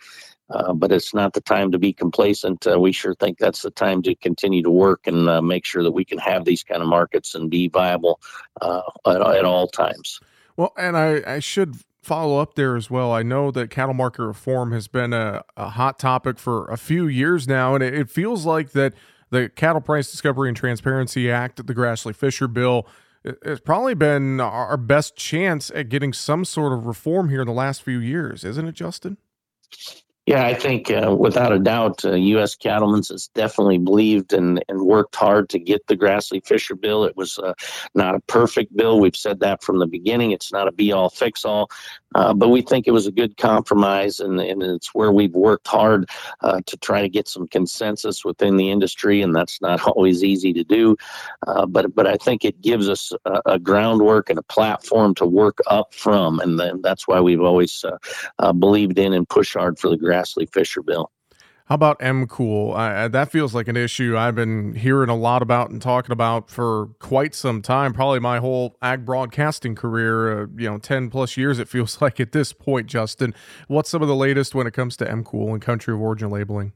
Uh, 0.49 0.73
but 0.73 0.91
it's 0.91 1.13
not 1.13 1.33
the 1.33 1.41
time 1.41 1.71
to 1.71 1.79
be 1.79 1.93
complacent. 1.93 2.67
Uh, 2.67 2.79
we 2.79 2.91
sure 2.91 3.15
think 3.15 3.37
that's 3.37 3.61
the 3.61 3.71
time 3.71 4.01
to 4.01 4.13
continue 4.15 4.61
to 4.61 4.69
work 4.69 5.07
and 5.07 5.29
uh, 5.29 5.41
make 5.41 5.65
sure 5.65 5.83
that 5.83 5.91
we 5.91 6.03
can 6.03 6.17
have 6.17 6.45
these 6.45 6.63
kind 6.63 6.81
of 6.81 6.87
markets 6.87 7.33
and 7.33 7.49
be 7.49 7.69
viable 7.69 8.19
uh, 8.61 8.81
at, 9.07 9.21
at, 9.21 9.45
all 9.45 9.67
times. 9.67 10.19
Well, 10.57 10.73
and 10.77 10.97
I, 10.97 11.23
I, 11.25 11.39
should 11.39 11.77
follow 12.03 12.39
up 12.39 12.55
there 12.55 12.75
as 12.75 12.89
well. 12.89 13.11
I 13.11 13.23
know 13.23 13.51
that 13.51 13.69
cattle 13.69 13.93
market 13.93 14.23
reform 14.23 14.73
has 14.73 14.87
been 14.87 15.13
a, 15.13 15.43
a 15.55 15.69
hot 15.69 15.97
topic 15.97 16.37
for 16.37 16.67
a 16.67 16.77
few 16.77 17.07
years 17.07 17.47
now, 17.47 17.73
and 17.73 17.83
it, 17.83 17.93
it, 17.93 18.09
feels 18.09 18.45
like 18.45 18.71
that 18.71 18.93
the 19.31 19.49
Cattle 19.49 19.81
Price 19.81 20.11
Discovery 20.11 20.49
and 20.49 20.57
Transparency 20.57 21.31
Act, 21.31 21.65
the 21.65 21.73
Grassley 21.73 22.13
Fisher 22.13 22.47
bill, 22.47 22.85
it's 23.23 23.61
probably 23.61 23.93
been 23.93 24.41
our 24.41 24.75
best 24.75 25.15
chance 25.15 25.71
at 25.73 25.87
getting 25.87 26.11
some 26.11 26.43
sort 26.43 26.73
of 26.73 26.85
reform 26.85 27.29
here 27.29 27.41
in 27.41 27.47
the 27.47 27.53
last 27.53 27.81
few 27.81 27.99
years, 27.99 28.43
isn't 28.43 28.67
it, 28.67 28.75
Justin? 28.75 29.17
Yeah, 30.25 30.45
I 30.45 30.53
think 30.53 30.89
uh, 30.89 31.13
without 31.19 31.51
a 31.51 31.59
doubt, 31.59 32.05
uh, 32.05 32.13
U.S. 32.13 32.55
Cattlemen's 32.55 33.09
has 33.09 33.27
definitely 33.35 33.77
believed 33.77 34.31
and, 34.31 34.63
and 34.69 34.79
worked 34.79 35.17
hard 35.17 35.49
to 35.49 35.59
get 35.59 35.85
the 35.87 35.97
Grassley 35.97 36.45
Fisher 36.45 36.75
bill. 36.75 37.03
It 37.03 37.17
was 37.17 37.37
uh, 37.39 37.53
not 37.93 38.15
a 38.15 38.21
perfect 38.21 38.73
bill. 38.73 39.01
We've 39.01 39.17
said 39.17 39.41
that 39.41 39.61
from 39.61 39.79
the 39.79 39.85
beginning. 39.85 40.31
It's 40.31 40.53
not 40.53 40.69
a 40.69 40.71
be 40.71 40.93
all 40.93 41.09
fix 41.09 41.43
all, 41.43 41.69
uh, 42.15 42.33
but 42.33 42.47
we 42.47 42.61
think 42.61 42.87
it 42.87 42.91
was 42.91 43.05
a 43.05 43.11
good 43.11 43.35
compromise, 43.35 44.21
and, 44.21 44.39
and 44.39 44.63
it's 44.63 44.95
where 44.95 45.11
we've 45.11 45.33
worked 45.33 45.67
hard 45.67 46.09
uh, 46.39 46.61
to 46.67 46.77
try 46.77 47.01
to 47.01 47.09
get 47.09 47.27
some 47.27 47.45
consensus 47.49 48.23
within 48.23 48.55
the 48.55 48.71
industry, 48.71 49.21
and 49.21 49.35
that's 49.35 49.61
not 49.61 49.81
always 49.89 50.23
easy 50.23 50.53
to 50.53 50.63
do. 50.63 50.95
Uh, 51.47 51.65
but 51.65 51.93
but 51.95 52.07
I 52.07 52.15
think 52.15 52.45
it 52.45 52.61
gives 52.61 52.87
us 52.87 53.11
a, 53.25 53.41
a, 53.45 53.59
groundwork 53.59 54.29
and 54.29 54.39
a 54.39 54.43
platform 54.43 55.15
to 55.15 55.25
work 55.25 55.57
up 55.67 55.93
from, 55.93 56.39
and 56.39 56.57
then 56.57 56.81
that's 56.81 57.09
why 57.09 57.19
we've 57.19 57.41
always 57.41 57.83
believed 58.57 58.97
in 58.97 59.11
and 59.11 59.27
pushed 59.27 59.55
hard 59.55 59.77
for 59.77 59.89
the 59.89 59.97
Grassley 59.97 60.12
Fisher 60.51 60.81
bill. 60.81 61.11
How 61.67 61.75
about 61.75 61.99
MCOOL? 61.99 62.75
Uh, 62.75 63.07
that 63.07 63.31
feels 63.31 63.55
like 63.55 63.69
an 63.69 63.77
issue 63.77 64.17
I've 64.17 64.35
been 64.35 64.75
hearing 64.75 65.09
a 65.09 65.15
lot 65.15 65.41
about 65.41 65.69
and 65.69 65.81
talking 65.81 66.11
about 66.11 66.49
for 66.49 66.87
quite 66.99 67.33
some 67.33 67.61
time, 67.61 67.93
probably 67.93 68.19
my 68.19 68.39
whole 68.39 68.75
ag 68.81 69.05
broadcasting 69.05 69.73
career, 69.73 70.43
uh, 70.43 70.47
you 70.57 70.69
know, 70.69 70.77
10 70.77 71.09
plus 71.09 71.37
years 71.37 71.59
it 71.59 71.69
feels 71.69 72.01
like 72.01 72.19
at 72.19 72.33
this 72.33 72.51
point, 72.51 72.87
Justin. 72.87 73.33
What's 73.67 73.89
some 73.89 74.01
of 74.01 74.09
the 74.09 74.15
latest 74.15 74.53
when 74.53 74.67
it 74.67 74.73
comes 74.73 74.97
to 74.97 75.05
MCOOL 75.05 75.53
and 75.53 75.61
country 75.61 75.93
of 75.93 76.01
origin 76.01 76.29
labeling? 76.29 76.73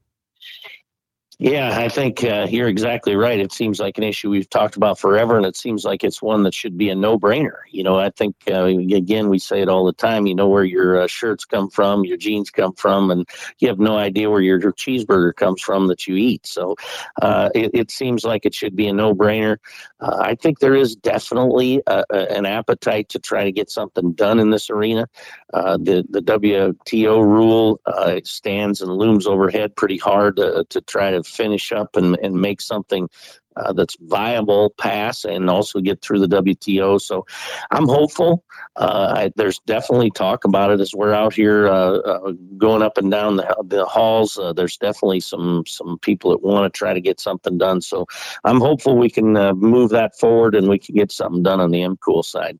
Yeah, 1.39 1.77
I 1.77 1.87
think 1.87 2.23
uh, 2.23 2.47
you're 2.49 2.67
exactly 2.67 3.15
right. 3.15 3.39
It 3.39 3.51
seems 3.51 3.79
like 3.79 3.99
an 3.99 4.03
issue 4.03 4.31
we've 4.31 4.49
talked 4.49 4.75
about 4.75 4.97
forever, 4.97 5.37
and 5.37 5.45
it 5.45 5.55
seems 5.55 5.85
like 5.85 6.03
it's 6.03 6.19
one 6.19 6.41
that 6.43 6.53
should 6.55 6.79
be 6.79 6.89
a 6.89 6.95
no-brainer. 6.95 7.59
You 7.69 7.83
know, 7.83 7.99
I 7.99 8.09
think 8.09 8.35
uh, 8.49 8.63
again 8.63 9.29
we 9.29 9.37
say 9.37 9.61
it 9.61 9.69
all 9.69 9.85
the 9.85 9.93
time. 9.93 10.25
You 10.25 10.33
know 10.33 10.47
where 10.47 10.63
your 10.63 10.99
uh, 10.99 11.05
shirts 11.05 11.45
come 11.45 11.69
from, 11.69 12.05
your 12.05 12.17
jeans 12.17 12.49
come 12.49 12.73
from, 12.73 13.11
and 13.11 13.29
you 13.59 13.67
have 13.67 13.77
no 13.77 13.97
idea 13.97 14.31
where 14.31 14.41
your 14.41 14.59
cheeseburger 14.59 15.35
comes 15.35 15.61
from 15.61 15.85
that 15.89 16.07
you 16.07 16.15
eat. 16.15 16.47
So 16.47 16.75
uh, 17.21 17.49
it, 17.53 17.69
it, 17.71 17.91
seems 17.91 18.25
like 18.25 18.47
it 18.47 18.55
should 18.55 18.75
be 18.75 18.87
a 18.87 18.93
no-brainer. 18.93 19.57
Uh, 19.99 20.17
I 20.19 20.33
think 20.33 20.57
there 20.57 20.75
is 20.75 20.95
definitely 20.95 21.83
a, 21.85 22.03
a, 22.09 22.31
an 22.35 22.47
appetite 22.47 23.09
to 23.09 23.19
try 23.19 23.43
to 23.43 23.51
get 23.51 23.69
something 23.69 24.13
done 24.13 24.39
in 24.39 24.49
this 24.49 24.71
arena. 24.71 25.07
Uh, 25.53 25.77
the 25.77 26.03
the 26.09 26.21
WTO 26.21 27.23
rule 27.23 27.79
stands 28.23 28.81
and 28.81 28.91
looms 28.91 29.27
overhead 29.27 29.75
pretty 29.75 29.97
hard 29.97 30.37
to 30.37 30.81
try 30.87 31.11
to 31.11 31.26
finish 31.27 31.71
up 31.71 31.95
and, 31.95 32.17
and 32.21 32.35
make 32.35 32.61
something 32.61 33.09
uh, 33.57 33.73
that's 33.73 33.97
viable 34.01 34.69
pass 34.77 35.25
and 35.25 35.49
also 35.49 35.79
get 35.79 36.01
through 36.01 36.19
the 36.19 36.43
WTO. 36.43 37.01
So 37.01 37.25
I'm 37.71 37.87
hopeful. 37.87 38.43
Uh, 38.75 39.13
I, 39.15 39.31
there's 39.35 39.59
definitely 39.59 40.11
talk 40.11 40.45
about 40.45 40.71
it 40.71 40.79
as 40.79 40.93
we're 40.93 41.13
out 41.13 41.33
here 41.33 41.67
uh, 41.67 41.97
uh 41.97 42.31
going 42.57 42.81
up 42.81 42.97
and 42.97 43.09
down 43.09 43.37
the, 43.37 43.63
the 43.65 43.85
halls. 43.85 44.37
Uh, 44.37 44.53
there's 44.53 44.77
definitely 44.77 45.19
some 45.19 45.63
some 45.65 45.97
people 45.99 46.31
that 46.31 46.43
want 46.43 46.71
to 46.71 46.77
try 46.77 46.93
to 46.93 47.01
get 47.01 47.19
something 47.19 47.57
done. 47.57 47.81
So 47.81 48.05
I'm 48.43 48.59
hopeful 48.59 48.97
we 48.97 49.09
can 49.09 49.35
uh, 49.35 49.53
move 49.53 49.89
that 49.91 50.17
forward 50.17 50.55
and 50.55 50.67
we 50.67 50.79
can 50.79 50.95
get 50.95 51.11
something 51.11 51.43
done 51.43 51.59
on 51.59 51.71
the 51.71 51.81
MCOOL 51.81 52.23
side. 52.23 52.59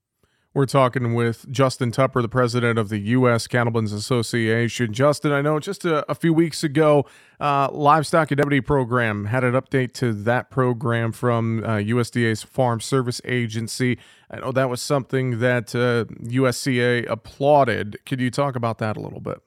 We're 0.58 0.65
talking 0.65 1.13
with 1.13 1.48
Justin 1.52 1.91
Tupper, 1.91 2.20
the 2.20 2.28
president 2.28 2.80
of 2.80 2.89
the 2.89 2.98
U.S. 2.98 3.46
Cattlemen's 3.46 3.93
Association. 3.93 4.91
Justin, 4.91 5.32
I 5.32 5.39
know 5.39 5.60
just 5.60 5.86
a, 5.86 6.04
a 6.10 6.15
few 6.15 6.34
weeks 6.34 6.63
ago, 6.63 7.06
uh, 7.39 7.70
Livestock 7.72 8.32
Indemnity 8.32 8.62
Program 8.62 9.26
had 9.26 9.43
an 9.43 9.54
update 9.54 9.93
to 9.93 10.13
that 10.13 10.50
program 10.50 11.12
from 11.12 11.63
uh, 11.63 11.76
USDA's 11.76 12.41
Farm 12.41 12.82
Service 12.82 13.22
Agency. 13.24 14.00
I 14.32 14.39
know 14.39 14.52
that 14.52 14.67
was 14.67 14.82
something 14.82 15.38
that 15.41 15.76
uh, 15.76 16.06
USCA 16.26 17.08
applauded. 17.08 18.00
Could 18.08 18.20
you 18.20 18.32
talk 18.32 18.56
about 18.56 18.80
that 18.80 18.98
a 18.98 19.00
little 19.00 19.22
bit? 19.22 19.38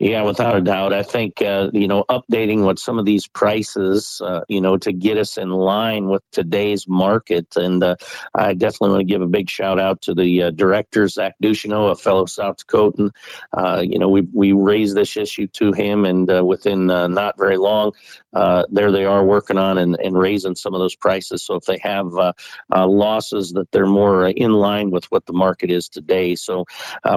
Yeah, 0.00 0.22
without 0.22 0.56
a 0.56 0.62
doubt. 0.62 0.94
I 0.94 1.02
think, 1.02 1.42
uh, 1.42 1.68
you 1.74 1.86
know, 1.86 2.06
updating 2.08 2.64
what 2.64 2.78
some 2.78 2.98
of 2.98 3.04
these 3.04 3.26
prices, 3.26 4.22
uh, 4.24 4.40
you 4.48 4.58
know, 4.58 4.78
to 4.78 4.92
get 4.92 5.18
us 5.18 5.36
in 5.36 5.50
line 5.50 6.08
with 6.08 6.22
today's 6.30 6.88
market. 6.88 7.54
And 7.54 7.84
uh, 7.84 7.96
I 8.34 8.54
definitely 8.54 8.88
want 8.92 9.00
to 9.00 9.12
give 9.12 9.20
a 9.20 9.26
big 9.26 9.50
shout 9.50 9.78
out 9.78 10.00
to 10.02 10.14
the 10.14 10.44
uh, 10.44 10.50
director, 10.52 11.06
Zach 11.06 11.34
Ducheneaux, 11.42 11.90
a 11.90 11.96
fellow 11.96 12.24
South 12.24 12.66
Dakotan. 12.66 13.10
Uh, 13.52 13.82
you 13.86 13.98
know, 13.98 14.08
we, 14.08 14.22
we 14.32 14.52
raised 14.52 14.96
this 14.96 15.18
issue 15.18 15.46
to 15.48 15.72
him, 15.72 16.06
and 16.06 16.32
uh, 16.32 16.42
within 16.46 16.86
not 16.86 17.36
very 17.36 17.58
long, 17.58 17.92
there 18.70 18.90
they 18.90 19.04
are 19.04 19.22
working 19.22 19.58
on 19.58 19.76
and, 19.76 20.00
and 20.02 20.16
raising 20.16 20.54
some 20.54 20.72
of 20.72 20.80
those 20.80 20.96
prices. 20.96 21.42
So 21.42 21.56
if 21.56 21.66
they 21.66 21.78
have 21.82 22.10
losses, 22.70 23.52
that 23.52 23.70
they're 23.70 23.84
more 23.84 24.28
in 24.28 24.52
line 24.52 24.90
with 24.90 25.04
what 25.10 25.26
the 25.26 25.34
market 25.34 25.70
is 25.70 25.90
today. 25.90 26.36
So 26.36 26.64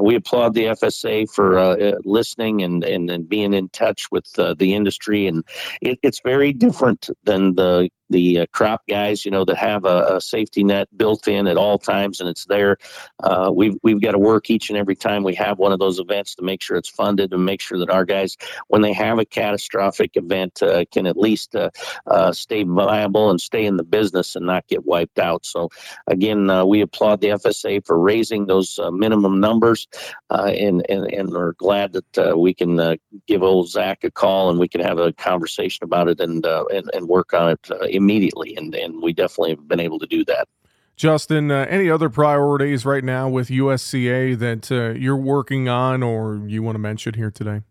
we 0.01 0.15
applaud 0.15 0.53
the 0.53 0.65
FSA 0.65 1.31
for 1.31 1.97
listening 2.03 2.61
and 2.61 2.72
and 2.73 2.83
and, 2.83 3.09
and 3.09 3.29
being 3.29 3.53
in 3.53 3.69
touch 3.69 4.11
with 4.11 4.27
uh, 4.37 4.53
the 4.53 4.73
industry 4.73 5.27
and 5.27 5.43
it, 5.81 5.99
it's 6.03 6.21
very 6.23 6.53
different 6.53 7.09
than 7.23 7.55
the 7.55 7.89
the 8.09 8.39
uh, 8.39 8.45
crop 8.51 8.83
guys, 8.87 9.25
you 9.25 9.31
know, 9.31 9.45
that 9.45 9.57
have 9.57 9.85
a, 9.85 10.15
a, 10.15 10.21
safety 10.21 10.63
net 10.63 10.87
built 10.95 11.27
in 11.27 11.47
at 11.47 11.57
all 11.57 11.77
times 11.77 12.19
and 12.19 12.29
it's 12.29 12.45
there. 12.45 12.77
Uh, 13.23 13.51
we've 13.53 13.75
we've 13.83 14.01
got 14.01 14.11
to 14.11 14.19
work 14.19 14.49
each 14.49 14.69
and 14.69 14.77
every 14.77 14.95
time 14.95 15.23
we 15.23 15.33
have 15.35 15.59
one 15.59 15.71
of 15.71 15.79
those 15.79 15.99
events 15.99 16.35
to 16.35 16.43
make 16.43 16.61
sure 16.61 16.77
it's 16.77 16.89
funded 16.89 17.33
and 17.33 17.45
make 17.45 17.61
sure 17.61 17.77
that 17.77 17.89
our 17.89 18.05
guys, 18.05 18.37
when 18.67 18.81
they 18.81 18.93
have 18.93 19.19
a 19.19 19.25
catastrophic 19.25 20.11
event, 20.15 20.61
uh, 20.61 20.85
can 20.91 21.05
at 21.05 21.17
least 21.17 21.55
uh, 21.55 21.69
uh, 22.07 22.31
stay 22.31 22.63
viable 22.63 23.29
and 23.29 23.41
stay 23.41 23.65
in 23.65 23.77
the 23.77 23.83
business 23.83 24.35
and 24.35 24.45
not 24.45 24.67
get 24.67 24.85
wiped 24.85 25.19
out. 25.19 25.45
So 25.45 25.69
again, 26.07 26.49
uh, 26.49 26.65
we 26.65 26.81
applaud 26.81 27.21
the 27.21 27.29
FSA 27.29 27.85
for 27.85 27.99
raising 27.99 28.45
those 28.45 28.79
minimum 28.91 29.39
numbers, 29.39 29.87
and, 30.29 30.85
and 30.89 31.11
and 31.13 31.29
we're 31.29 31.53
glad 31.53 31.93
that 31.93 32.37
we 32.37 32.53
can 32.53 32.97
give 33.27 33.43
old 33.43 33.69
Zach 33.69 34.03
a 34.03 34.11
call 34.11 34.49
and 34.49 34.59
we 34.59 34.67
can 34.67 34.81
have 34.81 34.99
a 34.99 35.13
conversation 35.13 35.83
about 35.83 36.09
it 36.09 36.19
and 36.19 36.45
and, 36.45 36.89
and 36.93 37.07
work 37.07 37.33
on 37.33 37.51
it 37.51 37.69
immediately, 38.03 38.55
and 38.55 38.75
and 38.75 39.01
we 39.01 39.13
definitely 39.13 39.51
have 39.51 39.67
been 39.67 39.79
able 39.79 39.99
to 39.99 40.05
do 40.05 40.25
that. 40.25 40.47
Justin, 40.95 41.49
uh, 41.49 41.65
any 41.69 41.89
other 41.89 42.09
priorities 42.09 42.85
right 42.85 43.03
now 43.03 43.27
with 43.27 43.47
USCA 43.47 44.37
that 44.37 44.71
uh, 44.71 44.97
you're 44.97 45.17
working 45.17 45.67
on 45.67 46.03
or 46.03 46.43
you 46.45 46.61
want 46.61 46.75
to 46.75 46.79
mention 46.79 47.15
here 47.15 47.31
today? 47.31 47.61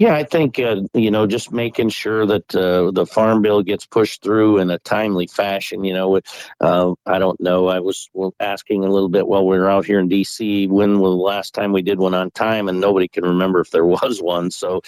Yeah, 0.00 0.16
I 0.16 0.24
think 0.24 0.58
uh, 0.58 0.82
you 0.92 1.08
know 1.08 1.24
just 1.24 1.52
making 1.52 1.90
sure 1.90 2.26
that 2.26 2.52
uh, 2.52 2.90
the 2.90 3.06
farm 3.06 3.42
bill 3.42 3.62
gets 3.62 3.86
pushed 3.86 4.24
through 4.24 4.58
in 4.58 4.70
a 4.70 4.78
timely 4.80 5.28
fashion. 5.28 5.84
You 5.84 5.94
know, 5.94 6.20
uh, 6.60 6.94
I 7.06 7.20
don't 7.20 7.40
know. 7.40 7.68
I 7.68 7.78
was 7.78 8.10
asking 8.40 8.84
a 8.84 8.90
little 8.90 9.08
bit 9.08 9.28
while 9.28 9.46
we 9.46 9.56
were 9.56 9.70
out 9.70 9.86
here 9.86 10.00
in 10.00 10.08
D.C. 10.08 10.66
When 10.66 10.98
was 10.98 11.12
the 11.12 11.16
last 11.16 11.54
time 11.54 11.70
we 11.72 11.80
did 11.80 12.00
one 12.00 12.12
on 12.12 12.32
time, 12.32 12.68
and 12.68 12.80
nobody 12.80 13.06
can 13.06 13.22
remember 13.22 13.60
if 13.60 13.70
there 13.70 13.86
was 13.98 14.20
one. 14.20 14.50
So 14.50 14.82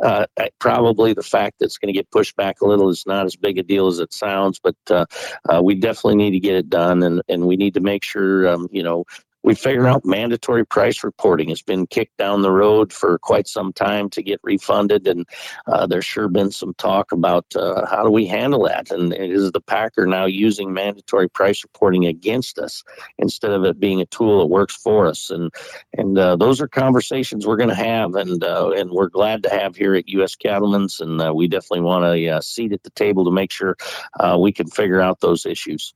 uh, 0.00 0.26
probably 0.60 1.12
the 1.12 1.24
fact 1.24 1.58
that 1.58 1.64
it's 1.64 1.78
going 1.78 1.92
to 1.92 1.98
get 1.98 2.10
pushed 2.12 2.36
back 2.36 2.60
a 2.60 2.66
little 2.66 2.88
is 2.88 3.04
not 3.04 3.26
as 3.26 3.34
big 3.34 3.58
a 3.58 3.64
deal 3.64 3.88
as 3.88 3.98
it 3.98 4.12
sounds. 4.12 4.60
But 4.60 4.76
uh, 4.88 5.06
uh, 5.52 5.60
we 5.60 5.74
definitely 5.74 6.16
need 6.16 6.32
to 6.32 6.40
get 6.40 6.54
it 6.54 6.70
done, 6.70 7.02
and 7.02 7.20
and 7.28 7.48
we 7.48 7.56
need 7.56 7.74
to 7.74 7.80
make 7.80 8.04
sure 8.04 8.46
um, 8.46 8.68
you 8.70 8.84
know 8.84 9.04
we 9.42 9.54
figured 9.54 9.86
out 9.86 10.04
mandatory 10.04 10.64
price 10.64 11.02
reporting 11.02 11.48
has 11.48 11.62
been 11.62 11.86
kicked 11.86 12.16
down 12.16 12.42
the 12.42 12.52
road 12.52 12.92
for 12.92 13.18
quite 13.18 13.48
some 13.48 13.72
time 13.72 14.08
to 14.10 14.22
get 14.22 14.40
refunded, 14.42 15.06
and 15.06 15.26
uh, 15.66 15.86
there's 15.86 16.04
sure 16.04 16.28
been 16.28 16.50
some 16.50 16.74
talk 16.74 17.12
about 17.12 17.44
uh, 17.56 17.86
how 17.86 18.02
do 18.02 18.10
we 18.10 18.26
handle 18.26 18.62
that. 18.64 18.90
And 18.90 19.12
is 19.12 19.50
the 19.52 19.60
packer 19.60 20.06
now 20.06 20.26
using 20.26 20.72
mandatory 20.72 21.28
price 21.28 21.62
reporting 21.62 22.06
against 22.06 22.58
us 22.58 22.82
instead 23.18 23.52
of 23.52 23.64
it 23.64 23.80
being 23.80 24.00
a 24.00 24.06
tool 24.06 24.40
that 24.40 24.46
works 24.46 24.76
for 24.76 25.06
us? 25.06 25.30
And 25.30 25.52
and 25.96 26.18
uh, 26.18 26.36
those 26.36 26.60
are 26.60 26.68
conversations 26.68 27.46
we're 27.46 27.56
going 27.56 27.68
to 27.68 27.74
have, 27.74 28.14
and 28.14 28.42
uh, 28.44 28.70
and 28.70 28.90
we're 28.90 29.08
glad 29.08 29.42
to 29.44 29.50
have 29.50 29.76
here 29.76 29.94
at 29.94 30.08
U.S. 30.08 30.36
Cattlemen's, 30.36 31.00
and 31.00 31.20
uh, 31.20 31.32
we 31.34 31.48
definitely 31.48 31.80
want 31.80 32.04
a 32.04 32.28
uh, 32.28 32.40
seat 32.40 32.72
at 32.72 32.82
the 32.84 32.90
table 32.90 33.24
to 33.24 33.30
make 33.30 33.50
sure 33.50 33.76
we 34.38 34.52
can 34.52 34.68
figure 34.68 35.00
out 35.00 35.20
those 35.20 35.46
issues. 35.46 35.94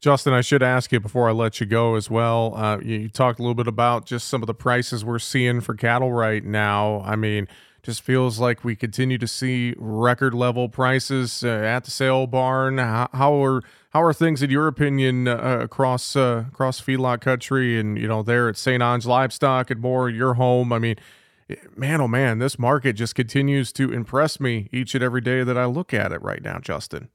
Justin, 0.00 0.32
I 0.32 0.42
should 0.42 0.62
ask 0.62 0.92
you 0.92 1.00
before 1.00 1.28
I 1.28 1.32
let 1.32 1.58
you 1.58 1.66
go 1.66 1.96
as 1.96 2.08
well. 2.08 2.54
Uh, 2.54 2.78
you, 2.78 2.98
you, 2.98 3.08
talked 3.08 3.40
a 3.40 3.42
little 3.42 3.56
bit 3.56 3.66
about 3.66 4.06
just 4.06 4.28
some 4.28 4.42
of 4.42 4.46
the 4.46 4.54
prices 4.54 5.04
we're 5.04 5.18
seeing 5.18 5.60
for 5.60 5.74
cattle 5.74 6.12
right 6.12 6.44
now. 6.44 7.00
I 7.00 7.16
mean, 7.16 7.48
just 7.82 8.02
feels 8.02 8.38
like 8.38 8.62
we 8.62 8.76
continue 8.76 9.18
to 9.18 9.26
see 9.26 9.74
record 9.76 10.34
level 10.34 10.68
prices 10.68 11.42
uh, 11.42 11.48
at 11.48 11.84
the 11.84 11.90
sale 11.90 12.28
barn. 12.28 12.78
How, 12.78 13.08
how, 13.12 13.44
are 13.44 13.62
how 13.90 14.02
are 14.02 14.12
things 14.12 14.40
in 14.40 14.50
your 14.50 14.68
opinion 14.68 15.26
uh, 15.26 15.58
across 15.62 16.14
uh, 16.14 16.44
across 16.46 16.80
feedlot 16.80 17.20
country 17.20 17.80
and 17.80 17.98
you 17.98 18.06
know 18.06 18.22
there 18.22 18.48
at 18.48 18.56
St. 18.56 18.80
Onge 18.80 19.04
Livestock 19.04 19.70
and 19.70 19.80
more 19.80 20.08
your 20.08 20.34
home? 20.34 20.72
I 20.72 20.78
mean, 20.78 20.94
man, 21.76 22.00
oh 22.00 22.08
man, 22.08 22.38
this 22.38 22.56
market 22.56 22.92
just 22.92 23.16
continues 23.16 23.72
to 23.72 23.92
impress 23.92 24.38
me 24.38 24.68
each 24.72 24.94
and 24.94 25.02
every 25.02 25.20
day 25.20 25.42
that 25.42 25.58
I 25.58 25.64
look 25.64 25.92
at 25.92 26.12
it 26.12 26.22
right 26.22 26.42
now, 26.42 26.58
Justin. 26.60 27.08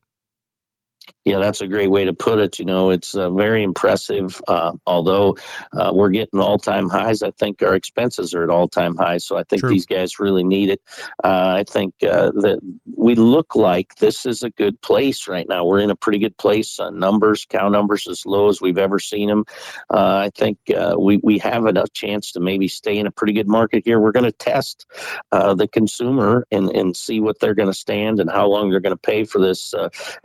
Yeah, 1.25 1.39
that's 1.39 1.61
a 1.61 1.67
great 1.67 1.89
way 1.89 2.03
to 2.03 2.13
put 2.13 2.39
it. 2.39 2.59
You 2.59 2.65
know, 2.65 2.89
it's 2.89 3.15
uh, 3.15 3.29
very 3.31 3.63
impressive. 3.63 4.41
Uh, 4.49 4.73
although 4.85 5.37
uh, 5.71 5.91
we're 5.93 6.09
getting 6.09 6.39
all 6.39 6.57
time 6.57 6.89
highs, 6.89 7.23
I 7.23 7.31
think 7.31 7.63
our 7.63 7.75
expenses 7.75 8.33
are 8.33 8.43
at 8.43 8.49
all 8.49 8.67
time 8.67 8.97
highs. 8.97 9.25
So 9.25 9.37
I 9.37 9.43
think 9.43 9.61
True. 9.61 9.69
these 9.69 9.85
guys 9.85 10.19
really 10.19 10.43
need 10.43 10.69
it. 10.69 10.81
Uh, 11.23 11.55
I 11.59 11.63
think 11.63 11.93
uh, 12.03 12.31
that 12.31 12.59
we 12.97 13.15
look 13.15 13.55
like 13.55 13.95
this 13.95 14.25
is 14.25 14.43
a 14.43 14.49
good 14.49 14.81
place 14.81 15.27
right 15.27 15.47
now. 15.47 15.63
We're 15.63 15.79
in 15.79 15.91
a 15.91 15.95
pretty 15.95 16.19
good 16.19 16.37
place. 16.37 16.77
Uh, 16.77 16.89
numbers, 16.89 17.45
cow 17.45 17.69
numbers, 17.69 18.05
as 18.05 18.25
low 18.25 18.49
as 18.49 18.59
we've 18.59 18.77
ever 18.77 18.99
seen 18.99 19.29
them. 19.29 19.45
I 19.89 20.29
think 20.35 20.57
we 20.97 21.17
we 21.23 21.37
have 21.37 21.65
a 21.65 21.85
chance 21.93 22.33
to 22.33 22.41
maybe 22.41 22.67
stay 22.67 22.97
in 22.97 23.07
a 23.07 23.11
pretty 23.11 23.33
good 23.33 23.47
market 23.47 23.83
here. 23.85 23.99
We're 23.99 24.11
going 24.11 24.25
to 24.25 24.31
test 24.31 24.85
the 25.31 25.69
consumer 25.71 26.45
and 26.51 26.69
and 26.71 26.97
see 26.97 27.21
what 27.21 27.39
they're 27.39 27.53
going 27.53 27.69
to 27.69 27.73
stand 27.73 28.19
and 28.19 28.29
how 28.29 28.47
long 28.47 28.69
they're 28.69 28.81
going 28.81 28.95
to 28.95 28.97
pay 28.97 29.23
for 29.23 29.39
this 29.39 29.73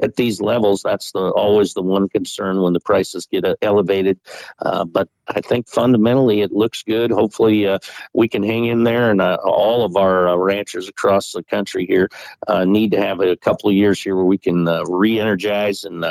at 0.03 0.17
these 0.17 0.41
levels 0.41 0.68
that's 0.77 1.13
the 1.13 1.31
always 1.31 1.75
the 1.75 1.83
one 1.83 2.09
concern 2.09 2.63
when 2.63 2.73
the 2.73 2.81
prices 2.81 3.27
get 3.27 3.45
uh, 3.45 3.57
elevated. 3.63 4.19
Uh, 4.61 4.85
but 4.85 5.09
I 5.29 5.41
think 5.41 5.69
fundamentally 5.69 6.41
it 6.41 6.53
looks 6.53 6.83
good. 6.83 7.11
Hopefully 7.11 7.67
uh, 7.67 7.79
we 8.15 8.29
can 8.29 8.43
hang 8.43 8.67
in 8.67 8.85
there, 8.85 9.11
and 9.11 9.21
uh, 9.21 9.39
all 9.45 9.85
of 9.85 9.97
our 9.97 10.29
uh, 10.29 10.37
ranchers 10.37 10.89
across 10.89 11.33
the 11.33 11.43
country 11.43 11.87
here 11.87 12.09
uh, 12.47 12.65
need 12.65 12.91
to 12.93 13.01
have 13.01 13.21
a 13.21 13.37
couple 13.37 13.69
of 13.69 13.77
years 13.77 14.03
here 14.03 14.17
where 14.17 14.25
we 14.25 14.39
can 14.39 14.65
re-energize 14.89 15.85
and 15.85 16.05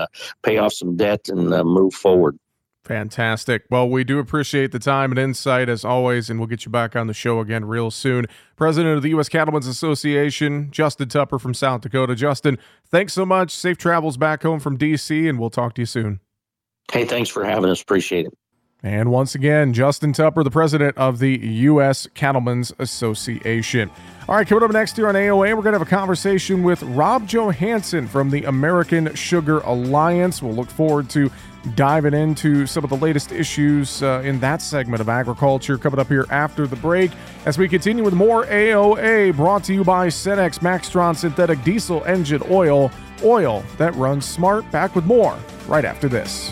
pay 0.43 0.57
off 0.57 0.73
some 0.73 0.95
debt 0.95 1.29
and 1.29 1.49
move 1.49 1.93
forward. 1.93 2.37
Fantastic. 2.87 3.65
Well, 3.69 3.89
we 3.89 4.05
do 4.05 4.17
appreciate 4.17 4.71
the 4.71 4.79
time 4.79 5.11
and 5.11 5.19
insight 5.19 5.67
as 5.67 5.83
always, 5.83 6.29
and 6.29 6.39
we'll 6.39 6.47
get 6.47 6.63
you 6.63 6.71
back 6.71 6.95
on 6.95 7.07
the 7.07 7.13
show 7.13 7.41
again 7.41 7.65
real 7.65 7.91
soon. 7.91 8.27
President 8.55 8.95
of 8.95 9.03
the 9.03 9.09
U.S. 9.09 9.27
Cattlemen's 9.27 9.67
Association, 9.67 10.71
Justin 10.71 11.09
Tupper 11.09 11.37
from 11.37 11.53
South 11.53 11.81
Dakota. 11.81 12.15
Justin, 12.15 12.57
thanks 12.89 13.11
so 13.11 13.25
much. 13.25 13.51
Safe 13.51 13.77
travels 13.77 14.15
back 14.15 14.43
home 14.43 14.61
from 14.61 14.77
D.C., 14.77 15.27
and 15.27 15.37
we'll 15.37 15.49
talk 15.49 15.73
to 15.75 15.81
you 15.81 15.85
soon. 15.85 16.21
Hey, 16.89 17.03
thanks 17.03 17.29
for 17.29 17.43
having 17.43 17.69
us. 17.69 17.81
Appreciate 17.81 18.27
it. 18.27 18.33
And 18.83 19.11
once 19.11 19.33
again, 19.33 19.73
Justin 19.73 20.13
Tupper, 20.13 20.43
the 20.43 20.51
president 20.51 20.97
of 20.97 21.17
the 21.17 21.37
U.S. 21.37 22.07
Cattlemen's 22.13 22.71
Association. 22.77 23.89
All 24.29 24.35
right, 24.35 24.47
coming 24.47 24.63
up 24.63 24.71
next 24.71 24.95
here 24.95 25.07
on 25.07 25.15
AOA, 25.15 25.55
we're 25.55 25.63
going 25.63 25.73
to 25.73 25.79
have 25.79 25.81
a 25.81 25.85
conversation 25.85 26.61
with 26.61 26.83
Rob 26.83 27.27
Johansson 27.27 28.07
from 28.07 28.29
the 28.29 28.43
American 28.43 29.13
Sugar 29.15 29.59
Alliance. 29.61 30.43
We'll 30.43 30.53
look 30.53 30.69
forward 30.69 31.09
to 31.11 31.31
diving 31.75 32.13
into 32.13 32.67
some 32.67 32.83
of 32.83 32.89
the 32.89 32.97
latest 32.97 33.31
issues 33.31 34.03
uh, 34.03 34.21
in 34.23 34.39
that 34.41 34.61
segment 34.61 35.01
of 35.01 35.09
agriculture 35.09 35.77
coming 35.77 35.99
up 35.99 36.07
here 36.07 36.25
after 36.29 36.67
the 36.67 36.75
break 36.77 37.11
as 37.45 37.57
we 37.57 37.67
continue 37.67 38.03
with 38.03 38.13
more 38.13 38.45
AOA 38.45 39.35
brought 39.35 39.63
to 39.65 39.73
you 39.73 39.83
by 39.83 40.07
Cenex 40.07 40.59
Maxtron 40.59 41.15
Synthetic 41.15 41.61
Diesel 41.63 42.03
Engine 42.05 42.43
Oil, 42.49 42.91
oil 43.23 43.63
that 43.77 43.93
runs 43.95 44.25
smart. 44.25 44.69
Back 44.71 44.95
with 44.95 45.05
more 45.05 45.37
right 45.67 45.83
after 45.83 46.07
this. 46.07 46.51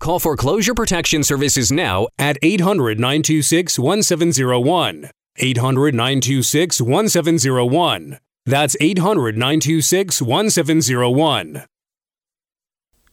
Call 0.00 0.18
Foreclosure 0.18 0.74
Protection 0.74 1.22
Services 1.24 1.72
now 1.72 2.08
at 2.18 2.36
800 2.42 3.00
926 3.00 3.78
1701. 3.78 5.10
800 5.36 5.94
926 5.94 6.80
1701. 6.82 8.18
That's 8.44 8.76
800 8.80 9.38
926 9.38 10.20
1701. 10.20 11.64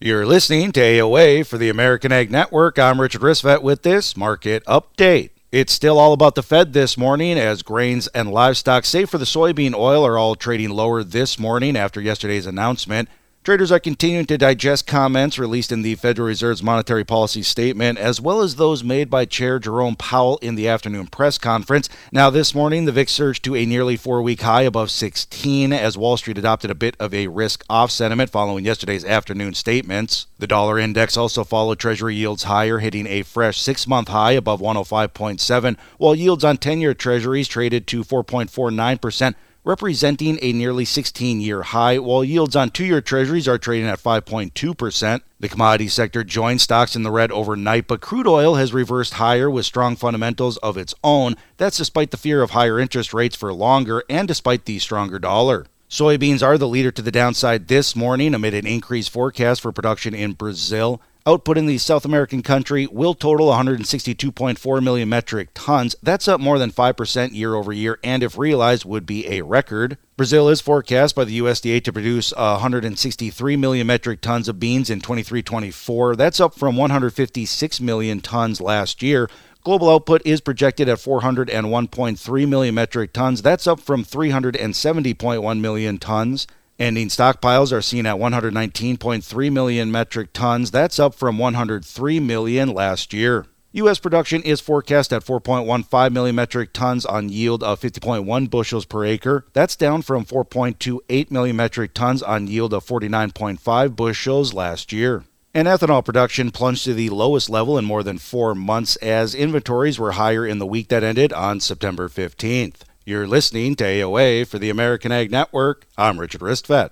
You're 0.02 0.26
listening 0.26 0.72
to 0.74 0.82
AOA 0.82 1.46
for 1.46 1.58
the 1.58 1.70
American 1.70 2.12
Ag 2.12 2.30
Network. 2.30 2.78
I'm 2.78 3.00
Richard 3.00 3.22
Ristvet 3.22 3.62
with 3.62 3.84
this 3.84 4.18
market 4.18 4.66
update. 4.66 5.30
It's 5.52 5.72
still 5.72 6.00
all 6.00 6.12
about 6.12 6.36
the 6.36 6.44
Fed 6.44 6.74
this 6.74 6.98
morning 6.98 7.38
as 7.38 7.62
grains 7.62 8.08
and 8.08 8.32
livestock, 8.32 8.84
save 8.84 9.10
for 9.10 9.18
the 9.18 9.26
soybean 9.26 9.74
oil, 9.76 10.06
are 10.06 10.18
all 10.18 10.36
trading 10.36 10.72
lower 10.72 11.04
this 11.04 11.38
morning 11.38 11.78
after 11.78 12.02
yesterday's 12.02 12.48
announcement. 12.48 13.08
Traders 13.44 13.72
are 13.72 13.80
continuing 13.80 14.28
to 14.28 14.38
digest 14.38 14.86
comments 14.86 15.40
released 15.40 15.72
in 15.72 15.82
the 15.82 15.96
Federal 15.96 16.28
Reserve's 16.28 16.62
monetary 16.62 17.04
policy 17.04 17.42
statement, 17.42 17.98
as 17.98 18.22
well 18.22 18.42
as 18.42 18.56
those 18.58 18.84
made 18.84 19.10
by 19.10 19.26
Chair 19.26 19.58
Jerome 19.58 19.96
Powell 19.96 20.38
in 20.44 20.54
the 20.54 20.68
afternoon 20.68 21.08
press 21.08 21.40
conference. 21.40 21.90
Now, 22.12 22.30
this 22.30 22.54
morning, 22.54 22.86
the 22.86 22.92
VIX 22.92 23.12
surged 23.12 23.44
to 23.46 23.56
a 23.56 23.66
nearly 23.66 23.98
four 23.98 24.22
week 24.22 24.42
high 24.42 24.62
above 24.62 24.92
16 24.92 25.74
as 25.74 25.98
Wall 25.98 26.18
Street 26.18 26.38
adopted 26.38 26.70
a 26.70 26.76
bit 26.76 26.96
of 27.00 27.16
a 27.16 27.30
risk 27.30 27.64
off 27.68 27.90
sentiment 27.90 28.30
following 28.30 28.64
yesterday's 28.64 29.04
afternoon 29.04 29.56
statements. 29.56 30.28
The 30.38 30.46
dollar 30.46 30.78
index 30.78 31.18
also 31.18 31.44
followed 31.44 31.80
Treasury 31.80 32.14
yields 32.14 32.44
higher, 32.44 32.78
hitting 32.78 33.08
a 33.08 33.24
fresh 33.24 33.60
six 33.60 33.88
month 33.88 34.10
high 34.10 34.34
above 34.34 34.62
105.7, 34.62 35.78
while 35.98 36.14
yields 36.14 36.44
on 36.44 36.58
10 36.58 36.80
year 36.80 36.94
Treasuries 36.94 37.48
traded 37.48 37.88
to 37.88 38.04
4.49%. 38.04 39.34
representing 39.64 40.40
a 40.42 40.54
nearly 40.54 40.86
16 40.86 41.40
year 41.40 41.62
high, 41.62 42.00
while 42.00 42.24
yields 42.24 42.56
on 42.56 42.70
two 42.70 42.86
year 42.86 43.02
treasuries 43.02 43.48
are 43.48 43.58
trading 43.58 43.88
at 43.88 44.02
5.2%. 44.02 45.22
The 45.40 45.50
commodity 45.50 45.88
sector 45.88 46.24
joined 46.24 46.62
stocks 46.62 46.96
in 46.96 47.04
the 47.04 47.12
red 47.12 47.32
overnight, 47.32 47.88
but 47.88 48.02
crude 48.02 48.28
oil 48.28 48.56
has 48.56 48.74
reversed 48.74 49.16
higher 49.16 49.50
with 49.50 49.66
strong 49.66 49.96
fundamentals 49.96 50.58
of 50.58 50.78
its 50.78 50.94
own. 51.04 51.36
That's 51.58 51.78
despite 51.78 52.12
the 52.12 52.18
fear 52.18 52.42
of 52.42 52.52
higher 52.52 52.80
interest 52.80 53.14
rates 53.14 53.36
for 53.36 53.54
longer 53.54 54.04
and 54.10 54.28
despite 54.28 54.66
the 54.66 54.80
stronger 54.80 55.20
dollar. 55.20 55.66
Soybeans 55.90 56.42
are 56.42 56.58
the 56.58 56.70
leader 56.70 56.90
to 56.90 57.02
the 57.02 57.12
downside 57.12 57.68
this 57.68 57.98
morning 57.98 58.34
amid 58.34 58.54
an 58.54 58.66
increased 58.66 59.10
forecast 59.10 59.60
for 59.60 59.74
production 59.74 60.14
in 60.14 60.32
Brazil. 60.32 61.02
Output 61.24 61.56
in 61.56 61.68
the 61.68 61.78
South 61.78 62.04
American 62.04 62.42
country 62.42 62.88
will 62.88 63.14
total 63.14 63.50
162.4 63.50 64.84
million 64.84 65.08
metric 65.08 65.50
tons. 65.54 65.96
That's 66.02 66.28
up 66.28 66.42
more 66.42 66.58
than 66.58 66.72
5% 66.72 67.34
year 67.36 67.54
over 67.54 67.72
year, 67.72 68.00
and 68.04 68.24
if 68.24 68.40
realized, 68.40 68.86
would 68.86 69.06
be 69.06 69.28
a 69.28 69.44
record. 69.44 70.00
Brazil 70.18 70.50
is 70.50 70.62
forecast 70.62 71.16
by 71.16 71.24
the 71.26 71.38
USDA 71.38 71.84
to 71.84 71.94
produce 71.94 72.34
163 72.36 73.56
million 73.56 73.86
metric 73.86 74.22
tons 74.22 74.50
of 74.50 74.60
beans 74.60 74.90
in 74.90 75.00
23 75.00 75.44
24. 75.44 76.16
That's 76.16 76.40
up 76.40 76.56
from 76.56 76.76
156 76.76 77.82
million 77.82 78.20
tons 78.22 78.60
last 78.60 79.04
year. 79.04 79.30
Global 79.64 79.92
output 79.92 80.24
is 80.26 80.42
projected 80.42 80.90
at 80.90 80.98
401.3 80.98 82.50
million 82.50 82.74
metric 82.74 83.14
tons. 83.14 83.44
That's 83.44 83.68
up 83.68 83.80
from 83.80 84.04
370.1 84.04 85.60
million 85.60 86.00
tons. 86.00 86.48
Ending 86.82 87.10
stockpiles 87.10 87.72
are 87.72 87.84
seen 87.84 88.08
at 88.08 88.16
119.3 88.16 89.52
million 89.52 89.92
metric 89.92 90.34
tons. 90.34 90.72
That's 90.72 90.98
up 90.98 91.14
from 91.14 91.38
103 91.38 92.20
million 92.20 92.74
last 92.74 93.14
year. 93.14 93.46
U.S. 93.74 94.00
production 94.00 94.42
is 94.42 94.62
forecast 94.62 95.14
at 95.14 95.24
4.15 95.24 96.12
million 96.12 96.36
metric 96.36 96.74
tons 96.74 97.06
on 97.06 97.30
yield 97.30 97.62
of 97.62 97.80
50.1 97.80 98.50
bushels 98.50 98.86
per 98.86 99.06
acre. 99.06 99.46
That's 99.54 99.76
down 99.76 100.02
from 100.02 100.26
4.28 100.26 101.30
million 101.30 101.56
metric 101.56 101.94
tons 101.94 102.24
on 102.24 102.48
yield 102.48 102.74
of 102.74 102.84
49.5 102.84 103.96
bushels 103.96 104.56
last 104.56 104.92
year. 104.92 105.26
And 105.54 105.68
ethanol 105.68 106.04
production 106.04 106.50
plunged 106.50 106.86
to 106.86 106.96
the 106.96 107.12
lowest 107.12 107.48
level 107.48 107.78
in 107.78 107.86
more 107.86 108.02
than 108.02 108.18
four 108.18 108.56
months 108.56 108.96
as 108.96 109.36
inventories 109.36 110.00
were 110.00 110.14
higher 110.14 110.48
in 110.48 110.58
the 110.58 110.66
week 110.66 110.88
that 110.88 111.04
ended 111.04 111.32
on 111.32 111.60
September 111.60 112.10
15th. 112.10 112.86
You're 113.04 113.28
listening 113.28 113.76
to 113.78 113.84
AOA 113.84 114.46
for 114.46 114.60
the 114.60 114.70
American 114.70 115.12
Ag 115.12 115.32
Network. 115.32 115.88
I'm 115.98 116.20
Richard 116.20 116.42
Ristvet. 116.42 116.92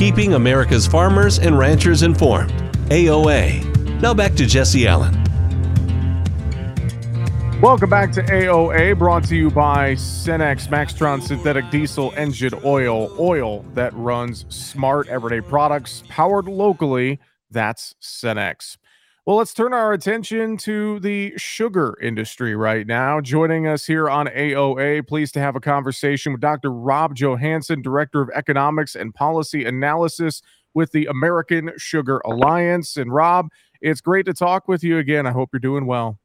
Keeping 0.00 0.32
America's 0.32 0.86
farmers 0.86 1.38
and 1.38 1.58
ranchers 1.58 2.02
informed. 2.02 2.50
AOA. 2.88 4.00
Now 4.00 4.14
back 4.14 4.34
to 4.36 4.46
Jesse 4.46 4.86
Allen. 4.86 5.12
Welcome 7.60 7.90
back 7.90 8.10
to 8.12 8.22
AOA, 8.22 8.96
brought 8.96 9.24
to 9.24 9.36
you 9.36 9.50
by 9.50 9.92
Cenex 9.96 10.68
Maxtron 10.68 11.20
Synthetic 11.20 11.68
Diesel 11.68 12.14
Engine 12.16 12.54
Oil. 12.64 13.14
Oil 13.18 13.62
that 13.74 13.92
runs 13.92 14.46
smart 14.48 15.06
everyday 15.08 15.42
products, 15.42 16.02
powered 16.08 16.48
locally. 16.48 17.20
That's 17.50 17.94
Cenex. 18.00 18.78
Well, 19.30 19.38
let's 19.38 19.54
turn 19.54 19.72
our 19.72 19.92
attention 19.92 20.56
to 20.56 20.98
the 20.98 21.34
sugar 21.36 21.96
industry 22.02 22.56
right 22.56 22.84
now. 22.84 23.20
Joining 23.20 23.64
us 23.64 23.86
here 23.86 24.10
on 24.10 24.26
AOA, 24.26 25.06
pleased 25.06 25.34
to 25.34 25.40
have 25.40 25.54
a 25.54 25.60
conversation 25.60 26.32
with 26.32 26.40
Dr. 26.40 26.72
Rob 26.72 27.14
Johansson, 27.14 27.80
Director 27.80 28.22
of 28.22 28.30
Economics 28.34 28.96
and 28.96 29.14
Policy 29.14 29.64
Analysis 29.64 30.42
with 30.74 30.90
the 30.90 31.06
American 31.06 31.70
Sugar 31.76 32.20
Alliance. 32.24 32.96
And 32.96 33.14
Rob, 33.14 33.50
it's 33.80 34.00
great 34.00 34.26
to 34.26 34.34
talk 34.34 34.66
with 34.66 34.82
you 34.82 34.98
again. 34.98 35.28
I 35.28 35.30
hope 35.30 35.50
you're 35.52 35.60
doing 35.60 35.86
well. 35.86 36.18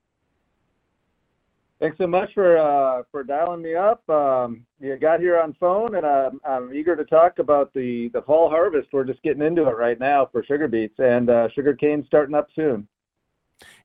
Thanks 1.80 2.00
so 2.00 2.08
much 2.08 2.34
for 2.34 2.58
uh, 2.58 3.04
for 3.12 3.24
dialing 3.24 3.62
me 3.62 3.76
up. 3.76 4.10
Um, 4.10 4.66
you 4.80 4.98
got 4.98 5.20
here 5.20 5.40
on 5.40 5.54
phone, 5.60 5.94
and 5.94 6.06
uh, 6.08 6.32
I'm 6.44 6.74
eager 6.74 6.96
to 6.96 7.06
talk 7.06 7.38
about 7.38 7.72
the 7.76 8.10
the 8.14 8.24
fall 8.24 8.50
harvest. 8.50 8.88
We're 8.92 9.04
just 9.04 9.22
getting 9.22 9.44
into 9.44 9.68
it 9.68 9.78
right 9.78 10.00
now 10.00 10.28
for 10.32 10.44
sugar 10.44 10.68
beets 10.68 10.98
and 10.98 11.30
uh, 11.30 11.50
sugar 11.54 11.76
cane 11.76 12.04
starting 12.08 12.34
up 12.34 12.48
soon. 12.56 12.88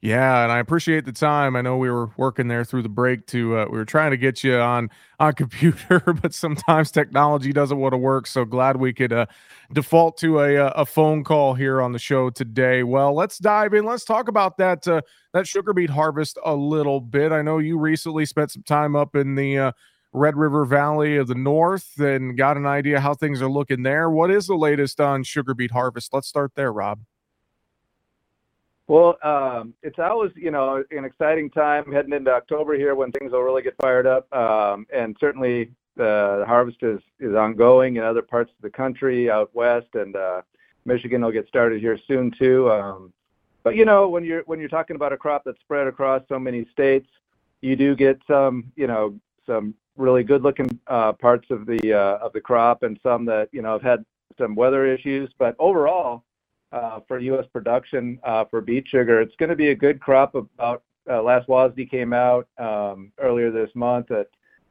Yeah, 0.00 0.42
and 0.42 0.50
I 0.52 0.58
appreciate 0.58 1.04
the 1.04 1.12
time. 1.12 1.54
I 1.56 1.60
know 1.62 1.76
we 1.76 1.90
were 1.90 2.10
working 2.16 2.48
there 2.48 2.64
through 2.64 2.82
the 2.82 2.88
break 2.88 3.26
to 3.28 3.58
uh, 3.58 3.66
we 3.70 3.78
were 3.78 3.84
trying 3.84 4.10
to 4.10 4.16
get 4.16 4.42
you 4.42 4.56
on 4.58 4.90
on 5.18 5.32
computer, 5.34 6.00
but 6.22 6.34
sometimes 6.34 6.90
technology 6.90 7.52
doesn't 7.52 7.78
want 7.78 7.92
to 7.92 7.98
work. 7.98 8.26
So 8.26 8.44
glad 8.44 8.76
we 8.76 8.92
could 8.92 9.12
uh, 9.12 9.26
default 9.72 10.16
to 10.18 10.40
a 10.40 10.56
uh, 10.56 10.72
a 10.76 10.86
phone 10.86 11.22
call 11.24 11.54
here 11.54 11.80
on 11.82 11.92
the 11.92 11.98
show 11.98 12.30
today. 12.30 12.82
Well, 12.82 13.14
let's 13.14 13.38
dive 13.38 13.74
in. 13.74 13.84
Let's 13.84 14.04
talk 14.04 14.28
about 14.28 14.56
that 14.58 14.88
uh, 14.88 15.02
that 15.34 15.46
sugar 15.46 15.72
beet 15.72 15.90
harvest 15.90 16.38
a 16.44 16.54
little 16.54 17.00
bit. 17.00 17.30
I 17.32 17.42
know 17.42 17.58
you 17.58 17.78
recently 17.78 18.24
spent 18.26 18.50
some 18.50 18.62
time 18.62 18.96
up 18.96 19.14
in 19.14 19.34
the 19.34 19.58
uh, 19.58 19.72
Red 20.12 20.36
River 20.36 20.64
Valley 20.64 21.16
of 21.16 21.28
the 21.28 21.34
North 21.34 21.98
and 22.00 22.36
got 22.36 22.56
an 22.56 22.66
idea 22.66 23.00
how 23.00 23.14
things 23.14 23.40
are 23.42 23.50
looking 23.50 23.82
there. 23.82 24.10
What 24.10 24.30
is 24.30 24.46
the 24.46 24.56
latest 24.56 25.00
on 25.00 25.22
sugar 25.24 25.54
beet 25.54 25.70
harvest? 25.72 26.12
Let's 26.14 26.26
start 26.28 26.52
there, 26.56 26.72
Rob. 26.72 27.00
Well, 28.90 29.18
um, 29.22 29.72
it's 29.84 30.00
always, 30.00 30.32
you 30.34 30.50
know, 30.50 30.82
an 30.90 31.04
exciting 31.04 31.48
time 31.48 31.92
heading 31.92 32.12
into 32.12 32.32
October 32.32 32.74
here 32.74 32.96
when 32.96 33.12
things 33.12 33.30
will 33.30 33.42
really 33.42 33.62
get 33.62 33.76
fired 33.80 34.04
up. 34.04 34.26
Um, 34.34 34.84
and 34.92 35.16
certainly 35.20 35.70
the 35.94 36.42
harvest 36.44 36.78
is, 36.82 36.98
is 37.20 37.36
ongoing 37.36 37.98
in 37.98 38.02
other 38.02 38.20
parts 38.20 38.50
of 38.50 38.60
the 38.62 38.68
country 38.68 39.30
out 39.30 39.48
west 39.54 39.94
and 39.94 40.16
uh, 40.16 40.42
Michigan 40.86 41.22
will 41.22 41.30
get 41.30 41.46
started 41.46 41.80
here 41.80 42.00
soon 42.08 42.32
too. 42.32 42.68
Um, 42.68 43.12
but 43.62 43.76
you 43.76 43.84
know, 43.84 44.08
when 44.08 44.24
you're 44.24 44.42
when 44.46 44.58
you're 44.58 44.68
talking 44.68 44.96
about 44.96 45.12
a 45.12 45.16
crop 45.16 45.44
that's 45.44 45.60
spread 45.60 45.86
across 45.86 46.22
so 46.28 46.40
many 46.40 46.66
states, 46.72 47.06
you 47.60 47.76
do 47.76 47.94
get 47.94 48.20
some, 48.26 48.72
you 48.74 48.88
know, 48.88 49.16
some 49.46 49.72
really 49.96 50.24
good 50.24 50.42
looking 50.42 50.80
uh, 50.88 51.12
parts 51.12 51.48
of 51.50 51.64
the 51.64 51.92
uh, 51.94 52.18
of 52.26 52.32
the 52.32 52.40
crop 52.40 52.82
and 52.82 52.98
some 53.04 53.24
that 53.26 53.50
you 53.52 53.62
know 53.62 53.74
have 53.74 53.82
had 53.82 54.04
some 54.36 54.56
weather 54.56 54.84
issues. 54.84 55.30
But 55.38 55.54
overall, 55.60 56.24
for 57.06 57.18
U.S. 57.18 57.46
production 57.52 58.18
uh, 58.24 58.44
for 58.44 58.60
beet 58.60 58.86
sugar. 58.88 59.20
It's 59.20 59.34
going 59.36 59.50
to 59.50 59.56
be 59.56 59.68
a 59.68 59.74
good 59.74 60.00
crop. 60.00 60.34
About 60.34 60.82
uh, 61.10 61.22
last 61.22 61.48
WASDE 61.48 61.90
came 61.90 62.12
out 62.12 62.48
um, 62.58 63.12
earlier 63.18 63.50
this 63.50 63.70
month 63.74 64.10
at 64.10 64.28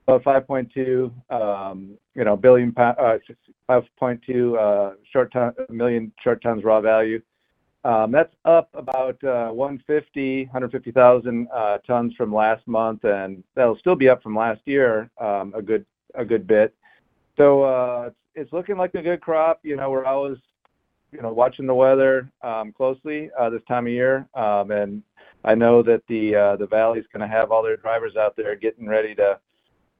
about 0.07 0.47
5.2 0.47 1.11
um, 1.31 1.97
you 2.15 2.23
know 2.23 2.35
billion 2.35 2.73
uh, 2.77 3.17
5.2 3.69 4.57
uh, 4.57 4.95
short 5.11 5.31
ton 5.31 5.53
million 5.69 6.11
short 6.21 6.41
tons 6.41 6.63
raw 6.63 6.81
value. 6.81 7.21
Um, 7.85 8.11
that's 8.11 8.33
up 8.43 8.69
about 8.73 9.23
uh, 9.23 9.49
150 9.51 10.45
150,000 10.45 11.47
uh, 11.53 11.77
tons 11.79 12.13
from 12.15 12.33
last 12.33 12.67
month, 12.67 13.05
and 13.05 13.43
that'll 13.55 13.77
still 13.77 13.95
be 13.95 14.09
up 14.09 14.21
from 14.21 14.35
last 14.35 14.61
year 14.65 15.09
a 15.19 15.61
good 15.63 15.85
a 16.15 16.25
good 16.25 16.47
bit. 16.47 16.73
So 17.37 17.63
uh, 17.63 18.05
it's, 18.07 18.17
it's 18.35 18.53
looking 18.53 18.77
like 18.77 18.95
a 18.95 19.01
good 19.01 19.21
crop. 19.21 19.61
You 19.63 19.77
know, 19.77 19.89
we're 19.89 20.05
always 20.05 20.37
you 21.11 21.21
know, 21.21 21.31
watching 21.31 21.65
the 21.65 21.73
weather 21.73 22.29
um, 22.41 22.71
closely 22.71 23.29
uh, 23.37 23.49
this 23.49 23.61
time 23.67 23.87
of 23.87 23.93
year. 23.93 24.27
Um, 24.33 24.71
and 24.71 25.03
I 25.43 25.55
know 25.55 25.81
that 25.83 26.03
the 26.07 26.35
uh, 26.35 26.55
the 26.55 26.67
valley's 26.67 27.05
going 27.11 27.27
to 27.27 27.33
have 27.33 27.51
all 27.51 27.63
their 27.63 27.77
drivers 27.77 28.15
out 28.15 28.35
there 28.35 28.55
getting 28.55 28.87
ready 28.87 29.15
to 29.15 29.39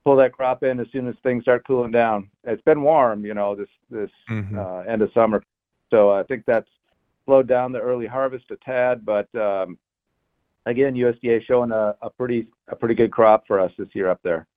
pull 0.06 0.16
that 0.18 0.34
crop 0.34 0.64
in 0.64 0.80
as 0.80 0.88
soon 0.92 1.08
as 1.08 1.16
things 1.24 1.44
start 1.44 1.66
cooling 1.66 1.92
down. 1.92 2.30
It's 2.44 2.62
been 2.64 2.82
warm, 2.82 3.26
you 3.26 3.34
know, 3.34 3.56
this 3.56 3.70
this 3.90 4.12
mm-hmm. 4.30 4.58
uh, 4.58 4.82
end 4.82 5.02
of 5.02 5.12
summer, 5.14 5.44
so 5.90 6.12
I 6.12 6.24
think 6.24 6.44
that's 6.46 6.70
slowed 7.26 7.48
down 7.48 7.72
the 7.72 7.82
early 7.82 8.08
harvest 8.08 8.46
a 8.52 8.58
tad, 8.58 9.06
but 9.06 9.28
again, 10.66 10.96
USDA 10.96 11.44
showing 11.46 11.72
a 11.72 12.10
pretty 12.18 12.48
a 12.68 12.76
pretty 12.76 12.96
good 12.96 13.12
crop 13.12 13.46
for 13.48 13.60
us 13.60 13.72
this 13.78 13.90
year 13.94 14.10
up 14.10 14.20
there. 14.24 14.48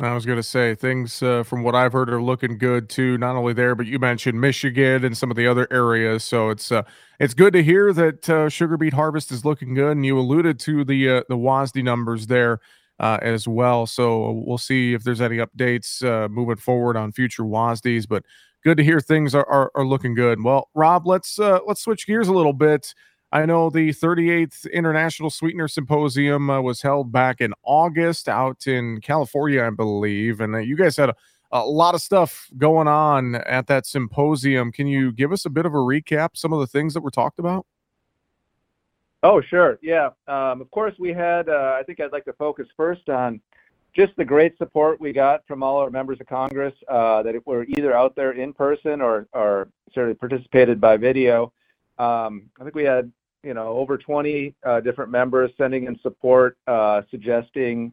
I 0.00 0.14
was 0.14 0.24
going 0.24 0.38
to 0.38 0.42
say 0.42 0.74
things 0.74 1.22
uh, 1.22 1.42
from 1.42 1.62
what 1.62 1.74
I've 1.74 1.92
heard 1.92 2.10
are 2.10 2.22
looking 2.22 2.56
good 2.56 2.88
too. 2.88 3.18
Not 3.18 3.36
only 3.36 3.52
there, 3.52 3.74
but 3.74 3.86
you 3.86 3.98
mentioned 3.98 4.40
Michigan 4.40 5.04
and 5.04 5.16
some 5.16 5.30
of 5.30 5.36
the 5.36 5.46
other 5.46 5.68
areas. 5.70 6.24
So 6.24 6.48
it's 6.50 6.72
uh, 6.72 6.82
it's 7.20 7.34
good 7.34 7.52
to 7.52 7.62
hear 7.62 7.92
that 7.92 8.28
uh, 8.28 8.48
sugar 8.48 8.76
beet 8.76 8.94
harvest 8.94 9.30
is 9.30 9.44
looking 9.44 9.74
good. 9.74 9.92
And 9.92 10.06
you 10.06 10.18
alluded 10.18 10.58
to 10.60 10.84
the 10.84 11.08
uh, 11.08 11.22
the 11.28 11.36
WASDE 11.36 11.84
numbers 11.84 12.26
there 12.26 12.60
uh, 13.00 13.18
as 13.20 13.46
well. 13.46 13.86
So 13.86 14.42
we'll 14.46 14.58
see 14.58 14.94
if 14.94 15.04
there's 15.04 15.20
any 15.20 15.36
updates 15.36 16.02
uh, 16.02 16.28
moving 16.28 16.56
forward 16.56 16.96
on 16.96 17.12
future 17.12 17.42
WASDEs. 17.42 18.08
But 18.08 18.24
good 18.64 18.78
to 18.78 18.84
hear 18.84 18.98
things 18.98 19.34
are, 19.34 19.48
are, 19.48 19.70
are 19.74 19.86
looking 19.86 20.14
good. 20.14 20.42
Well, 20.42 20.70
Rob, 20.74 21.06
let's 21.06 21.38
let's 21.38 21.82
switch 21.82 22.06
gears 22.06 22.28
a 22.28 22.32
little 22.32 22.54
bit. 22.54 22.94
I 23.32 23.46
know 23.46 23.70
the 23.70 23.88
38th 23.88 24.70
International 24.70 25.30
Sweetener 25.30 25.66
Symposium 25.66 26.50
uh, 26.50 26.60
was 26.60 26.82
held 26.82 27.10
back 27.10 27.40
in 27.40 27.54
August 27.62 28.28
out 28.28 28.66
in 28.66 29.00
California, 29.00 29.64
I 29.64 29.70
believe. 29.70 30.42
And 30.42 30.54
uh, 30.54 30.58
you 30.58 30.76
guys 30.76 30.98
had 30.98 31.08
a, 31.08 31.14
a, 31.50 31.64
lot 31.64 31.94
of 31.94 32.02
stuff 32.02 32.50
going 32.58 32.88
on 32.88 33.36
at 33.36 33.68
that 33.68 33.86
symposium. 33.86 34.70
Can 34.70 34.86
you 34.86 35.12
give 35.12 35.32
us 35.32 35.46
a 35.46 35.50
bit 35.50 35.64
of 35.64 35.72
a 35.72 35.78
recap, 35.78 36.36
some 36.36 36.52
of 36.52 36.60
the 36.60 36.66
things 36.66 36.92
that 36.92 37.00
were 37.00 37.10
talked 37.10 37.38
about? 37.38 37.64
Oh, 39.22 39.40
sure. 39.40 39.78
Yeah. 39.80 40.10
Um, 40.28 40.60
of 40.60 40.70
course, 40.70 40.94
we 40.98 41.14
had, 41.14 41.48
uh, 41.48 41.76
I 41.80 41.84
think 41.84 42.00
I'd 42.00 42.12
like 42.12 42.26
to 42.26 42.34
focus 42.34 42.68
first 42.76 43.08
on 43.08 43.40
just 43.94 44.14
the 44.16 44.24
great 44.26 44.58
support 44.58 45.00
we 45.00 45.10
got 45.14 45.46
from 45.46 45.62
all 45.62 45.78
our 45.78 45.90
members 45.90 46.20
of 46.20 46.26
Congress 46.26 46.74
uh, 46.86 47.22
that 47.22 47.34
were 47.46 47.64
either 47.64 47.96
out 47.96 48.14
there 48.14 48.32
in 48.32 48.52
person 48.52 49.00
or, 49.00 49.26
or 49.32 49.70
of 49.96 50.20
participated 50.20 50.82
by 50.82 50.98
video. 50.98 51.50
Um, 51.98 52.50
I 52.60 52.64
think 52.64 52.74
we 52.74 52.84
had 52.84 53.10
you 53.42 53.54
know, 53.54 53.68
over 53.68 53.98
20 53.98 54.54
uh, 54.64 54.80
different 54.80 55.10
members 55.10 55.50
sending 55.58 55.84
in 55.84 55.98
support, 56.00 56.56
uh, 56.66 57.02
suggesting, 57.10 57.92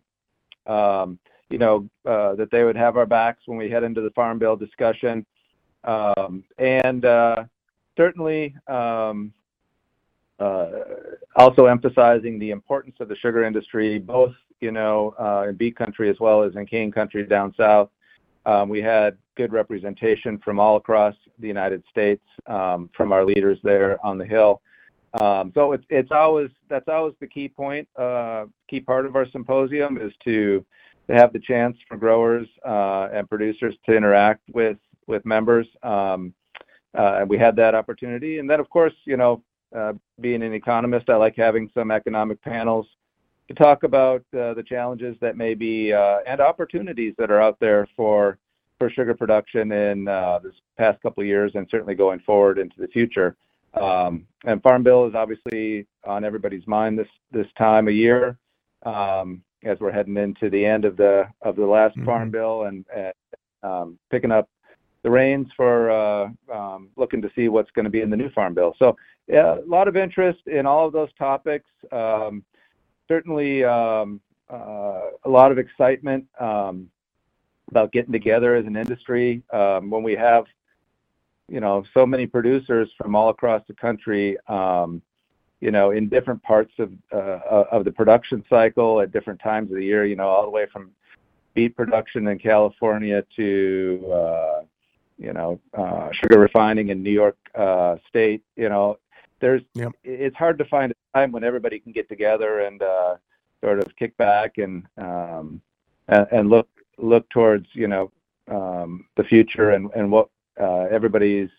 um, 0.67 1.17
you 1.49 1.57
know, 1.57 1.89
uh, 2.05 2.35
that 2.35 2.51
they 2.51 2.63
would 2.63 2.75
have 2.75 2.97
our 2.97 3.05
backs 3.05 3.41
when 3.45 3.57
we 3.57 3.69
head 3.69 3.83
into 3.83 4.01
the 4.01 4.11
Farm 4.11 4.37
Bill 4.37 4.55
discussion. 4.55 5.25
Um, 5.83 6.43
and 6.57 7.03
certainly 7.97 8.55
um, 8.67 9.33
also 11.35 11.65
emphasizing 11.65 12.37
the 12.37 12.51
importance 12.51 12.97
of 12.99 13.07
the 13.09 13.15
sugar 13.15 13.43
industry, 13.43 13.97
both, 13.97 14.33
you 14.61 14.71
know, 14.71 15.15
in 15.49 15.55
beet 15.55 15.75
country 15.75 16.09
as 16.09 16.19
well 16.19 16.43
as 16.43 16.55
in 16.55 16.65
cane 16.65 16.91
country 16.91 17.25
down 17.25 17.53
south. 17.57 17.89
We 18.67 18.81
had 18.81 19.17
good 19.35 19.51
representation 19.51 20.37
from 20.37 20.59
all 20.59 20.75
across 20.75 21.15
the 21.39 21.47
United 21.47 21.83
States 21.89 22.23
from 22.45 23.11
our 23.11 23.25
leaders 23.25 23.57
there 23.63 24.03
on 24.05 24.19
the 24.19 24.25
Hill. 24.25 24.61
Um, 25.13 25.51
so 25.55 25.71
it's 25.71 25.85
it's 25.89 26.11
always 26.11 26.49
that's 26.69 26.87
always 26.87 27.15
the 27.19 27.27
key 27.27 27.49
point, 27.49 27.87
uh, 27.95 28.45
key 28.69 28.79
part 28.79 29.05
of 29.05 29.15
our 29.15 29.27
symposium 29.29 29.97
is 29.97 30.13
to 30.25 30.65
to 31.07 31.15
have 31.15 31.33
the 31.33 31.39
chance 31.39 31.75
for 31.87 31.97
growers 31.97 32.47
uh, 32.65 33.09
and 33.11 33.27
producers 33.27 33.75
to 33.85 33.95
interact 33.95 34.41
with 34.53 34.77
with 35.07 35.25
members. 35.25 35.67
Um, 35.83 36.33
uh, 36.97 37.19
and 37.21 37.29
we 37.29 37.37
had 37.37 37.55
that 37.55 37.75
opportunity. 37.75 38.39
And 38.39 38.49
then, 38.49 38.59
of 38.59 38.69
course, 38.69 38.93
you 39.05 39.15
know, 39.15 39.43
uh, 39.75 39.93
being 40.21 40.41
an 40.41 40.53
economist, 40.53 41.09
I 41.09 41.17
like 41.17 41.35
having 41.35 41.69
some 41.75 41.91
economic 41.91 42.41
panels 42.41 42.87
to 43.47 43.53
talk 43.53 43.83
about 43.83 44.23
uh, 44.33 44.55
the 44.55 44.63
challenges 44.65 45.15
that 45.21 45.37
may 45.37 45.53
be 45.53 45.93
uh, 45.93 46.19
and 46.25 46.41
opportunities 46.41 47.13
that 47.17 47.31
are 47.31 47.41
out 47.41 47.59
there 47.59 47.87
for 47.95 48.37
for 48.77 48.89
sugar 48.89 49.13
production 49.13 49.71
in 49.73 50.05
this 50.05 50.53
past 50.77 51.01
couple 51.01 51.21
of 51.21 51.27
years 51.27 51.51
and 51.55 51.67
certainly 51.69 51.95
going 51.95 52.19
forward 52.19 52.57
into 52.57 52.79
the 52.79 52.87
future. 52.87 53.35
Um, 53.73 54.25
and 54.45 54.61
Farm 54.61 54.83
Bill 54.83 55.07
is 55.07 55.15
obviously 55.15 55.87
on 56.05 56.23
everybody's 56.23 56.65
mind 56.67 56.97
this 56.97 57.07
this 57.31 57.47
time 57.57 57.87
of 57.87 57.93
year, 57.93 58.37
um, 58.83 59.43
as 59.63 59.79
we're 59.79 59.91
heading 59.91 60.17
into 60.17 60.49
the 60.49 60.65
end 60.65 60.85
of 60.85 60.97
the 60.97 61.27
of 61.41 61.55
the 61.55 61.65
last 61.65 61.95
mm-hmm. 61.95 62.05
Farm 62.05 62.31
Bill 62.31 62.63
and, 62.63 62.85
um, 63.61 63.99
picking 64.09 64.31
up 64.31 64.49
the 65.03 65.09
reins 65.09 65.47
for 65.55 65.91
uh, 65.91 66.29
um, 66.53 66.89
looking 66.95 67.21
to 67.21 67.31
see 67.35 67.49
what's 67.49 67.71
going 67.71 67.85
to 67.85 67.89
be 67.89 68.01
in 68.01 68.09
the 68.09 68.17
new 68.17 68.29
Farm 68.31 68.53
Bill. 68.53 68.73
So 68.79 68.95
yeah, 69.27 69.55
a 69.55 69.67
lot 69.67 69.87
of 69.87 69.95
interest 69.95 70.39
in 70.47 70.65
all 70.65 70.87
of 70.87 70.93
those 70.93 71.09
topics. 71.17 71.69
Um, 71.91 72.43
certainly 73.07 73.63
um, 73.63 74.21
uh, 74.51 75.01
a 75.23 75.29
lot 75.29 75.51
of 75.51 75.57
excitement 75.57 76.25
um, 76.39 76.89
about 77.69 77.91
getting 77.91 78.11
together 78.11 78.55
as 78.55 78.65
an 78.65 78.75
industry 78.75 79.43
um, 79.51 79.89
when 79.89 80.03
we 80.03 80.15
have 80.15 80.45
you 81.49 81.59
know 81.59 81.83
so 81.93 82.05
many 82.05 82.25
producers 82.25 82.89
from 82.97 83.15
all 83.15 83.29
across 83.29 83.61
the 83.67 83.73
country 83.73 84.37
um, 84.47 85.01
you 85.59 85.71
know 85.71 85.91
in 85.91 86.07
different 86.09 86.41
parts 86.43 86.71
of 86.79 86.91
uh, 87.11 87.65
of 87.71 87.85
the 87.85 87.91
production 87.91 88.43
cycle 88.49 89.01
at 89.01 89.11
different 89.11 89.39
times 89.41 89.69
of 89.71 89.77
the 89.77 89.83
year 89.83 90.05
you 90.05 90.15
know 90.15 90.27
all 90.27 90.43
the 90.43 90.49
way 90.49 90.65
from 90.71 90.91
beet 91.53 91.75
production 91.75 92.27
in 92.27 92.37
California 92.37 93.23
to 93.35 94.11
uh, 94.13 94.61
you 95.17 95.33
know 95.33 95.59
uh, 95.77 96.09
sugar 96.13 96.39
refining 96.39 96.89
in 96.89 97.03
New 97.03 97.11
York 97.11 97.37
uh, 97.55 97.95
State 98.07 98.43
you 98.55 98.69
know 98.69 98.97
there's 99.39 99.61
yep. 99.73 99.91
it's 100.03 100.35
hard 100.35 100.57
to 100.57 100.65
find 100.65 100.91
a 100.91 101.17
time 101.17 101.31
when 101.31 101.43
everybody 101.43 101.79
can 101.79 101.91
get 101.91 102.07
together 102.09 102.61
and 102.61 102.81
uh, 102.81 103.15
sort 103.63 103.79
of 103.79 103.87
kick 103.97 104.15
back 104.17 104.57
and 104.57 104.85
um, 104.97 105.61
and, 106.07 106.27
and 106.31 106.49
look 106.49 106.67
look 106.97 107.29
towards 107.29 107.67
you 107.73 107.87
know 107.87 108.11
um, 108.49 109.05
the 109.15 109.23
future 109.23 109.71
and, 109.71 109.89
and 109.95 110.11
what 110.11 110.25
uh, 110.25 110.38
everybody's 110.59 111.49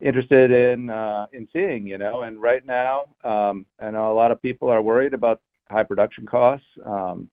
interested 0.00 0.50
in 0.50 0.90
uh, 0.90 1.26
in 1.32 1.48
seeing, 1.52 1.86
you 1.86 1.98
know. 1.98 2.22
And 2.22 2.40
right 2.40 2.64
now, 2.64 3.06
um, 3.24 3.66
I 3.80 3.90
know 3.90 4.12
a 4.12 4.14
lot 4.14 4.30
of 4.30 4.40
people 4.42 4.68
are 4.68 4.82
worried 4.82 5.14
about 5.14 5.40
high 5.70 5.82
production 5.82 6.26
costs. 6.26 6.66
Um, 6.84 7.28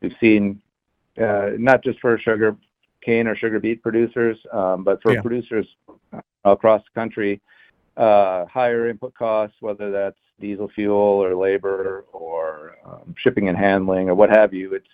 we've 0.00 0.14
seen 0.20 0.60
uh, 1.20 1.50
not 1.58 1.82
just 1.82 2.00
for 2.00 2.18
sugar 2.18 2.56
cane 3.02 3.26
or 3.26 3.36
sugar 3.36 3.60
beet 3.60 3.82
producers, 3.82 4.36
um, 4.52 4.84
but 4.84 5.00
for 5.02 5.14
yeah. 5.14 5.20
producers 5.20 5.66
across 6.44 6.82
the 6.82 7.00
country, 7.00 7.40
uh, 7.96 8.44
higher 8.46 8.88
input 8.88 9.14
costs, 9.14 9.56
whether 9.60 9.90
that's 9.90 10.18
diesel 10.40 10.68
fuel 10.68 10.96
or 10.96 11.34
labor 11.34 12.04
or 12.12 12.76
um, 12.84 13.14
shipping 13.18 13.48
and 13.48 13.58
handling 13.58 14.08
or 14.08 14.14
what 14.14 14.30
have 14.30 14.52
you. 14.54 14.74
It's 14.74 14.86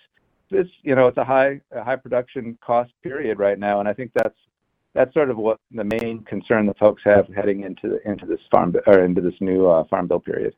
it's 0.50 0.70
you 0.82 0.94
know 0.94 1.08
it's 1.08 1.18
a 1.18 1.24
high 1.24 1.60
a 1.72 1.82
high 1.82 1.96
production 1.96 2.58
cost 2.60 2.92
period 3.02 3.38
right 3.38 3.58
now, 3.58 3.80
and 3.80 3.88
I 3.88 3.94
think 3.94 4.12
that's 4.14 4.38
that's 4.94 5.12
sort 5.12 5.30
of 5.30 5.36
what 5.36 5.58
the 5.70 5.84
main 5.84 6.24
concern 6.24 6.66
that 6.66 6.78
folks 6.78 7.02
have 7.04 7.26
heading 7.34 7.62
into 7.62 8.26
this 8.26 8.40
farm 8.50 8.74
or 8.86 9.04
into 9.04 9.20
this 9.20 9.34
new 9.40 9.66
uh, 9.66 9.84
farm 9.88 10.06
bill 10.06 10.20
period. 10.20 10.54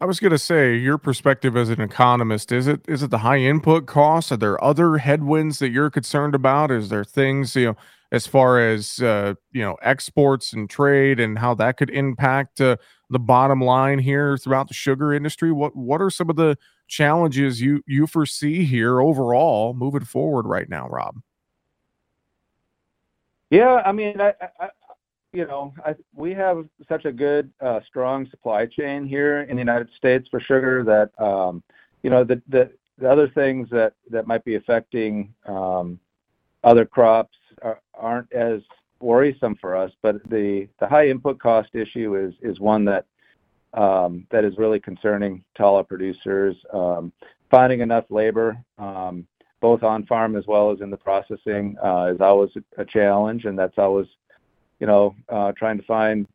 I 0.00 0.06
was 0.06 0.18
going 0.18 0.32
to 0.32 0.38
say, 0.38 0.74
your 0.74 0.98
perspective 0.98 1.56
as 1.56 1.68
an 1.68 1.80
economist 1.80 2.52
is 2.52 2.66
it 2.66 2.80
is 2.88 3.02
it 3.02 3.10
the 3.10 3.18
high 3.18 3.38
input 3.38 3.86
costs? 3.86 4.32
Are 4.32 4.36
there 4.36 4.62
other 4.62 4.98
headwinds 4.98 5.58
that 5.60 5.70
you're 5.70 5.90
concerned 5.90 6.34
about? 6.34 6.70
Is 6.70 6.88
there 6.88 7.04
things 7.04 7.54
you 7.54 7.66
know 7.66 7.76
as 8.12 8.26
far 8.26 8.60
as 8.60 9.00
uh, 9.00 9.34
you 9.52 9.62
know 9.62 9.76
exports 9.82 10.52
and 10.52 10.68
trade 10.68 11.20
and 11.20 11.38
how 11.38 11.54
that 11.54 11.76
could 11.76 11.90
impact 11.90 12.60
uh, 12.60 12.76
the 13.10 13.18
bottom 13.18 13.60
line 13.60 14.00
here 14.00 14.36
throughout 14.36 14.68
the 14.68 14.74
sugar 14.74 15.12
industry? 15.12 15.52
What 15.52 15.76
what 15.76 16.02
are 16.02 16.10
some 16.10 16.30
of 16.30 16.36
the 16.36 16.56
challenges 16.88 17.60
you 17.60 17.82
you 17.86 18.06
foresee 18.06 18.64
here 18.64 19.00
overall 19.00 19.74
moving 19.74 20.04
forward 20.04 20.46
right 20.46 20.68
now, 20.68 20.88
Rob? 20.88 21.16
Yeah, 23.50 23.82
I 23.84 23.92
mean, 23.92 24.20
I, 24.20 24.32
I 24.60 24.68
you 25.32 25.46
know, 25.46 25.72
I, 25.84 25.94
we 26.14 26.32
have 26.34 26.66
such 26.88 27.04
a 27.04 27.12
good, 27.12 27.52
uh, 27.60 27.80
strong 27.86 28.28
supply 28.30 28.66
chain 28.66 29.06
here 29.06 29.42
in 29.42 29.56
the 29.56 29.60
United 29.60 29.88
States 29.96 30.28
for 30.28 30.40
sugar 30.40 30.82
that, 30.84 31.24
um, 31.24 31.62
you 32.02 32.10
know, 32.10 32.24
the, 32.24 32.42
the, 32.48 32.70
the 32.98 33.08
other 33.10 33.28
things 33.28 33.68
that, 33.70 33.94
that 34.10 34.26
might 34.26 34.44
be 34.44 34.56
affecting 34.56 35.32
um, 35.46 36.00
other 36.64 36.84
crops 36.84 37.36
are, 37.62 37.80
aren't 37.94 38.32
as 38.32 38.60
worrisome 39.00 39.56
for 39.60 39.76
us. 39.76 39.92
But 40.02 40.16
the, 40.28 40.68
the 40.80 40.88
high 40.88 41.08
input 41.08 41.38
cost 41.38 41.74
issue 41.74 42.16
is, 42.16 42.34
is 42.42 42.60
one 42.60 42.84
that 42.86 43.06
um, 43.72 44.26
that 44.32 44.44
is 44.44 44.58
really 44.58 44.80
concerning 44.80 45.44
to 45.54 45.62
all 45.62 45.76
our 45.76 45.84
producers. 45.84 46.56
Um, 46.72 47.12
finding 47.52 47.80
enough 47.80 48.04
labor 48.10 48.56
um, 48.78 49.26
both 49.60 49.82
on 49.82 50.06
farm 50.06 50.36
as 50.36 50.46
well 50.46 50.70
as 50.70 50.80
in 50.80 50.90
the 50.90 50.96
processing 50.96 51.76
uh, 51.82 52.12
is 52.14 52.20
always 52.20 52.50
a 52.78 52.84
challenge, 52.84 53.44
and 53.44 53.58
that's 53.58 53.78
always, 53.78 54.06
you 54.78 54.86
know, 54.86 55.14
uh, 55.28 55.52
trying 55.52 55.76
to 55.76 55.84
find, 55.84 56.26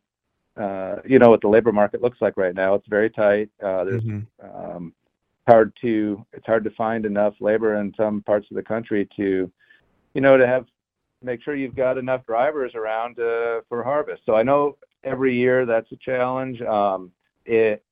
uh, 0.56 0.96
you 1.04 1.18
know, 1.18 1.30
what 1.30 1.40
the 1.40 1.48
labor 1.48 1.72
market 1.72 2.02
looks 2.02 2.20
like 2.20 2.36
right 2.36 2.54
now. 2.54 2.74
It's 2.74 2.86
very 2.88 3.10
tight. 3.10 3.50
There's 3.60 4.02
mm-hmm. 4.02 4.76
um, 4.76 4.92
hard 5.46 5.72
to 5.80 6.24
it's 6.32 6.46
hard 6.46 6.64
to 6.64 6.70
find 6.70 7.06
enough 7.06 7.34
labor 7.40 7.76
in 7.76 7.92
some 7.96 8.22
parts 8.22 8.46
of 8.50 8.56
the 8.56 8.62
country 8.62 9.08
to, 9.16 9.50
you 10.14 10.20
know, 10.20 10.36
to 10.36 10.46
have 10.46 10.66
make 11.22 11.42
sure 11.42 11.56
you've 11.56 11.74
got 11.76 11.98
enough 11.98 12.24
drivers 12.26 12.74
around 12.74 13.16
for 13.16 13.82
harvest. 13.82 14.22
So 14.26 14.36
I 14.36 14.42
know 14.42 14.76
every 15.02 15.34
year 15.34 15.66
that's 15.66 15.90
a 15.92 15.96
challenge. 15.96 16.60
Um, 16.62 17.10
it 17.44 17.82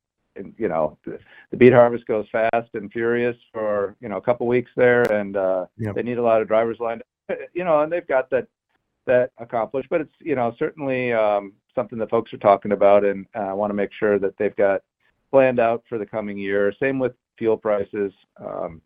you 0.57 0.69
know 0.69 0.99
the, 1.05 1.19
the 1.51 1.57
beet 1.57 1.73
harvest 1.73 2.07
goes 2.07 2.27
fast 2.31 2.69
and 2.75 2.93
furious 2.93 3.37
for 3.53 3.97
you 4.01 4.09
know 4.09 4.17
a 4.17 4.23
couple 4.23 4.47
weeks 4.47 4.71
there, 4.77 5.03
and 5.13 5.37
uh, 5.37 5.67
yep. 5.79 5.95
they 5.95 6.03
need 6.03 6.19
a 6.19 6.23
lot 6.23 6.43
of 6.43 6.49
drivers 6.49 6.79
lined 6.81 7.03
up. 7.03 7.07
You 7.55 7.65
know, 7.65 7.81
and 7.81 7.91
they've 7.91 8.07
got 8.07 8.29
that 8.31 8.49
that 9.07 9.31
accomplished, 9.39 9.89
but 9.89 10.01
it's 10.01 10.15
you 10.21 10.35
know 10.35 10.55
certainly 10.59 11.13
um, 11.13 11.53
something 11.75 11.99
that 11.99 12.11
folks 12.11 12.33
are 12.33 12.39
talking 12.39 12.73
about, 12.73 13.05
and 13.05 13.27
I 13.35 13.53
want 13.53 13.71
to 13.71 13.75
make 13.75 13.93
sure 13.93 14.19
that 14.19 14.37
they've 14.39 14.57
got 14.57 14.83
planned 15.31 15.59
out 15.61 15.83
for 15.89 15.99
the 15.99 16.07
coming 16.07 16.39
year. 16.39 16.73
Same 16.81 16.99
with 16.99 17.13
fuel 17.39 17.57
prices. 17.57 18.13
Um, 18.37 18.81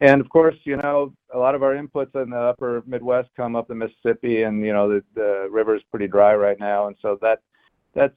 And 0.00 0.20
of 0.20 0.30
course, 0.30 0.56
you 0.64 0.76
know, 0.78 1.12
a 1.34 1.38
lot 1.38 1.54
of 1.54 1.62
our 1.62 1.74
inputs 1.74 2.14
in 2.20 2.30
the 2.30 2.38
upper 2.38 2.82
Midwest 2.86 3.28
come 3.36 3.54
up 3.54 3.68
the 3.68 3.74
Mississippi, 3.74 4.42
and 4.44 4.64
you 4.64 4.72
know, 4.72 4.88
the, 4.88 5.04
the 5.14 5.48
river 5.50 5.76
is 5.76 5.82
pretty 5.90 6.08
dry 6.08 6.34
right 6.34 6.58
now, 6.58 6.86
and 6.86 6.96
so 7.02 7.18
that 7.20 7.40
that's 7.94 8.16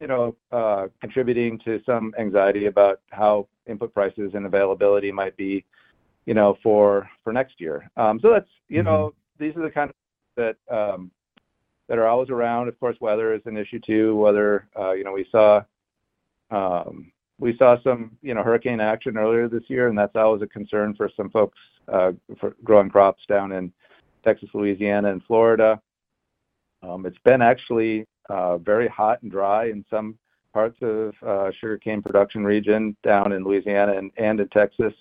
you 0.00 0.06
know 0.06 0.36
uh, 0.52 0.88
contributing 1.00 1.58
to 1.64 1.80
some 1.84 2.14
anxiety 2.18 2.66
about 2.66 3.00
how 3.10 3.46
input 3.66 3.92
prices 3.94 4.32
and 4.34 4.46
availability 4.46 5.12
might 5.12 5.36
be, 5.36 5.64
you 6.26 6.34
know, 6.34 6.56
for 6.62 7.08
for 7.22 7.32
next 7.32 7.60
year. 7.60 7.90
Um, 7.96 8.18
so 8.20 8.30
that's 8.30 8.48
you 8.68 8.78
mm-hmm. 8.78 8.86
know 8.86 9.14
these 9.38 9.56
are 9.56 9.62
the 9.62 9.70
kind 9.70 9.90
of 9.90 9.96
that 10.36 10.56
um, 10.74 11.10
that 11.88 11.98
are 11.98 12.06
always 12.06 12.30
around. 12.30 12.68
Of 12.68 12.78
course, 12.80 12.96
weather 13.00 13.34
is 13.34 13.42
an 13.46 13.56
issue 13.56 13.80
too. 13.80 14.16
Weather, 14.16 14.68
uh, 14.78 14.92
you 14.92 15.04
know, 15.04 15.12
we 15.12 15.26
saw 15.30 15.62
um, 16.50 17.12
we 17.38 17.56
saw 17.56 17.80
some, 17.82 18.16
you 18.22 18.34
know, 18.34 18.42
hurricane 18.42 18.80
action 18.80 19.16
earlier 19.16 19.48
this 19.48 19.62
year, 19.68 19.88
and 19.88 19.98
that's 19.98 20.14
always 20.14 20.42
a 20.42 20.46
concern 20.46 20.94
for 20.94 21.10
some 21.16 21.30
folks 21.30 21.58
uh, 21.88 22.12
for 22.38 22.54
growing 22.62 22.90
crops 22.90 23.22
down 23.26 23.50
in 23.52 23.72
Texas, 24.22 24.50
Louisiana, 24.52 25.10
and 25.10 25.22
Florida. 25.24 25.80
Um, 26.82 27.06
it's 27.06 27.18
been 27.24 27.42
actually 27.42 28.06
very 28.58 28.88
hot 28.88 29.22
and 29.22 29.30
dry 29.30 29.66
in 29.66 29.84
some 29.90 30.18
parts 30.52 30.76
of 30.82 31.14
uh, 31.26 31.50
sugarcane 31.60 32.02
production 32.02 32.44
region 32.44 32.96
down 33.02 33.32
in 33.32 33.44
Louisiana 33.44 33.96
and, 33.96 34.10
and 34.16 34.40
in 34.40 34.48
Texas, 34.48 34.92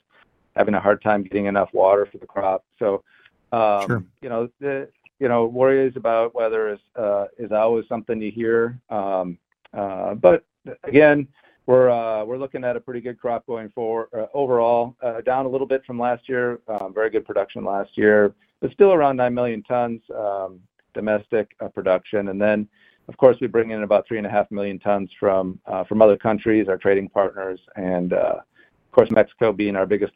having 0.56 0.76
a 0.76 0.80
hard 0.80 1.02
time 1.02 1.24
getting 1.24 1.46
enough 1.46 1.70
water 1.74 2.06
for 2.06 2.18
the 2.18 2.28
crop. 2.28 2.64
So, 2.78 3.04
um, 3.52 4.08
you 4.22 4.30
know, 4.30 4.50
the 4.60 4.90
you 5.20 5.28
know 5.28 5.46
worries 5.46 5.94
about 5.96 6.36
weather 6.36 6.70
is 6.70 6.80
uh, 6.96 7.26
is 7.38 7.52
always 7.52 7.88
something 7.88 8.22
you 8.22 8.32
hear. 8.32 8.80
Um, 8.90 9.38
uh, 9.74 10.16
but 10.16 10.46
again, 10.84 11.28
we're 11.66 12.38
looking 12.38 12.64
at 12.64 12.76
a 12.76 12.80
pretty 12.80 13.02
good 13.02 13.20
crop 13.20 13.46
going 13.46 13.70
forward 13.70 14.08
uh, 14.18 14.26
overall, 14.34 14.96
uh, 15.04 15.22
down 15.22 15.46
a 15.46 15.50
little 15.50 15.68
bit 15.68 15.86
from 15.86 16.00
last 16.00 16.28
year. 16.28 16.60
Um, 16.68 16.94
very 16.94 17.12
good 17.12 17.26
production 17.26 17.64
last 17.64 17.96
year, 17.96 18.34
but 18.60 18.72
still 18.72 18.92
around 18.92 19.18
9 19.18 19.34
million 19.34 19.62
tons 19.64 20.02
um, 20.16 20.60
domestic 20.96 21.56
uh, 21.60 21.68
production. 21.68 22.30
And 22.30 22.42
then, 22.42 22.68
of 23.10 23.18
course, 23.18 23.36
we 23.42 23.48
bring 23.48 23.72
in 23.72 23.84
about 23.84 24.08
3.5 24.08 24.52
million 24.52 24.80
tons 24.80 25.10
from 25.20 25.60
other 26.02 26.16
countries, 26.16 26.68
our 26.70 26.78
trading 26.78 27.10
partners, 27.10 27.60
and 27.76 28.14
of 28.14 28.44
course, 28.92 29.12
Mexico 29.12 29.52
being 29.52 29.76
our 29.76 29.86
biggest 29.86 30.16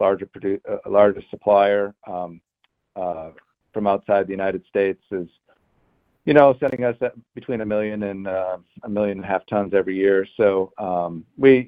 largest 0.89 1.29
supplier 1.29 1.93
um, 2.07 2.39
from 2.95 3.87
outside 3.87 4.27
the 4.27 4.31
United 4.31 4.63
States 4.67 5.01
is 5.11 5.27
sending 6.59 6.83
us 6.85 6.95
between 7.35 7.61
a 7.61 7.65
million 7.65 8.03
and 8.03 8.27
uh, 8.27 8.57
a 8.83 8.89
million 8.89 9.17
and 9.17 9.25
a 9.25 9.27
half 9.27 9.45
tons 9.45 9.73
every 9.73 9.95
year. 9.95 10.25
So 10.37 10.71
um, 10.77 11.25
we, 11.37 11.65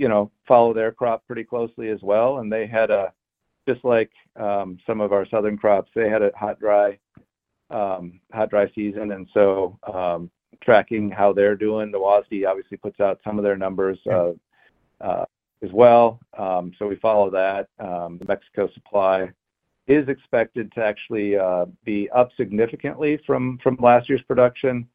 follow 0.47 0.73
their 0.73 0.91
crop 0.91 1.25
pretty 1.27 1.43
closely 1.43 1.89
as 1.89 2.01
well. 2.01 2.39
And 2.39 2.51
they 2.51 2.65
had 2.65 2.89
a, 2.89 3.11
just 3.67 3.83
like 3.83 4.11
um, 4.35 4.77
some 4.87 5.01
of 5.01 5.11
our 5.11 5.27
southern 5.27 5.57
crops, 5.57 5.91
they 5.95 6.09
had 6.09 6.21
a 6.21 6.31
hot, 6.35 6.59
dry, 6.59 6.97
hot, 8.31 8.49
dry 8.49 8.71
season. 8.73 9.11
Tracking 10.61 11.09
how 11.09 11.33
they're 11.33 11.55
doing, 11.55 11.91
the 11.91 11.99
WASDE 11.99 12.47
obviously 12.47 12.77
puts 12.77 12.99
out 12.99 13.19
some 13.23 13.37
of 13.37 13.43
their 13.43 13.57
numbers 13.57 13.99
uh, 14.11 14.31
uh, 15.01 15.25
as 15.61 15.71
well. 15.71 16.19
Um, 16.37 16.71
so 16.77 16.87
we 16.87 16.95
follow 16.97 17.29
that. 17.31 17.69
Um, 17.79 18.17
the 18.17 18.25
Mexico 18.25 18.69
supply 18.73 19.31
is 19.87 20.07
expected 20.09 20.71
to 20.73 20.83
actually 20.83 21.37
uh, 21.37 21.65
be 21.83 22.09
up 22.09 22.29
significantly 22.35 23.19
from 23.25 23.59
last 23.79 24.09
year's 24.09 24.23
production. 24.23 24.87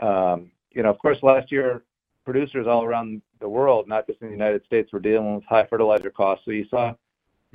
Um, 0.00 0.50
you 0.70 0.82
know, 0.82 0.90
of 0.90 0.98
course, 0.98 1.22
last 1.22 1.52
year, 1.52 1.84
producers 2.24 2.66
all 2.66 2.84
around 2.84 3.22
the 3.40 3.48
world, 3.48 3.88
not 3.88 4.06
just 4.06 4.20
in 4.22 4.28
the 4.28 4.32
United 4.32 4.64
States, 4.64 4.92
were 4.92 5.00
dealing 5.00 5.34
with 5.34 5.44
high 5.44 5.66
fertilizer 5.66 6.10
costs. 6.10 6.44
So 6.44 6.52
you 6.52 6.66
saw 6.68 6.94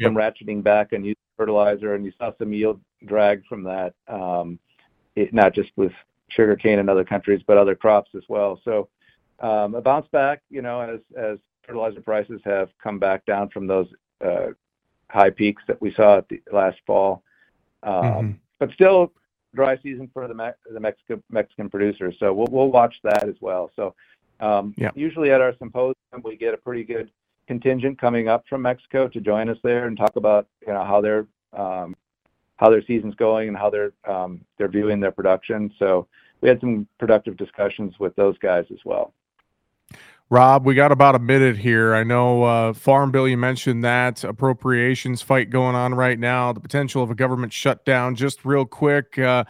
some 0.01 0.15
ratcheting 0.15 0.61
back 0.61 0.93
on 0.93 1.03
used 1.03 1.17
fertilizer, 1.37 1.95
and 1.95 2.05
you 2.05 2.11
saw 2.17 2.31
some 2.37 2.53
yield 2.53 2.79
drag 3.05 3.45
from 3.45 3.63
that, 3.63 3.93
um, 4.07 4.59
not 5.31 5.53
just 5.53 5.71
with 5.75 5.93
sugarcane 6.29 6.79
in 6.79 6.89
other 6.89 7.03
countries, 7.03 7.41
but 7.45 7.57
other 7.57 7.75
crops 7.75 8.11
as 8.15 8.23
well. 8.27 8.59
So, 8.63 8.89
um, 9.39 9.75
a 9.75 9.81
bounce 9.81 10.07
back, 10.11 10.41
you 10.49 10.61
know, 10.61 10.99
as 11.17 11.39
fertilizer 11.65 12.01
prices 12.01 12.41
have 12.45 12.69
come 12.81 12.99
back 12.99 13.25
down 13.25 13.49
from 13.49 13.67
those 13.67 13.87
uh, 14.23 14.47
high 15.09 15.29
peaks 15.29 15.63
that 15.67 15.81
we 15.81 15.93
saw 15.93 16.17
at 16.17 16.29
the 16.29 16.41
last 16.51 16.77
fall. 16.85 17.23
Um, 17.83 17.93
mm-hmm. 17.93 18.31
But 18.59 18.71
still, 18.71 19.11
dry 19.53 19.77
season 19.81 20.09
for 20.13 20.27
the 20.27 20.53
the 20.71 20.79
Mexican 20.79 21.23
Mexican 21.29 21.69
producers. 21.69 22.15
So 22.19 22.33
we'll 22.33 22.47
we'll 22.49 22.71
watch 22.71 22.95
that 23.03 23.27
as 23.27 23.35
well. 23.41 23.71
So 23.75 23.95
um, 24.39 24.73
usually 24.95 25.31
at 25.31 25.41
our 25.41 25.53
symposium, 25.57 25.95
we 26.23 26.35
get 26.35 26.53
a 26.53 26.57
pretty 26.57 26.83
good 26.83 27.11
contingent 27.47 27.99
coming 27.99 28.27
up 28.27 28.43
from 28.49 28.61
Mexico 28.61 29.07
to 29.07 29.21
join 29.21 29.49
us 29.49 29.57
there 29.63 29.87
and 29.87 29.97
talk 29.97 30.15
about 30.15 30.47
you 30.65 30.73
know 30.73 30.83
how 30.83 31.01
their 31.01 31.27
um, 31.53 31.95
how 32.57 32.69
their 32.69 32.83
season's 32.83 33.15
going 33.15 33.47
and 33.47 33.57
how 33.57 33.69
they're 33.69 33.91
um, 34.07 34.41
they're 34.57 34.67
viewing 34.67 34.99
their 34.99 35.11
production. 35.11 35.71
So 35.77 36.07
we 36.41 36.49
had 36.49 36.59
some 36.59 36.87
productive 36.99 37.37
discussions 37.37 37.95
with 37.99 38.15
those 38.15 38.37
guys 38.37 38.65
as 38.71 38.79
well. 38.85 39.13
Rob, 40.31 40.65
we 40.65 40.73
got 40.73 40.91
about 40.91 41.13
a 41.13 41.19
minute 41.19 41.57
here. 41.57 41.93
I 41.93 42.03
know 42.03 42.43
uh, 42.43 42.73
Farm 42.73 43.11
Bill, 43.11 43.27
you 43.27 43.37
mentioned 43.37 43.83
that 43.83 44.23
appropriations 44.23 45.21
fight 45.21 45.51
going 45.51 45.75
on 45.75 45.93
right 45.93 46.17
now, 46.17 46.51
the 46.51 46.59
potential 46.59 47.03
of 47.03 47.11
a 47.11 47.15
government 47.15 47.53
shutdown. 47.53 48.15
Just 48.15 48.43
real 48.43 48.65
quick, 48.65 49.19
uh, 49.19 49.43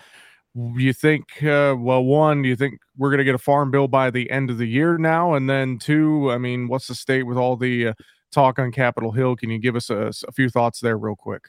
you 0.53 0.91
think, 0.91 1.41
uh, 1.43 1.75
well, 1.77 2.03
one, 2.03 2.41
do 2.41 2.49
you 2.49 2.57
think 2.57 2.79
we're 2.97 3.09
going 3.09 3.19
to 3.19 3.23
get 3.23 3.35
a 3.35 3.39
Farm 3.39 3.71
Bill 3.71 3.87
by 3.87 4.09
the 4.09 4.29
end 4.29 4.49
of 4.49 4.57
the 4.57 4.67
year 4.67 4.97
now? 4.97 5.33
And 5.33 5.49
then 5.49 5.79
two, 5.79 6.29
I 6.29 6.37
mean, 6.37 6.67
what's 6.67 6.87
the 6.87 6.95
state 6.95 7.23
with 7.23 7.37
all 7.37 7.55
the 7.55 7.87
uh, 7.87 7.93
talk 8.31 8.59
on 8.59 8.73
Capitol 8.73 9.13
Hill? 9.13 9.37
Can 9.37 9.49
you 9.49 9.59
give 9.59 9.77
us 9.77 9.89
a, 9.89 10.11
a, 10.27 10.31
few 10.33 10.49
thoughts 10.49 10.81
there, 10.81 10.97
real 10.97 11.15
quick? 11.15 11.47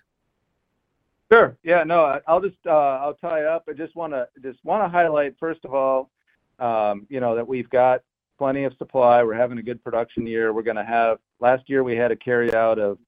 Sure. 1.33 1.57
Yeah. 1.65 1.83
No, 1.85 2.21
I'll 2.27 2.41
just 2.41 2.57
uh, 2.67 2.71
I'll 2.71 3.15
tie 3.15 3.45
up. 3.45 3.65
I 3.69 3.73
just 3.73 3.97
want 3.97 4.13
to 4.13 4.29
just 4.43 4.65
want 4.65 4.85
to 4.85 4.89
highlight 4.89 5.35
first 5.41 5.65
of 5.65 5.75
all, 5.75 6.11
um, 6.59 7.07
you 7.09 7.21
know, 7.21 7.35
that 7.35 7.47
we've 7.47 7.69
got 7.71 8.03
plenty 8.39 8.65
of 8.65 8.75
supply. 8.79 9.23
We're 9.23 9.35
having 9.35 9.59
a 9.59 9.63
good 9.63 9.83
production 9.83 10.27
year. 10.27 10.53
We're 10.53 10.63
going 10.63 10.77
to 10.77 10.85
have 10.85 11.19
last 11.41 11.69
year 11.69 11.83
we 11.83 11.97
had 11.97 12.13
a 12.13 12.17
carry 12.17 12.55
out 12.55 12.79
of 12.79 12.99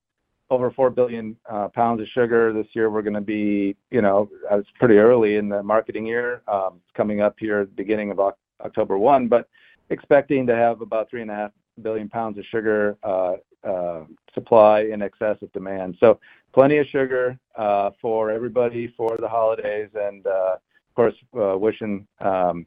over 0.50 0.70
4 0.70 0.90
billion 0.90 1.36
uh, 1.50 1.68
pounds 1.68 2.00
of 2.00 2.08
sugar. 2.08 2.52
This 2.52 2.66
year 2.72 2.90
we're 2.90 3.02
going 3.02 3.14
to 3.14 3.20
be, 3.20 3.76
you 3.90 4.00
know, 4.00 4.30
it's 4.50 4.68
pretty 4.78 4.96
early 4.96 5.36
in 5.36 5.48
the 5.48 5.62
marketing 5.62 6.06
year. 6.06 6.42
Um, 6.48 6.80
coming 6.94 7.20
up 7.20 7.36
here 7.38 7.66
beginning 7.66 8.10
of 8.10 8.20
October 8.64 8.98
1, 8.98 9.28
but 9.28 9.48
expecting 9.90 10.46
to 10.46 10.54
have 10.54 10.80
about 10.80 11.10
3.5 11.10 11.52
billion 11.82 12.08
pounds 12.08 12.38
of 12.38 12.44
sugar 12.46 12.96
uh, 13.02 13.34
uh, 13.64 14.04
supply 14.34 14.80
in 14.82 15.02
excess 15.02 15.36
of 15.42 15.52
demand. 15.52 15.96
So 16.00 16.18
plenty 16.52 16.78
of 16.78 16.86
sugar 16.86 17.38
uh, 17.56 17.90
for 18.00 18.30
everybody 18.30 18.92
for 18.96 19.16
the 19.18 19.28
holidays 19.28 19.88
and, 19.94 20.26
uh, 20.26 20.56
of 20.56 20.94
course, 20.94 21.14
uh, 21.36 21.56
wishing 21.56 22.06
um, 22.20 22.66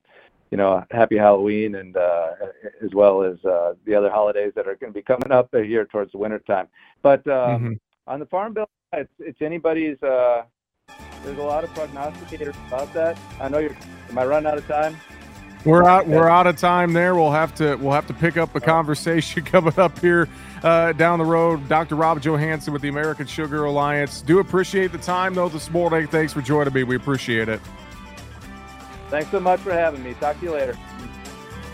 you 0.51 0.57
know, 0.57 0.83
happy 0.91 1.17
Halloween 1.17 1.75
and 1.75 1.95
uh, 1.95 2.31
as 2.83 2.93
well 2.93 3.23
as 3.23 3.43
uh, 3.45 3.73
the 3.85 3.95
other 3.95 4.11
holidays 4.11 4.51
that 4.55 4.67
are 4.67 4.75
going 4.75 4.91
to 4.91 4.99
be 4.99 5.01
coming 5.01 5.31
up 5.31 5.49
here 5.53 5.85
towards 5.85 6.11
the 6.11 6.17
winter 6.17 6.39
time. 6.39 6.67
But 7.01 7.25
um, 7.27 7.33
mm-hmm. 7.33 7.73
on 8.07 8.19
the 8.19 8.25
farm 8.25 8.53
bill, 8.53 8.69
it's, 8.93 9.11
it's 9.19 9.41
anybody's. 9.41 10.01
Uh, 10.03 10.43
there's 11.23 11.37
a 11.37 11.41
lot 11.41 11.63
of 11.63 11.69
prognosticators 11.73 12.55
about 12.67 12.93
that. 12.93 13.17
I 13.39 13.47
know 13.47 13.59
you're. 13.59 13.77
Am 14.09 14.17
I 14.17 14.25
running 14.25 14.51
out 14.51 14.57
of 14.57 14.67
time? 14.67 14.97
We're 15.63 15.83
out. 15.83 16.07
We're 16.07 16.27
out 16.27 16.47
of 16.47 16.57
time. 16.57 16.93
There, 16.93 17.13
we'll 17.13 17.31
have 17.31 17.53
to. 17.55 17.75
We'll 17.75 17.93
have 17.93 18.07
to 18.07 18.13
pick 18.13 18.35
up 18.35 18.55
a 18.55 18.59
conversation 18.59 19.43
coming 19.45 19.77
up 19.77 19.97
here 19.99 20.27
uh, 20.63 20.93
down 20.93 21.19
the 21.19 21.25
road. 21.25 21.67
Dr. 21.69 21.95
Rob 21.95 22.21
Johansson 22.21 22.73
with 22.73 22.81
the 22.81 22.89
American 22.89 23.27
Sugar 23.27 23.65
Alliance. 23.65 24.21
Do 24.21 24.39
appreciate 24.39 24.91
the 24.91 24.97
time 24.97 25.35
though 25.35 25.49
this 25.49 25.69
morning. 25.69 26.07
Thanks 26.07 26.33
for 26.33 26.41
joining 26.41 26.73
me. 26.73 26.83
We 26.83 26.95
appreciate 26.95 27.47
it. 27.47 27.61
Thanks 29.09 29.29
so 29.29 29.39
much 29.39 29.59
for 29.59 29.73
having 29.73 30.03
me. 30.03 30.15
Talk 30.15 30.39
to 30.39 30.45
you 30.45 30.51
later. 30.53 30.77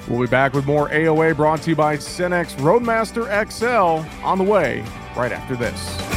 We'll 0.08 0.22
be 0.22 0.28
back 0.28 0.54
with 0.54 0.66
more 0.66 0.90
AOA 0.90 1.36
brought 1.36 1.62
to 1.64 1.70
you 1.70 1.76
by 1.76 1.98
Cenex 1.98 2.58
Roadmaster 2.60 3.26
XL 3.50 4.26
on 4.26 4.38
the 4.38 4.44
way 4.44 4.84
right 5.16 5.32
after 5.32 5.56
this. 5.56 6.17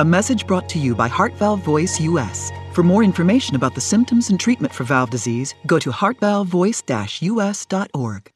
A 0.00 0.04
message 0.04 0.46
brought 0.46 0.70
to 0.70 0.78
you 0.78 0.94
by 0.94 1.06
Heart 1.06 1.34
Valve 1.34 1.60
Voice 1.60 2.00
US. 2.00 2.50
For 2.72 2.82
more 2.82 3.04
information 3.04 3.56
about 3.56 3.74
the 3.74 3.80
symptoms 3.82 4.30
and 4.30 4.40
treatment 4.40 4.72
for 4.72 4.84
valve 4.84 5.10
disease, 5.10 5.54
go 5.66 5.78
to 5.78 5.90
heartvalvevoice-us.org. 5.90 8.32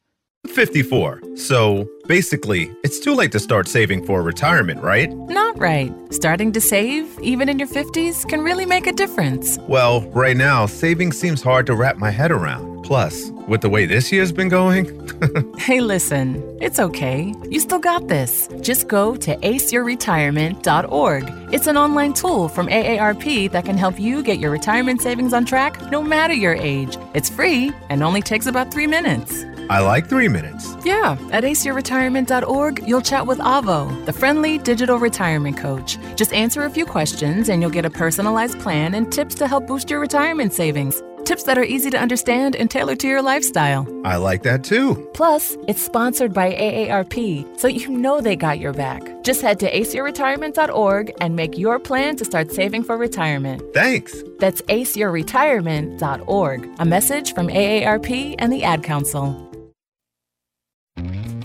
54. 0.47 1.21
So 1.35 1.89
basically, 2.05 2.71
it's 2.83 2.99
too 2.99 3.15
late 3.15 3.31
to 3.31 3.39
start 3.39 3.67
saving 3.67 4.05
for 4.05 4.21
retirement, 4.21 4.83
right? 4.83 5.11
Not 5.11 5.57
right. 5.57 5.91
Starting 6.13 6.51
to 6.51 6.61
save, 6.61 7.19
even 7.21 7.49
in 7.49 7.57
your 7.57 7.67
50s, 7.67 8.29
can 8.29 8.41
really 8.41 8.67
make 8.67 8.85
a 8.85 8.93
difference. 8.93 9.57
Well, 9.67 10.01
right 10.11 10.37
now, 10.37 10.67
saving 10.67 11.11
seems 11.11 11.41
hard 11.41 11.65
to 11.65 11.75
wrap 11.75 11.97
my 11.97 12.11
head 12.11 12.31
around. 12.31 12.76
Plus, 12.87 13.31
with 13.49 13.59
the 13.59 13.69
way 13.69 13.85
this 13.85 14.13
year's 14.13 14.31
been 14.31 14.47
going. 14.47 14.85
hey, 15.57 15.81
listen, 15.81 16.41
it's 16.61 16.79
okay. 16.79 17.33
You 17.49 17.59
still 17.59 17.79
got 17.79 18.07
this. 18.07 18.47
Just 18.61 18.87
go 18.87 19.17
to 19.17 19.35
aceyourretirement.org. 19.35 21.53
It's 21.53 21.67
an 21.67 21.75
online 21.75 22.13
tool 22.13 22.47
from 22.47 22.67
AARP 22.67 23.51
that 23.51 23.65
can 23.65 23.77
help 23.77 23.99
you 23.99 24.23
get 24.23 24.39
your 24.39 24.51
retirement 24.51 25.01
savings 25.01 25.33
on 25.33 25.43
track 25.43 25.91
no 25.91 26.01
matter 26.01 26.33
your 26.33 26.53
age. 26.53 26.97
It's 27.13 27.29
free 27.29 27.73
and 27.89 28.03
only 28.03 28.21
takes 28.21 28.45
about 28.45 28.71
three 28.71 28.87
minutes. 28.87 29.43
I 29.69 29.81
like 29.81 30.07
three 30.07 30.29
minutes. 30.29 30.77
Yeah, 30.85 31.17
at 31.33 31.43
aceyourretirement.org, 31.43 32.87
you'll 32.87 33.01
chat 33.01 33.27
with 33.27 33.39
Avo, 33.39 34.05
the 34.05 34.13
friendly 34.13 34.59
digital 34.59 34.97
retirement 34.97 35.57
coach. 35.57 35.97
Just 36.15 36.31
answer 36.31 36.63
a 36.63 36.69
few 36.69 36.85
questions 36.85 37.49
and 37.49 37.61
you'll 37.61 37.69
get 37.69 37.83
a 37.83 37.89
personalized 37.89 38.57
plan 38.61 38.93
and 38.93 39.11
tips 39.11 39.35
to 39.35 39.47
help 39.49 39.67
boost 39.67 39.89
your 39.89 39.99
retirement 39.99 40.53
savings. 40.53 41.03
Tips 41.27 41.43
that 41.43 41.57
are 41.57 41.63
easy 41.65 41.89
to 41.89 41.99
understand 41.99 42.55
and 42.55 42.71
tailored 42.71 43.01
to 43.01 43.07
your 43.09 43.21
lifestyle. 43.21 43.85
I 44.05 44.15
like 44.15 44.43
that 44.43 44.63
too. 44.63 45.09
Plus, 45.13 45.57
it's 45.67 45.83
sponsored 45.83 46.33
by 46.33 46.53
AARP, 46.53 47.59
so 47.59 47.67
you 47.67 47.89
know 47.89 48.21
they 48.21 48.37
got 48.37 48.59
your 48.59 48.71
back. 48.71 49.03
Just 49.25 49.41
head 49.41 49.59
to 49.59 49.69
aceyourretirement.org 49.69 51.13
and 51.19 51.35
make 51.35 51.57
your 51.57 51.79
plan 51.79 52.15
to 52.15 52.23
start 52.23 52.53
saving 52.53 52.85
for 52.85 52.95
retirement. 52.95 53.61
Thanks. 53.73 54.23
That's 54.39 54.61
aceyourretirement.org. 54.61 56.69
A 56.79 56.85
message 56.85 57.33
from 57.33 57.49
AARP 57.49 58.35
and 58.39 58.53
the 58.53 58.63
Ad 58.63 58.83
Council. 58.83 59.51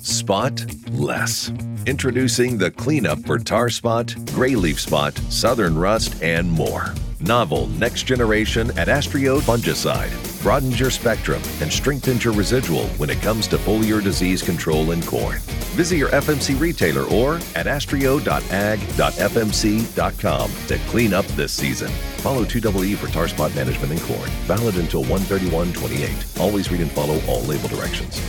Spot 0.00 0.64
less. 0.92 1.50
Introducing 1.86 2.56
the 2.56 2.70
cleanup 2.70 3.18
for 3.26 3.36
tar 3.36 3.68
spot, 3.68 4.14
gray 4.26 4.54
leaf 4.54 4.80
spot, 4.80 5.18
southern 5.28 5.76
rust, 5.76 6.22
and 6.22 6.48
more. 6.48 6.94
Novel 7.22 7.68
next 7.68 8.02
generation 8.02 8.68
Adastrio 8.70 9.40
fungicide 9.40 10.10
broadens 10.42 10.80
your 10.80 10.90
spectrum 10.90 11.40
and 11.60 11.72
strengthens 11.72 12.24
your 12.24 12.34
residual 12.34 12.88
when 12.98 13.10
it 13.10 13.22
comes 13.22 13.46
to 13.46 13.56
foliar 13.56 14.02
disease 14.02 14.42
control 14.42 14.90
in 14.90 15.00
corn. 15.02 15.38
Visit 15.76 15.98
your 15.98 16.08
FMC 16.08 16.58
retailer 16.58 17.04
or 17.04 17.38
adastrio.ag.fmc.com 17.54 20.50
to 20.66 20.78
clean 20.90 21.14
up 21.14 21.24
this 21.26 21.52
season. 21.52 21.92
Follow 22.18 22.44
2EE 22.44 22.96
for 22.96 23.06
tar 23.08 23.28
spot 23.28 23.54
management 23.54 23.92
in 23.92 24.00
corn. 24.00 24.28
Valid 24.46 24.74
until 24.76 25.04
131.28. 25.04 26.40
Always 26.40 26.72
read 26.72 26.80
and 26.80 26.90
follow 26.90 27.20
all 27.28 27.42
label 27.42 27.68
directions. 27.68 28.20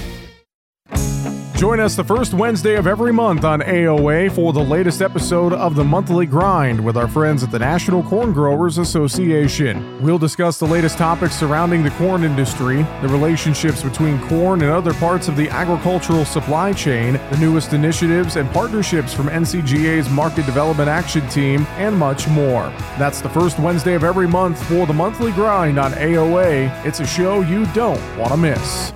Join 1.64 1.80
us 1.80 1.95
the 1.95 2.03
first 2.03 2.34
Wednesday 2.34 2.76
of 2.76 2.88
every 2.88 3.14
month 3.14 3.45
on 3.45 3.61
AOA 3.61 4.34
for 4.34 4.51
the 4.51 4.61
latest 4.61 5.01
episode 5.01 5.53
of 5.53 5.76
the 5.76 5.84
Monthly 5.86 6.26
Grind 6.26 6.84
with 6.84 6.97
our 6.97 7.07
friends 7.07 7.41
at 7.41 7.51
the 7.51 7.59
National 7.59 8.03
Corn 8.03 8.34
Growers 8.34 8.80
Association. 8.80 10.01
We'll 10.01 10.18
discuss 10.18 10.57
the 10.57 10.68
latest 10.68 10.97
topics 10.97 11.38
surrounding 11.39 11.82
the 11.82 11.91
corn 11.91 12.26
industry, 12.26 12.84
the 13.01 13.07
relationships 13.07 13.82
between 13.82 14.20
corn 14.28 14.61
and 14.61 14.72
other 14.72 14.93
parts 14.95 15.30
of 15.30 15.38
the 15.38 15.49
agricultural 15.49 16.26
supply 16.26 16.74
chain, 16.74 17.14
the 17.32 17.38
newest 17.38 17.72
initiatives 17.72 18.36
and 18.36 18.51
partnerships 18.51 19.14
from 19.14 19.28
NCGA's 19.28 20.09
Market 20.09 20.45
Development 20.45 20.89
Action 20.89 21.26
Team, 21.30 21.66
and 21.78 21.97
much 21.97 22.28
more. 22.28 22.64
That's 22.99 23.22
the 23.22 23.30
first 23.30 23.57
Wednesday 23.57 23.93
of 23.93 24.03
every 24.03 24.28
month 24.28 24.61
for 24.68 24.86
the 24.86 24.91
Monthly 24.91 25.32
Grind 25.32 25.80
on 25.80 25.93
AOA. 25.93 26.86
It's 26.86 26.99
a 26.99 27.07
show 27.07 27.39
you 27.39 27.66
don't 27.68 28.01
want 28.18 28.32
to 28.32 28.38
miss. 28.38 28.91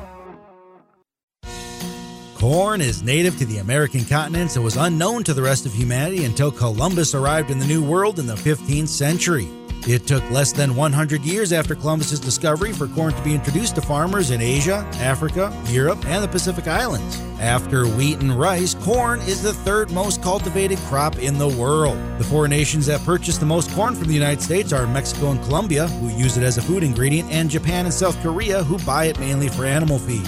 Corn 2.38 2.82
is 2.82 3.02
native 3.02 3.36
to 3.40 3.48
the 3.48 3.58
American 3.58 4.06
continents 4.06 4.58
and 4.58 4.64
was 4.64 4.78
unknown 4.78 5.24
to 5.24 5.34
the 5.34 5.42
rest 5.42 5.66
of 5.66 5.74
humanity 5.74 6.24
until 6.24 6.52
Columbus 6.52 7.16
arrived 7.16 7.50
in 7.50 7.58
the 7.58 7.66
New 7.66 7.84
World 7.84 8.20
in 8.20 8.28
the 8.28 8.36
15th 8.36 8.90
century. 8.90 9.48
It 9.88 10.06
took 10.06 10.24
less 10.30 10.52
than 10.52 10.76
100 10.76 11.24
years 11.24 11.52
after 11.52 11.74
Columbus's 11.74 12.20
discovery 12.20 12.74
for 12.74 12.88
corn 12.90 13.14
to 13.14 13.24
be 13.24 13.34
introduced 13.34 13.74
to 13.74 13.82
farmers 13.82 14.30
in 14.30 14.40
Asia, 14.40 14.88
Africa, 15.00 15.52
Europe, 15.70 16.06
and 16.06 16.24
the 16.24 16.28
Pacific 16.28 16.68
Islands. 16.68 17.20
After 17.40 17.88
wheat 17.88 18.20
and 18.20 18.40
rice, 18.40 18.76
corn 18.76 19.20
is 19.22 19.42
the 19.42 19.54
third 19.54 19.90
most 19.90 20.22
cultivated 20.22 20.78
crop 20.90 21.18
in 21.18 21.40
the 21.40 21.50
world. 21.50 21.98
The 22.20 22.24
four 22.26 22.48
nations 22.48 22.86
that 22.86 23.04
purchase 23.04 23.40
the 23.40 23.48
most 23.48 23.72
corn 23.72 23.96
from 23.96 24.10
the 24.10 24.14
United 24.14 24.44
States 24.44 24.72
are 24.72 24.86
Mexico 24.86 25.32
and 25.32 25.42
Colombia, 25.42 25.88
who 25.88 26.10
use 26.10 26.38
it 26.38 26.44
as 26.44 26.60
a 26.60 26.62
food 26.62 26.84
ingredient, 26.84 27.32
and 27.32 27.50
Japan 27.50 27.86
and 27.86 27.94
South 27.94 28.22
Korea, 28.22 28.64
who 28.64 28.78
buy 28.86 29.06
it 29.06 29.20
mainly 29.20 29.48
for 29.48 29.66
animal 29.66 29.98
feed. 29.98 30.28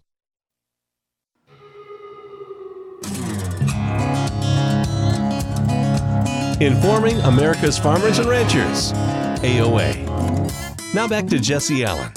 Informing 6.61 7.19
America's 7.21 7.79
farmers 7.79 8.19
and 8.19 8.29
ranchers. 8.29 8.93
AOA. 9.41 10.93
Now 10.93 11.07
back 11.07 11.25
to 11.29 11.39
Jesse 11.39 11.83
Allen. 11.83 12.11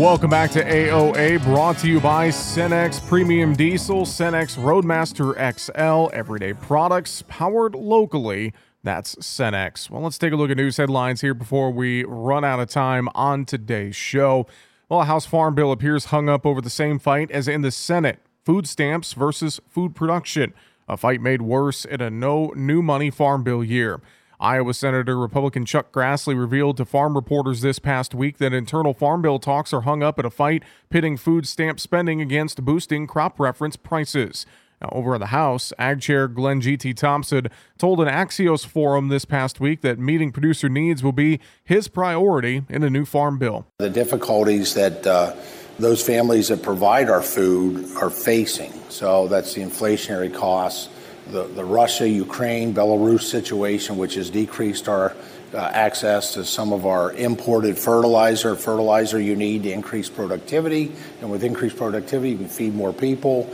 Welcome 0.00 0.30
back 0.30 0.50
to 0.52 0.64
AOA, 0.64 1.44
brought 1.44 1.76
to 1.78 1.88
you 1.88 2.00
by 2.00 2.28
Cenex 2.28 3.06
Premium 3.06 3.54
Diesel, 3.54 4.06
Cenex 4.06 4.56
Roadmaster 4.56 5.34
XL, 5.34 6.08
everyday 6.14 6.54
products 6.54 7.22
powered 7.28 7.74
locally. 7.74 8.54
That's 8.82 9.16
Cenex. 9.16 9.90
Well, 9.90 10.00
let's 10.00 10.16
take 10.16 10.32
a 10.32 10.36
look 10.36 10.50
at 10.50 10.56
news 10.56 10.78
headlines 10.78 11.20
here 11.20 11.34
before 11.34 11.70
we 11.70 12.04
run 12.04 12.46
out 12.46 12.60
of 12.60 12.70
time 12.70 13.10
on 13.14 13.44
today's 13.44 13.94
show. 13.94 14.46
Well, 14.90 15.02
a 15.02 15.04
House 15.04 15.24
Farm 15.24 15.54
Bill 15.54 15.70
appears 15.70 16.06
hung 16.06 16.28
up 16.28 16.44
over 16.44 16.60
the 16.60 16.68
same 16.68 16.98
fight 16.98 17.30
as 17.30 17.46
in 17.46 17.62
the 17.62 17.70
Senate 17.70 18.18
food 18.44 18.66
stamps 18.66 19.12
versus 19.12 19.60
food 19.68 19.94
production. 19.94 20.52
a 20.88 20.96
fight 20.96 21.20
made 21.20 21.42
worse 21.42 21.84
in 21.84 22.00
a 22.00 22.10
no 22.10 22.52
new 22.56 22.82
money 22.82 23.08
farm 23.08 23.44
bill 23.44 23.62
year. 23.62 24.00
Iowa 24.40 24.74
Senator 24.74 25.16
Republican 25.16 25.64
Chuck 25.64 25.92
Grassley 25.92 26.36
revealed 26.36 26.76
to 26.78 26.84
farm 26.84 27.14
reporters 27.14 27.60
this 27.60 27.78
past 27.78 28.16
week 28.16 28.38
that 28.38 28.52
internal 28.52 28.92
farm 28.92 29.22
bill 29.22 29.38
talks 29.38 29.72
are 29.72 29.82
hung 29.82 30.02
up 30.02 30.18
at 30.18 30.24
a 30.24 30.30
fight 30.30 30.64
pitting 30.88 31.16
food 31.16 31.46
stamp 31.46 31.78
spending 31.78 32.20
against 32.20 32.64
boosting 32.64 33.06
crop 33.06 33.38
reference 33.38 33.76
prices. 33.76 34.44
Now, 34.80 34.88
over 34.92 35.14
at 35.14 35.20
the 35.20 35.26
House, 35.26 35.72
Ag 35.78 36.00
Chair 36.00 36.26
Glenn 36.26 36.60
G.T. 36.60 36.94
Thompson 36.94 37.48
told 37.76 38.00
an 38.00 38.08
Axios 38.08 38.64
forum 38.64 39.08
this 39.08 39.26
past 39.26 39.60
week 39.60 39.82
that 39.82 39.98
meeting 39.98 40.32
producer 40.32 40.70
needs 40.70 41.02
will 41.02 41.12
be 41.12 41.38
his 41.62 41.86
priority 41.86 42.62
in 42.68 42.82
a 42.82 42.88
new 42.88 43.04
farm 43.04 43.38
bill. 43.38 43.66
The 43.78 43.90
difficulties 43.90 44.72
that 44.74 45.06
uh, 45.06 45.36
those 45.78 46.02
families 46.04 46.48
that 46.48 46.62
provide 46.62 47.10
our 47.10 47.22
food 47.22 47.94
are 47.96 48.10
facing. 48.10 48.72
So 48.88 49.28
that's 49.28 49.52
the 49.52 49.60
inflationary 49.60 50.34
costs 50.34 50.88
the, 51.30 51.44
the 51.44 51.64
Russia, 51.64 52.08
Ukraine, 52.08 52.74
Belarus 52.74 53.22
situation, 53.22 53.96
which 53.96 54.14
has 54.14 54.30
decreased 54.30 54.88
our 54.88 55.14
uh, 55.52 55.58
access 55.58 56.34
to 56.34 56.44
some 56.44 56.72
of 56.72 56.86
our 56.86 57.12
imported 57.12 57.76
fertilizer. 57.78 58.54
Fertilizer 58.54 59.20
you 59.20 59.34
need 59.34 59.64
to 59.64 59.72
increase 59.72 60.08
productivity, 60.08 60.92
and 61.20 61.30
with 61.30 61.42
increased 61.42 61.76
productivity, 61.76 62.30
you 62.30 62.38
can 62.38 62.48
feed 62.48 62.74
more 62.74 62.92
people. 62.92 63.48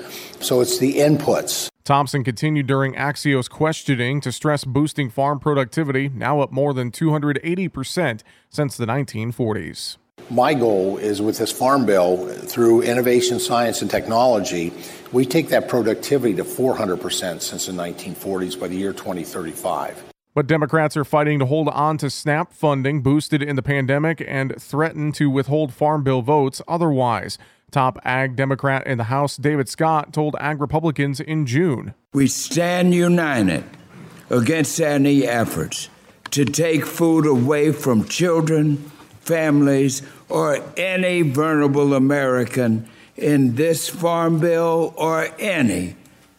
So 0.46 0.60
it's 0.60 0.78
the 0.78 0.98
inputs. 0.98 1.68
Thompson 1.82 2.22
continued 2.22 2.68
during 2.68 2.94
Axios 2.94 3.50
questioning 3.50 4.20
to 4.20 4.30
stress 4.30 4.64
boosting 4.64 5.10
farm 5.10 5.40
productivity, 5.40 6.08
now 6.08 6.38
up 6.38 6.52
more 6.52 6.72
than 6.72 6.92
280% 6.92 8.20
since 8.48 8.76
the 8.76 8.86
1940s. 8.86 9.96
My 10.30 10.54
goal 10.54 10.98
is 10.98 11.20
with 11.20 11.38
this 11.38 11.50
farm 11.50 11.84
bill, 11.84 12.28
through 12.28 12.82
innovation, 12.82 13.40
science, 13.40 13.82
and 13.82 13.90
technology, 13.90 14.72
we 15.10 15.26
take 15.26 15.48
that 15.48 15.66
productivity 15.66 16.34
to 16.34 16.44
400% 16.44 17.42
since 17.42 17.66
the 17.66 17.72
1940s 17.72 18.58
by 18.58 18.68
the 18.68 18.76
year 18.76 18.92
2035. 18.92 20.04
But 20.32 20.46
Democrats 20.46 20.96
are 20.96 21.04
fighting 21.04 21.40
to 21.40 21.46
hold 21.46 21.68
on 21.70 21.98
to 21.98 22.08
SNAP 22.08 22.52
funding 22.52 23.00
boosted 23.00 23.42
in 23.42 23.56
the 23.56 23.62
pandemic 23.62 24.22
and 24.24 24.54
threaten 24.60 25.10
to 25.12 25.28
withhold 25.28 25.72
farm 25.72 26.04
bill 26.04 26.22
votes 26.22 26.62
otherwise. 26.68 27.36
Top 27.76 27.98
ag 28.06 28.36
Democrat 28.36 28.86
in 28.86 28.96
the 28.96 29.04
House, 29.04 29.36
David 29.36 29.68
Scott, 29.68 30.10
told 30.10 30.34
ag 30.40 30.62
Republicans 30.62 31.20
in 31.20 31.44
June. 31.44 31.92
We 32.14 32.26
stand 32.26 32.94
united 32.94 33.64
against 34.30 34.80
any 34.80 35.26
efforts 35.26 35.90
to 36.30 36.46
take 36.46 36.86
food 36.86 37.26
away 37.26 37.72
from 37.72 38.08
children, 38.08 38.78
families, 39.20 40.00
or 40.30 40.58
any 40.78 41.20
vulnerable 41.20 41.92
American 41.92 42.88
in 43.14 43.56
this 43.56 43.90
farm 43.90 44.40
bill 44.40 44.94
or 44.96 45.28
any 45.38 45.96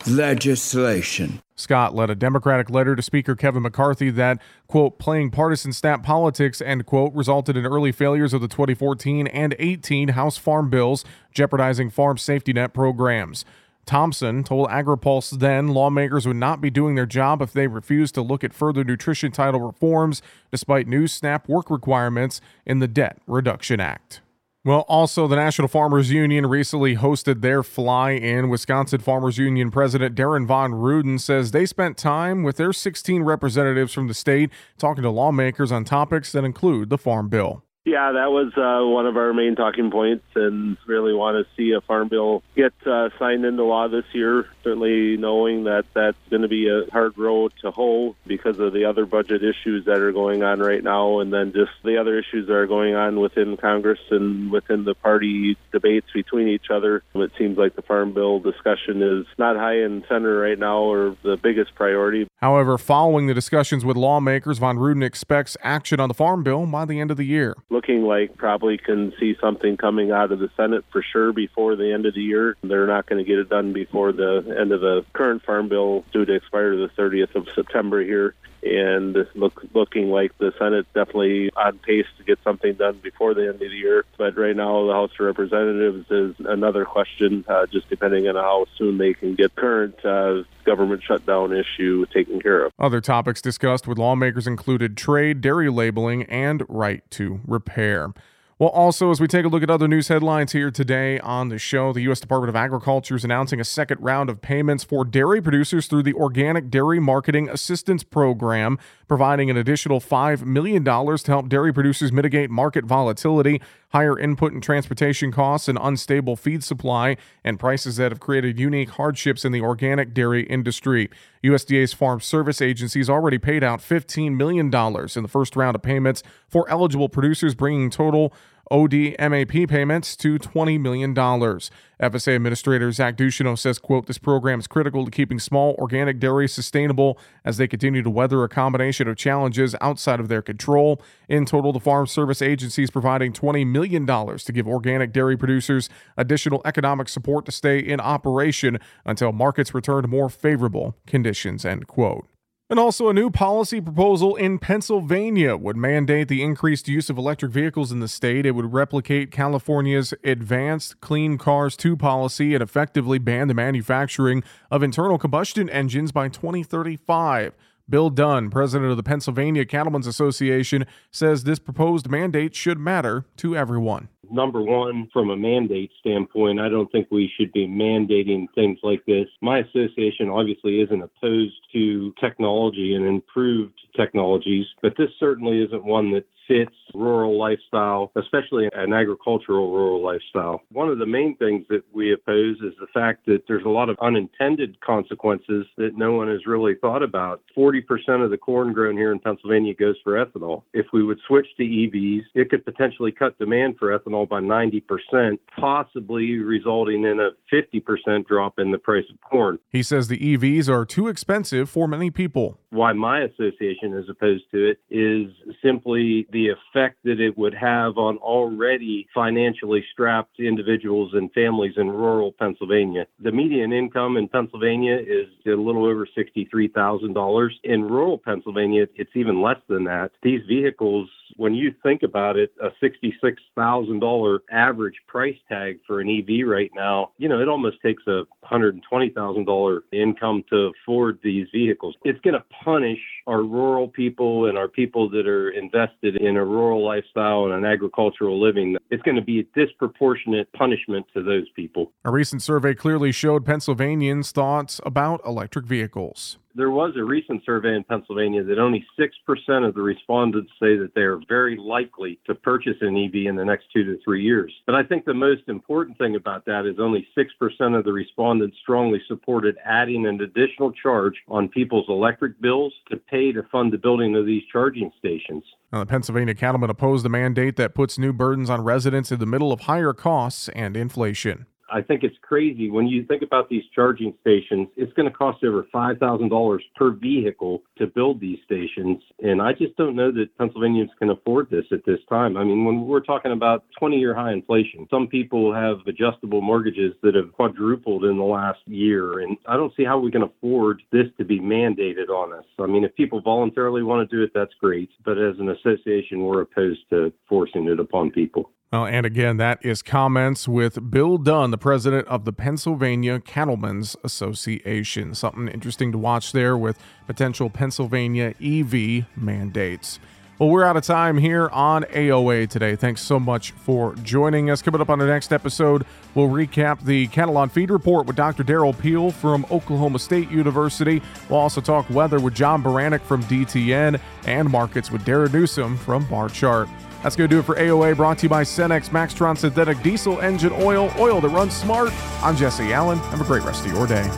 legislation. 0.08 1.40
Scott 1.58 1.96
led 1.96 2.12
a 2.12 2.16
Democratic 2.16 2.70
letter 2.70 2.96
to 2.96 3.02
Speaker 3.02 3.36
Kevin 3.36 3.64
McCarthy 3.64 4.12
that, 4.12 4.40
quote, 4.68 5.00
playing 5.00 5.32
partisan 5.32 5.74
snap 5.74 6.04
politics, 6.04 6.62
end 6.62 6.86
quote, 6.86 7.14
resulted 7.14 7.58
in 7.58 7.66
early 7.66 7.92
failures 7.92 8.32
of 8.32 8.42
the 8.42 8.48
2014 8.48 9.26
and 9.28 9.56
18 9.58 10.10
House 10.10 10.38
farm 10.38 10.70
bills, 10.70 11.04
jeopardizing 11.34 11.90
farm 11.90 12.18
safety 12.18 12.54
net 12.54 12.74
programs. 12.74 13.44
Thompson 13.88 14.44
told 14.44 14.70
AgriPulse 14.70 15.40
then 15.40 15.70
lawmakers 15.70 16.28
would 16.28 16.36
not 16.36 16.62
be 16.62 16.70
doing 16.70 16.96
their 16.96 17.06
job 17.06 17.42
if 17.42 17.54
they 17.54 17.68
refused 17.68 18.14
to 18.16 18.22
look 18.22 18.44
at 18.44 18.54
further 18.54 18.84
nutrition 18.84 19.32
title 19.32 19.62
reforms, 19.62 20.22
despite 20.52 20.88
new 20.88 21.08
SNAP 21.08 21.48
work 21.48 21.72
requirements 21.72 22.40
in 22.66 22.80
the 22.80 22.88
Debt 22.88 23.18
Reduction 23.26 23.80
Act. 23.80 24.22
Well, 24.66 24.82
also, 24.90 25.28
the 25.28 25.38
National 25.38 25.70
Farmers 25.70 26.12
Union 26.12 26.46
recently 26.46 26.98
hosted 26.98 27.42
their 27.42 27.64
fly 27.64 28.12
in. 28.12 28.50
Wisconsin 28.50 29.00
Farmers 29.00 29.38
Union 29.38 29.72
President 29.72 30.14
Darin 30.14 30.46
Von 30.46 30.74
Ruden 30.74 31.22
says 31.22 31.52
they 31.52 31.66
spent 31.66 31.98
time 31.98 32.44
with 32.44 32.58
their 32.58 32.74
16 32.74 33.24
representatives 33.24 33.94
from 33.94 34.08
the 34.08 34.14
state 34.14 34.50
talking 34.78 35.04
to 35.04 35.10
lawmakers 35.10 35.72
on 35.72 35.86
topics 35.86 36.34
that 36.34 36.44
include 36.44 36.90
the 36.90 36.98
Farm 36.98 37.30
Bill. 37.30 37.64
Yeah, 37.88 38.12
that 38.12 38.32
was 38.34 38.52
uh, 38.58 38.86
one 38.86 39.06
of 39.06 39.16
our 39.16 39.32
main 39.32 39.56
talking 39.56 39.92
points, 39.92 40.26
and 40.36 40.76
really 40.88 41.14
want 41.14 41.38
to 41.38 41.56
see 41.56 41.72
a 41.72 41.80
farm 41.80 42.10
bill 42.10 42.44
get 42.54 42.74
uh, 42.86 43.12
signed 43.18 43.46
into 43.46 43.64
law 43.64 43.88
this 43.88 44.04
year. 44.12 44.46
Certainly, 44.62 45.16
knowing 45.16 45.64
that 45.64 45.86
that's 45.94 46.18
going 46.30 46.42
to 46.42 46.50
be 46.50 46.68
a 46.68 46.92
hard 46.92 47.18
road 47.18 47.54
to 47.62 47.72
hoe 47.72 48.18
because 48.26 48.60
of 48.60 48.74
the 48.74 48.84
other 48.84 49.06
budget 49.06 49.42
issues 49.42 49.86
that 49.86 50.00
are 50.00 50.12
going 50.12 50.44
on 50.44 50.60
right 50.60 50.84
now, 50.84 51.22
and 51.22 51.32
then 51.32 51.54
just 51.54 51.72
the 51.86 51.96
other 51.96 52.20
issues 52.20 52.48
that 52.48 52.56
are 52.56 52.68
going 52.68 52.94
on 52.94 53.22
within 53.22 53.56
Congress 53.56 54.00
and 54.12 54.52
within 54.52 54.84
the 54.84 54.94
party 54.94 55.56
debates 55.72 56.08
between 56.14 56.50
each 56.50 56.70
other. 56.70 57.04
It 57.16 57.32
seems 57.38 57.58
like 57.58 57.78
the 57.78 57.84
farm 57.84 58.12
bill 58.12 58.42
discussion 58.42 59.02
is 59.02 59.26
not 59.38 59.56
high 59.56 59.78
in 59.78 60.04
center 60.10 60.38
right 60.38 60.60
now, 60.60 60.80
or 60.80 61.16
the 61.24 61.38
biggest 61.38 61.74
priority. 61.74 62.28
However, 62.42 62.78
following 62.78 63.28
the 63.28 63.34
discussions 63.34 63.86
with 63.86 63.96
lawmakers, 63.96 64.58
Von 64.58 64.76
Ruden 64.76 65.06
expects 65.06 65.56
action 65.64 66.02
on 66.02 66.10
the 66.10 66.14
farm 66.14 66.44
bill 66.44 66.66
by 66.66 66.84
the 66.84 67.00
end 67.00 67.12
of 67.12 67.16
the 67.16 67.24
year 67.24 67.56
looking 67.78 68.02
like 68.02 68.36
probably 68.38 68.76
can 68.80 69.14
see 69.20 69.38
something 69.40 69.78
coming 69.78 70.10
out 70.10 70.32
of 70.32 70.40
the 70.40 70.50
Senate 70.58 70.84
for 70.92 71.04
sure 71.04 71.32
before 71.32 71.76
the 71.76 71.94
end 71.94 72.08
of 72.08 72.16
the 72.16 72.22
year. 72.22 72.58
They're 72.64 72.88
not 72.88 73.06
going 73.06 73.24
to 73.24 73.28
get 73.28 73.38
it 73.38 73.50
done 73.50 73.72
before 73.72 74.12
the 74.12 74.56
end 74.60 74.72
of 74.72 74.82
the 74.82 75.06
current 75.14 75.44
farm 75.44 75.70
bill 75.70 76.04
due 76.12 76.26
to 76.26 76.34
expire 76.34 76.76
the 76.76 76.90
30th 76.98 77.36
of 77.36 77.48
September 77.54 78.04
here 78.04 78.34
and 78.64 79.16
look 79.36 79.64
looking 79.74 80.10
like 80.10 80.38
the 80.38 80.52
Senate 80.58 80.86
definitely 80.94 81.52
on 81.56 81.78
pace 81.80 82.06
to 82.18 82.24
get 82.24 82.40
something 82.44 82.74
done 82.74 83.00
before 83.04 83.34
the 83.34 83.44
end 83.44 83.56
of 83.56 83.60
the 83.60 83.68
year. 83.68 84.06
But 84.18 84.38
right 84.38 84.56
now, 84.56 84.86
the 84.86 84.94
House 84.94 85.12
of 85.20 85.26
Representatives 85.26 86.10
is 86.10 86.36
another 86.46 86.86
question, 86.86 87.46
uh, 87.48 87.66
just 87.68 87.90
depending 87.90 88.28
on 88.28 88.36
how 88.36 88.66
soon 88.78 88.98
they 88.98 89.14
can 89.14 89.36
get 89.36 89.56
current 89.56 90.04
uh, 90.04 90.44
government 90.66 91.04
shutdown 91.04 91.54
issue 91.54 92.06
taken 92.14 92.40
care 92.42 92.66
of. 92.66 92.72
Other 92.80 93.02
topics 93.02 93.42
discussed 93.42 93.88
with 93.88 93.98
lawmakers 93.98 94.48
included 94.48 94.98
trade, 94.98 95.42
dairy 95.42 95.70
labeling, 95.70 96.24
and 96.24 96.64
right 96.68 97.10
to 97.12 97.40
repair. 97.48 98.12
Well, 98.60 98.70
also, 98.70 99.12
as 99.12 99.22
we 99.22 99.28
take 99.28 99.46
a 99.46 99.50
look 99.50 99.62
at 99.62 99.70
other 99.70 99.88
news 99.88 100.08
headlines 100.08 100.52
here 100.52 100.72
today 100.72 101.20
on 101.20 101.50
the 101.50 101.60
show, 101.60 101.94
the 101.94 102.02
U.S. 102.02 102.20
Department 102.20 102.50
of 102.50 102.56
Agriculture 102.56 103.16
is 103.16 103.24
announcing 103.24 103.60
a 103.60 103.64
second 103.64 104.00
round 104.02 104.32
of 104.32 104.42
payments 104.42 104.84
for 104.84 105.06
dairy 105.06 105.44
producers 105.44 105.86
through 105.86 106.02
the 106.02 106.16
Organic 106.16 106.72
Dairy 106.72 107.00
Marketing 107.00 107.48
Assistance 107.50 108.02
Program, 108.02 108.80
providing 109.08 109.52
an 109.52 109.58
additional 109.58 110.00
$5 110.00 110.44
million 110.44 110.84
to 110.84 111.22
help 111.28 111.50
dairy 111.50 111.72
producers 111.72 112.12
mitigate 112.12 112.50
market 112.50 112.84
volatility, 112.84 113.62
higher 113.90 114.18
input 114.18 114.54
and 114.54 114.64
transportation 114.64 115.32
costs, 115.32 115.68
and 115.68 115.78
unstable 115.80 116.36
feed 116.36 116.64
supply, 116.64 117.16
and 117.44 117.60
prices 117.60 117.98
that 117.98 118.12
have 118.12 118.20
created 118.20 118.58
unique 118.58 118.90
hardships 118.90 119.46
in 119.46 119.52
the 119.52 119.62
organic 119.62 120.16
dairy 120.16 120.48
industry. 120.48 121.12
USDA's 121.44 121.94
Farm 121.94 122.20
Service 122.20 122.62
Agency 122.62 123.00
has 123.00 123.10
already 123.10 123.38
paid 123.38 123.64
out 123.64 123.80
$15 123.80 124.36
million 124.36 124.68
in 124.68 125.24
the 125.24 125.30
first 125.30 125.56
round 125.56 125.76
of 125.76 125.82
payments 125.82 126.24
for 126.48 126.70
eligible 126.70 127.10
producers, 127.10 127.56
bringing 127.56 127.90
total 127.90 128.34
ODMAP 128.72 129.70
payments 129.70 130.16
to 130.18 130.38
$20 130.38 130.80
million. 130.80 131.14
FSA 131.16 132.36
Administrator 132.36 132.92
Zach 132.92 133.18
Ducheneaux 133.18 133.58
says, 133.58 133.80
quote, 133.80 134.06
this 134.06 134.18
program 134.18 134.60
is 134.60 134.68
critical 134.68 135.06
to 135.06 135.12
keeping 135.12 135.40
small 135.40 135.76
organic 135.80 136.20
dairy 136.20 136.48
sustainable 136.48 137.18
as 137.44 137.58
they 137.58 137.68
continue 137.68 138.04
to 138.04 138.10
weather 138.10 138.44
a 138.44 138.50
combination 138.50 139.08
of 139.08 139.18
challenges 139.18 139.76
outside 139.82 140.20
of 140.20 140.28
their 140.28 140.42
control. 140.42 141.02
In 141.28 141.46
total, 141.46 141.74
the 141.74 141.80
Farm 141.80 142.08
Service 142.08 142.42
Agency 142.42 142.84
is 142.84 142.92
providing 142.92 143.34
$20 143.34 143.66
million 143.66 144.06
to 144.06 144.52
give 144.52 144.68
organic 144.68 145.12
dairy 145.12 145.38
producers 145.38 145.90
additional 146.16 146.62
economic 146.66 147.10
support 147.10 147.46
to 147.46 147.52
stay 147.52 147.80
in 147.80 148.00
operation 148.00 148.78
until 149.06 149.32
markets 149.32 149.74
return 149.74 150.04
to 150.04 150.08
more 150.08 150.30
favorable 150.30 150.96
conditions, 151.08 151.66
end 151.66 151.88
quote. 151.88 152.28
And 152.70 152.82
also, 152.82 153.08
a 153.08 153.14
new 153.14 153.30
policy 153.30 153.80
proposal 153.80 154.36
in 154.36 154.60
Pennsylvania 154.60 155.56
would 155.56 155.78
mandate 155.78 156.28
the 156.28 156.44
increased 156.44 156.90
use 156.90 157.10
of 157.10 157.18
electric 157.18 157.50
vehicles 157.54 157.94
in 157.94 158.02
the 158.02 158.10
state. 158.10 158.46
It 158.46 158.52
would 158.52 158.74
replicate 158.74 159.32
California's 159.32 160.14
Advanced 160.26 161.00
Clean 161.00 161.38
Cars 161.38 161.78
2 161.78 161.96
policy 161.96 162.54
and 162.54 162.62
effectively 162.62 163.20
ban 163.20 163.48
the 163.48 163.54
manufacturing 163.54 164.44
of 164.70 164.84
internal 164.84 165.18
combustion 165.18 165.70
engines 165.70 166.12
by 166.12 166.28
2035. 166.28 167.54
Bill 167.90 168.10
Dunn, 168.10 168.50
president 168.50 168.92
of 168.92 168.98
the 168.98 169.04
Pennsylvania 169.04 169.64
Cattlemen's 169.66 170.08
Association, 170.08 170.86
says 171.10 171.44
this 171.44 171.60
proposed 171.60 172.10
mandate 172.10 172.54
should 172.54 172.78
matter 172.78 173.26
to 173.38 173.56
everyone. 173.56 174.10
Number 174.30 174.62
one, 174.62 175.08
from 175.14 175.30
a 175.30 175.38
mandate 175.38 175.92
standpoint, 176.00 176.60
I 176.60 176.68
don't 176.68 176.92
think 176.92 177.08
we 177.10 177.32
should 177.38 177.54
be 177.54 177.66
mandating 177.66 178.48
things 178.56 178.78
like 178.84 179.06
this. 179.06 179.28
My 179.42 179.60
association 179.60 180.30
obviously 180.30 180.82
isn't 180.82 181.02
opposed 181.02 181.56
to 181.72 182.14
technology 182.20 182.96
and 182.96 183.06
improved 183.06 183.80
technologies, 183.96 184.66
but 184.82 184.98
this 184.98 185.10
certainly 185.18 185.64
isn't 185.64 185.86
one 185.86 186.12
that 186.12 186.26
fits 186.48 186.76
rural 186.94 187.38
lifestyle, 187.38 188.12
especially 188.16 188.70
an 188.74 188.94
agricultural 188.94 189.72
rural 189.72 190.04
lifestyle. 190.04 190.62
One 190.72 190.90
of 190.90 190.98
the 190.98 191.06
main 191.06 191.36
things 191.38 191.66
that 191.70 191.84
we 191.94 192.14
oppose 192.14 192.58
is 192.58 192.74
the 192.80 192.88
fact 192.94 193.26
that 193.26 193.44
there's 193.48 193.66
a 193.66 193.70
lot 193.70 193.90
of 193.90 193.98
unintended 194.02 194.80
consequences 194.82 195.66
that 195.78 195.98
no 195.98 196.14
one 196.14 196.28
has 196.28 196.46
really 196.46 196.76
thought 196.76 197.04
about. 197.04 197.42
40% 197.56 198.24
of 198.24 198.32
the 198.32 198.38
corn 198.38 198.74
grown 198.74 198.96
here 198.96 199.12
in 199.12 199.20
Pennsylvania 199.20 199.74
goes 199.74 199.96
for 200.04 200.14
ethanol. 200.14 200.64
If 200.74 200.88
we 200.94 201.04
would 201.04 201.20
switch 201.28 201.48
to 201.58 201.64
EVs, 201.64 202.24
it 202.34 202.50
could 202.50 202.66
potentially 202.66 203.12
cut 203.12 203.38
demand 203.38 203.78
for 203.78 203.98
ethanol 203.98 204.28
by 204.28 204.40
90%, 204.40 205.38
possibly 205.60 206.38
resulting 206.38 207.04
in 207.04 207.20
a 207.20 207.32
50% 207.54 208.26
drop 208.28 208.60
in 208.60 208.72
the 208.72 208.78
price 208.78 209.06
of 209.12 209.20
corn. 209.22 209.60
He 209.70 209.84
says 209.84 210.08
the 210.08 210.38
EVs 210.38 210.70
are 210.70 210.86
too 210.86 211.08
expensive 211.08 211.70
for 211.70 211.88
many 211.88 212.12
people. 212.12 212.60
Why 212.70 212.94
my 212.94 213.22
association 213.22 213.94
is 213.94 214.10
opposed 214.10 214.44
to 214.52 214.70
it 214.70 214.80
is 214.90 215.32
simply 215.64 216.28
the 216.32 216.50
effect 216.50 216.98
that 217.06 217.20
it 217.20 217.38
would 217.38 217.54
have 217.54 217.98
on 217.98 218.18
already 218.18 219.08
financially 219.14 219.86
strapped 219.94 220.40
individuals 220.40 221.14
and 221.14 221.32
families 221.34 221.74
in 221.78 221.90
rural 221.90 222.34
Pennsylvania. 222.34 223.08
The 223.20 223.32
median 223.32 223.72
income 223.72 224.18
in 224.18 224.28
Pennsylvania 224.28 224.98
is 224.98 225.28
a 225.46 225.52
little 225.52 225.86
over 225.86 226.08
$63,000. 226.18 227.50
In 227.64 227.84
rural 227.84 228.18
Pennsylvania, 228.18 228.88
it's 228.96 229.16
even 229.16 229.42
less 229.42 229.60
than 229.70 229.86
that. 229.86 230.12
These 230.22 230.42
vehicles, 230.48 231.10
when 231.38 231.54
you 231.54 231.74
think 231.84 232.04
about 232.04 232.36
it, 232.38 232.52
a 232.62 232.70
$66,000 232.84 234.40
average 234.52 234.96
price 235.08 235.38
tag 235.48 235.80
for 235.88 236.02
an 236.02 236.10
EV 236.10 236.46
right 236.48 236.72
now, 236.76 237.12
you 237.18 237.30
know, 237.30 237.40
it 237.40 237.48
almost 237.48 237.82
takes 237.82 238.04
a 238.08 238.24
$120,000 238.52 239.80
income 239.92 240.44
to 240.50 240.72
afford 240.84 241.20
these 241.24 241.48
vehicles. 241.54 241.96
It's 242.04 242.20
going 242.22 242.34
to 242.34 242.44
punish 242.64 243.00
our 243.28 243.44
rural 243.44 243.88
people 243.88 244.48
and 244.48 244.58
our 244.58 244.68
people 244.68 245.10
that 245.10 245.28
are 245.28 245.50
invested 245.52 246.18
in 246.18 246.38
a 246.38 246.46
rural 246.46 246.86
lifestyle 246.86 247.46
and 247.46 247.54
an 247.54 247.66
agricultural 247.66 248.42
living. 248.42 248.78
It's 248.90 249.04
going 249.04 249.16
to 249.16 249.22
be 249.22 249.40
a 249.40 249.44
disproportionate 249.66 250.52
punishment 250.54 251.06
to 251.14 251.24
those 251.24 251.48
people. 251.56 251.92
A 252.06 252.12
recent 252.12 252.42
survey 252.42 252.74
clearly 252.74 253.12
showed 253.12 253.46
Pennsylvanians' 253.46 254.32
thoughts 254.32 254.80
about 254.86 255.22
electric 255.26 255.66
vehicles 255.66 256.38
there 256.56 256.72
was 256.72 256.94
a 256.96 257.04
recent 257.04 257.44
survey 257.46 257.76
in 257.76 257.84
Pennsylvania 257.84 258.44
that 258.44 258.60
only 258.60 258.86
6% 259.00 259.68
of 259.68 259.76
the 259.76 259.82
respondents 259.82 260.52
say 260.60 260.76
that 260.76 260.94
they 260.96 261.02
are 261.02 261.20
very 261.28 261.56
likely 261.58 262.20
to 262.26 262.34
purchase 262.36 262.78
an 262.82 262.98
EV 262.98 263.28
in 263.28 263.36
the 263.36 263.46
next 263.46 263.66
two 263.74 263.84
to 263.84 263.98
three 264.04 264.24
years. 264.24 264.54
But 264.66 264.76
I 264.76 264.84
think 264.84 265.06
the 265.06 265.14
most 265.14 265.44
important 265.48 265.98
thing 265.98 266.16
about 266.16 266.46
that 266.46 266.66
is 266.66 266.80
only 266.80 267.08
6% 267.18 267.78
of 267.78 267.86
the 267.86 267.94
respondents 267.94 268.58
strongly 268.62 269.02
supported 269.08 269.58
adding 269.64 270.06
an 270.06 270.22
additional 270.22 270.72
charge 270.72 271.16
on 271.28 271.48
people's 271.48 271.86
electric 271.90 272.40
bills 272.42 272.74
to 272.90 272.98
pay 272.98 273.32
to 273.32 273.44
fund 273.52 273.72
the 273.72 273.78
building 273.78 274.16
of 274.16 274.26
these 274.26 274.44
charging 274.52 274.92
stations. 274.98 275.44
Now, 275.72 275.80
the 275.80 275.86
Pennsylvania 275.86 276.34
cattlemen 276.34 276.70
opposed 276.70 277.06
the 277.06 277.10
mandate 277.10 277.56
that 277.58 277.76
puts 277.76 277.98
new 277.98 278.14
burdens 278.14 278.50
on 278.50 278.62
residents 278.62 279.12
in 279.12 279.20
the 279.20 279.26
middle 279.26 279.52
of 279.52 279.62
higher 279.62 279.94
costs 279.94 280.50
and 280.50 280.78
inflation. 280.78 281.46
I 281.72 281.82
think 281.82 282.04
it's 282.04 282.18
crazy 282.22 282.70
when 282.70 282.88
you 282.88 283.04
think 283.06 283.22
about 283.22 283.50
these 283.50 283.64
charging 283.74 284.14
stations. 284.22 284.68
It's 284.76 284.94
going 284.94 285.10
to 285.10 285.16
cost 285.16 285.44
over 285.44 285.68
five 285.72 285.98
thousand 285.98 286.30
dollars 286.30 286.64
per 286.76 286.92
vehicle 286.92 287.64
to 287.78 287.88
build 287.88 288.20
these 288.20 288.40
stations, 288.46 289.02
and 289.22 289.42
I 289.42 289.54
just 289.54 289.76
don't 289.76 289.96
know 289.96 290.12
that 290.12 290.38
Pennsylvanians 290.38 290.92
can 291.00 291.10
afford 291.10 291.50
this 291.50 291.66
at 291.72 291.86
this 291.86 292.00
time. 292.10 292.38
I 292.38 292.44
mean, 292.44 292.66
when 292.66 292.88
we're 292.88 293.02
talking 293.02 293.32
about 293.32 293.66
20-year 293.82 294.14
high 294.14 294.32
inflation, 294.32 294.88
some 294.90 295.08
people 295.08 295.54
have 295.54 295.78
adjustable 295.88 296.42
mortgages 296.42 296.94
that 297.04 297.16
have 297.16 297.34
quadrupled 297.34 298.06
in 298.06 298.18
the 298.18 298.24
last 298.24 298.60
year, 298.66 299.20
and 299.20 299.38
I 299.46 299.56
don't 299.56 299.74
see 299.76 299.84
how 299.84 300.00
we 300.00 300.12
can 300.12 300.24
afford 300.24 300.82
this 300.92 301.08
to 301.18 301.26
be 301.26 301.40
mandated 301.40 302.10
on 302.10 302.34
us. 302.34 302.46
I 302.60 302.66
mean, 302.66 302.84
if 302.84 302.96
people 302.96 303.22
voluntarily 303.22 303.84
want 303.84 304.10
to 304.10 304.16
do 304.16 304.24
it, 304.24 304.32
that's 304.34 304.54
great, 304.60 304.90
but 305.04 305.18
as 305.18 305.38
an 305.40 305.50
association, 305.50 306.24
we're 306.24 306.42
opposed 306.42 306.90
to 306.92 307.12
forcing 307.28 307.68
it 307.68 307.80
upon 307.80 308.12
people. 308.12 308.52
Uh, 308.74 308.84
and 308.84 309.06
again, 309.06 309.38
that 309.38 309.60
is 309.66 309.82
comments 309.82 310.46
with 310.46 310.92
Bill 310.92 311.18
Dunn, 311.18 311.52
the 311.52 311.58
president 311.58 312.06
of 312.10 312.26
the 312.26 312.34
Pennsylvania 312.34 313.22
Cattlemen's 313.22 313.96
Association. 314.04 315.16
Something 315.16 315.48
interesting 315.48 315.94
to 315.94 315.98
watch 315.98 316.34
there 316.34 316.58
with 316.58 316.78
potential 317.06 317.50
Pennsylvania 317.50 318.34
EV 318.44 319.06
mandates. 319.16 320.00
Well, 320.38 320.50
we're 320.50 320.66
out 320.66 320.78
of 320.78 320.84
time 320.84 321.18
here 321.18 321.50
on 321.50 321.84
AOA 321.86 322.50
today. 322.50 322.76
Thanks 322.76 323.02
so 323.02 323.20
much 323.20 323.52
for 323.52 323.96
joining 324.04 324.52
us. 324.52 324.62
Coming 324.62 324.82
up 324.82 324.90
on 324.90 325.00
the 325.00 325.08
next 325.08 325.34
episode, 325.34 325.84
we'll 326.14 326.28
recap 326.28 326.84
the 326.84 327.08
Cattle 327.08 327.38
on 327.38 327.50
Feed 327.50 327.72
report 327.72 328.06
with 328.06 328.18
Dr. 328.18 328.44
Derrell 328.44 328.78
Peel 328.78 329.10
from 329.10 329.48
Oklahoma 329.50 329.98
State 329.98 330.30
University. 330.30 331.02
We'll 331.28 331.40
also 331.40 331.60
talk 331.60 331.90
weather 331.90 332.20
with 332.20 332.36
John 332.36 332.62
Baranick 332.62 333.02
from 333.02 333.24
DTN 333.24 334.00
and 334.26 334.50
markets 334.50 334.92
with 334.92 335.04
Darin 335.06 335.32
Newsom 335.32 335.76
from 335.78 336.06
Barchart. 336.06 336.70
That's 337.04 337.16
going 337.16 337.30
to 337.30 337.36
do 337.36 337.40
it 337.40 337.46
for 337.46 337.56
AOA, 337.56 337.96
brought 337.96 338.18
to 338.20 338.24
you 338.24 338.30
by 338.30 338.44
Cenex 338.44 338.90
Maxtron 338.90 339.38
Synthetic 339.38 339.82
Diesel 339.84 340.20
Engine 340.20 340.54
Oil, 340.54 340.92
oil 340.98 341.22
that 341.22 341.30
runs 341.30 341.56
smart. 341.56 341.94
I'm 342.24 342.36
Jesse 342.36 342.74
Allen. 342.74 342.98
Have 342.98 343.22
a 343.22 343.24
great 343.24 343.44
rest 343.44 343.66
of 343.66 343.72
your 343.72 343.88
day. 343.88 344.10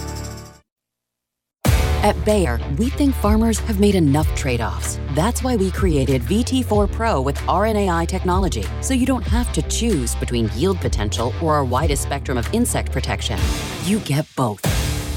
At 2.02 2.16
Bayer, 2.24 2.62
we 2.78 2.90
think 2.90 3.14
farmers 3.14 3.60
have 3.60 3.82
made 3.82 3.94
enough 3.94 4.34
trade 4.34 4.62
offs. 4.62 4.98
That's 5.12 5.44
why 5.44 5.58
we 5.58 5.70
created 5.70 6.22
VT4 6.22 6.90
Pro 6.90 7.20
with 7.20 7.36
RNAi 7.40 8.08
technology, 8.08 8.64
so 8.82 8.94
you 8.94 9.06
don't 9.06 9.22
have 9.24 9.52
to 9.52 9.62
choose 9.64 10.16
between 10.16 10.50
yield 10.56 10.80
potential 10.80 11.34
or 11.42 11.56
our 11.56 11.66
widest 11.66 12.04
spectrum 12.04 12.38
of 12.38 12.52
insect 12.54 12.94
protection. 12.94 13.38
You 13.84 14.00
get 14.00 14.26
both. 14.38 14.66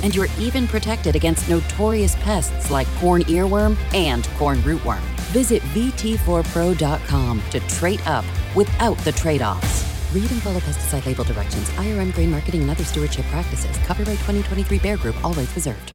And 0.03 0.13
you're 0.13 0.27
even 0.41 0.67
protected 0.67 1.15
against 1.15 1.49
notorious 1.49 2.17
pests 2.17 2.73
like 2.73 2.89
corn 2.97 3.23
earworm 3.23 3.77
and 3.95 4.27
corn 4.37 4.59
rootworm. 4.59 5.12
Visit 5.33 5.63
VT4Pro.com 5.63 7.43
to 7.51 7.61
trade 7.61 8.03
up 8.03 8.25
without 8.55 8.99
the 8.99 9.13
trade 9.13 9.41
offs. 9.41 9.83
Read 10.13 10.31
and 10.31 10.43
follow 10.43 10.61
pesticide 10.61 11.07
label 11.07 11.25
directions, 11.25 11.69
IRM 11.71 12.15
grain 12.15 12.31
marketing, 12.31 12.61
and 12.63 12.71
other 12.71 12.85
stewardship 12.85 13.25
practices. 13.27 13.75
Copyright 13.87 14.19
2023 14.19 14.79
Bayer 14.79 14.99
Group, 14.99 15.23
rights 15.25 15.55
reserved. 15.55 15.93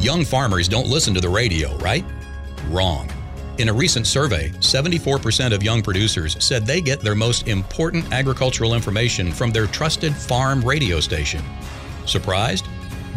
Young 0.00 0.24
farmers 0.24 0.66
don't 0.66 0.86
listen 0.86 1.12
to 1.12 1.20
the 1.20 1.28
radio, 1.28 1.76
right? 1.78 2.04
Wrong. 2.68 3.10
In 3.58 3.68
a 3.68 3.72
recent 3.72 4.06
survey, 4.06 4.50
74% 4.60 5.52
of 5.52 5.62
young 5.62 5.82
producers 5.82 6.36
said 6.42 6.64
they 6.64 6.80
get 6.80 7.00
their 7.00 7.16
most 7.16 7.48
important 7.48 8.10
agricultural 8.12 8.74
information 8.74 9.32
from 9.32 9.50
their 9.50 9.66
trusted 9.66 10.14
farm 10.14 10.62
radio 10.62 11.00
station. 11.00 11.42
Surprised? 12.06 12.66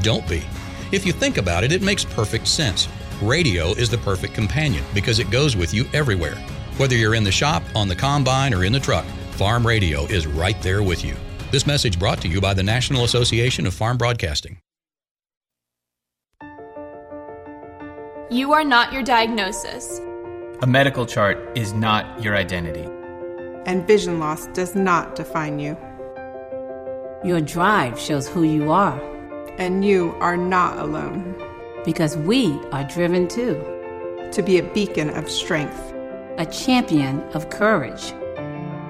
Don't 0.02 0.28
be. 0.28 0.44
If 0.92 1.06
you 1.06 1.14
think 1.14 1.38
about 1.38 1.64
it, 1.64 1.72
it 1.72 1.84
makes 1.84 2.04
perfect 2.04 2.48
sense. 2.48 2.90
Radio 3.22 3.74
is 3.74 3.88
the 3.88 4.00
perfect 4.00 4.34
companion 4.34 4.84
because 4.96 5.20
it 5.20 5.30
goes 5.30 5.56
with 5.56 5.74
you 5.76 5.86
everywhere. 5.94 6.36
Whether 6.78 6.96
you're 6.96 7.14
in 7.14 7.24
the 7.24 7.32
shop, 7.32 7.62
on 7.76 7.88
the 7.88 7.96
combine, 7.96 8.52
or 8.52 8.66
in 8.66 8.74
the 8.74 8.80
truck, 8.80 9.06
Farm 9.34 9.66
Radio 9.66 10.06
is 10.06 10.26
right 10.26 10.60
there 10.64 10.82
with 10.82 11.06
you. 11.06 11.16
This 11.52 11.68
message 11.68 12.00
brought 12.00 12.20
to 12.22 12.28
you 12.28 12.42
by 12.42 12.56
the 12.56 12.64
National 12.64 13.04
Association 13.04 13.68
of 13.68 13.76
Farm 13.76 13.98
Broadcasting. 13.98 14.58
You 18.32 18.54
are 18.54 18.64
not 18.64 18.92
your 18.92 19.04
diagnosis. 19.04 20.00
A 20.62 20.68
medical 20.68 21.06
chart 21.06 21.38
is 21.56 21.74
not 21.74 22.24
your 22.24 22.36
identity. 22.36 22.88
And 23.68 23.86
vision 23.86 24.20
loss 24.20 24.48
does 24.48 24.74
not 24.74 25.16
define 25.16 25.60
you. 25.60 25.78
Your 27.24 27.40
drive 27.40 28.00
shows 28.00 28.28
who 28.28 28.42
you 28.44 28.72
are. 28.72 29.00
And 29.60 29.86
you 29.86 30.16
are 30.22 30.38
not 30.38 30.80
alone 30.80 31.36
because 31.86 32.18
we 32.18 32.60
are 32.72 32.84
driven 32.84 33.28
too. 33.28 33.64
To 34.34 34.42
be 34.42 34.58
a 34.58 34.64
beacon 34.64 35.10
of 35.10 35.30
strength, 35.30 35.94
a 36.38 36.46
champion 36.46 37.22
of 37.34 37.50
courage, 37.50 38.12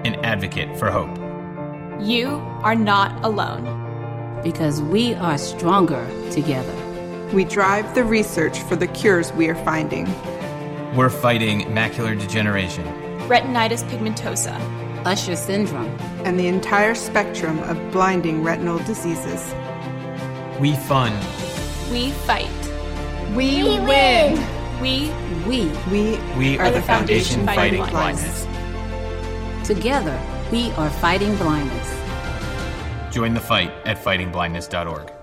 an 0.06 0.16
advocate 0.24 0.78
for 0.78 0.92
hope. 0.92 1.18
You 2.02 2.30
are 2.64 2.76
not 2.76 3.24
alone. 3.24 3.80
Because 4.44 4.82
we 4.82 5.14
are 5.14 5.38
stronger 5.38 6.04
together. 6.32 6.74
We 7.32 7.46
drive 7.46 7.94
the 7.94 8.04
research 8.04 8.60
for 8.64 8.76
the 8.76 8.88
cures 8.88 9.32
we 9.34 9.48
are 9.50 9.64
finding. 9.64 10.06
We're 10.96 11.12
fighting 11.12 11.62
macular 11.68 12.20
degeneration, 12.20 12.84
retinitis 13.28 13.84
pigmentosa, 13.90 14.60
Usher 15.06 15.36
syndrome, 15.36 15.96
and 16.26 16.40
the 16.40 16.48
entire 16.48 16.96
spectrum 16.96 17.60
of 17.60 17.78
blinding 17.92 18.44
retinal 18.44 18.80
diseases. 18.80 19.54
We 20.60 20.76
fund. 20.76 21.16
We 21.92 22.12
fight. 22.12 22.71
We, 23.36 23.64
we 23.64 23.80
win. 23.80 24.82
We 24.82 25.10
we 25.48 25.72
we 25.90 26.20
we 26.38 26.58
are, 26.58 26.66
are 26.66 26.72
the 26.72 26.82
foundation, 26.82 27.46
foundation 27.46 27.46
fighting, 27.46 27.80
fighting 27.80 27.86
blindness. 27.86 28.46
blindness. 28.46 29.68
Together, 29.68 30.22
we 30.52 30.72
are 30.72 30.90
fighting 30.90 31.36
blindness. 31.38 33.14
Join 33.14 33.34
the 33.34 33.40
fight 33.40 33.72
at 33.86 34.04
fightingblindness.org. 34.04 35.21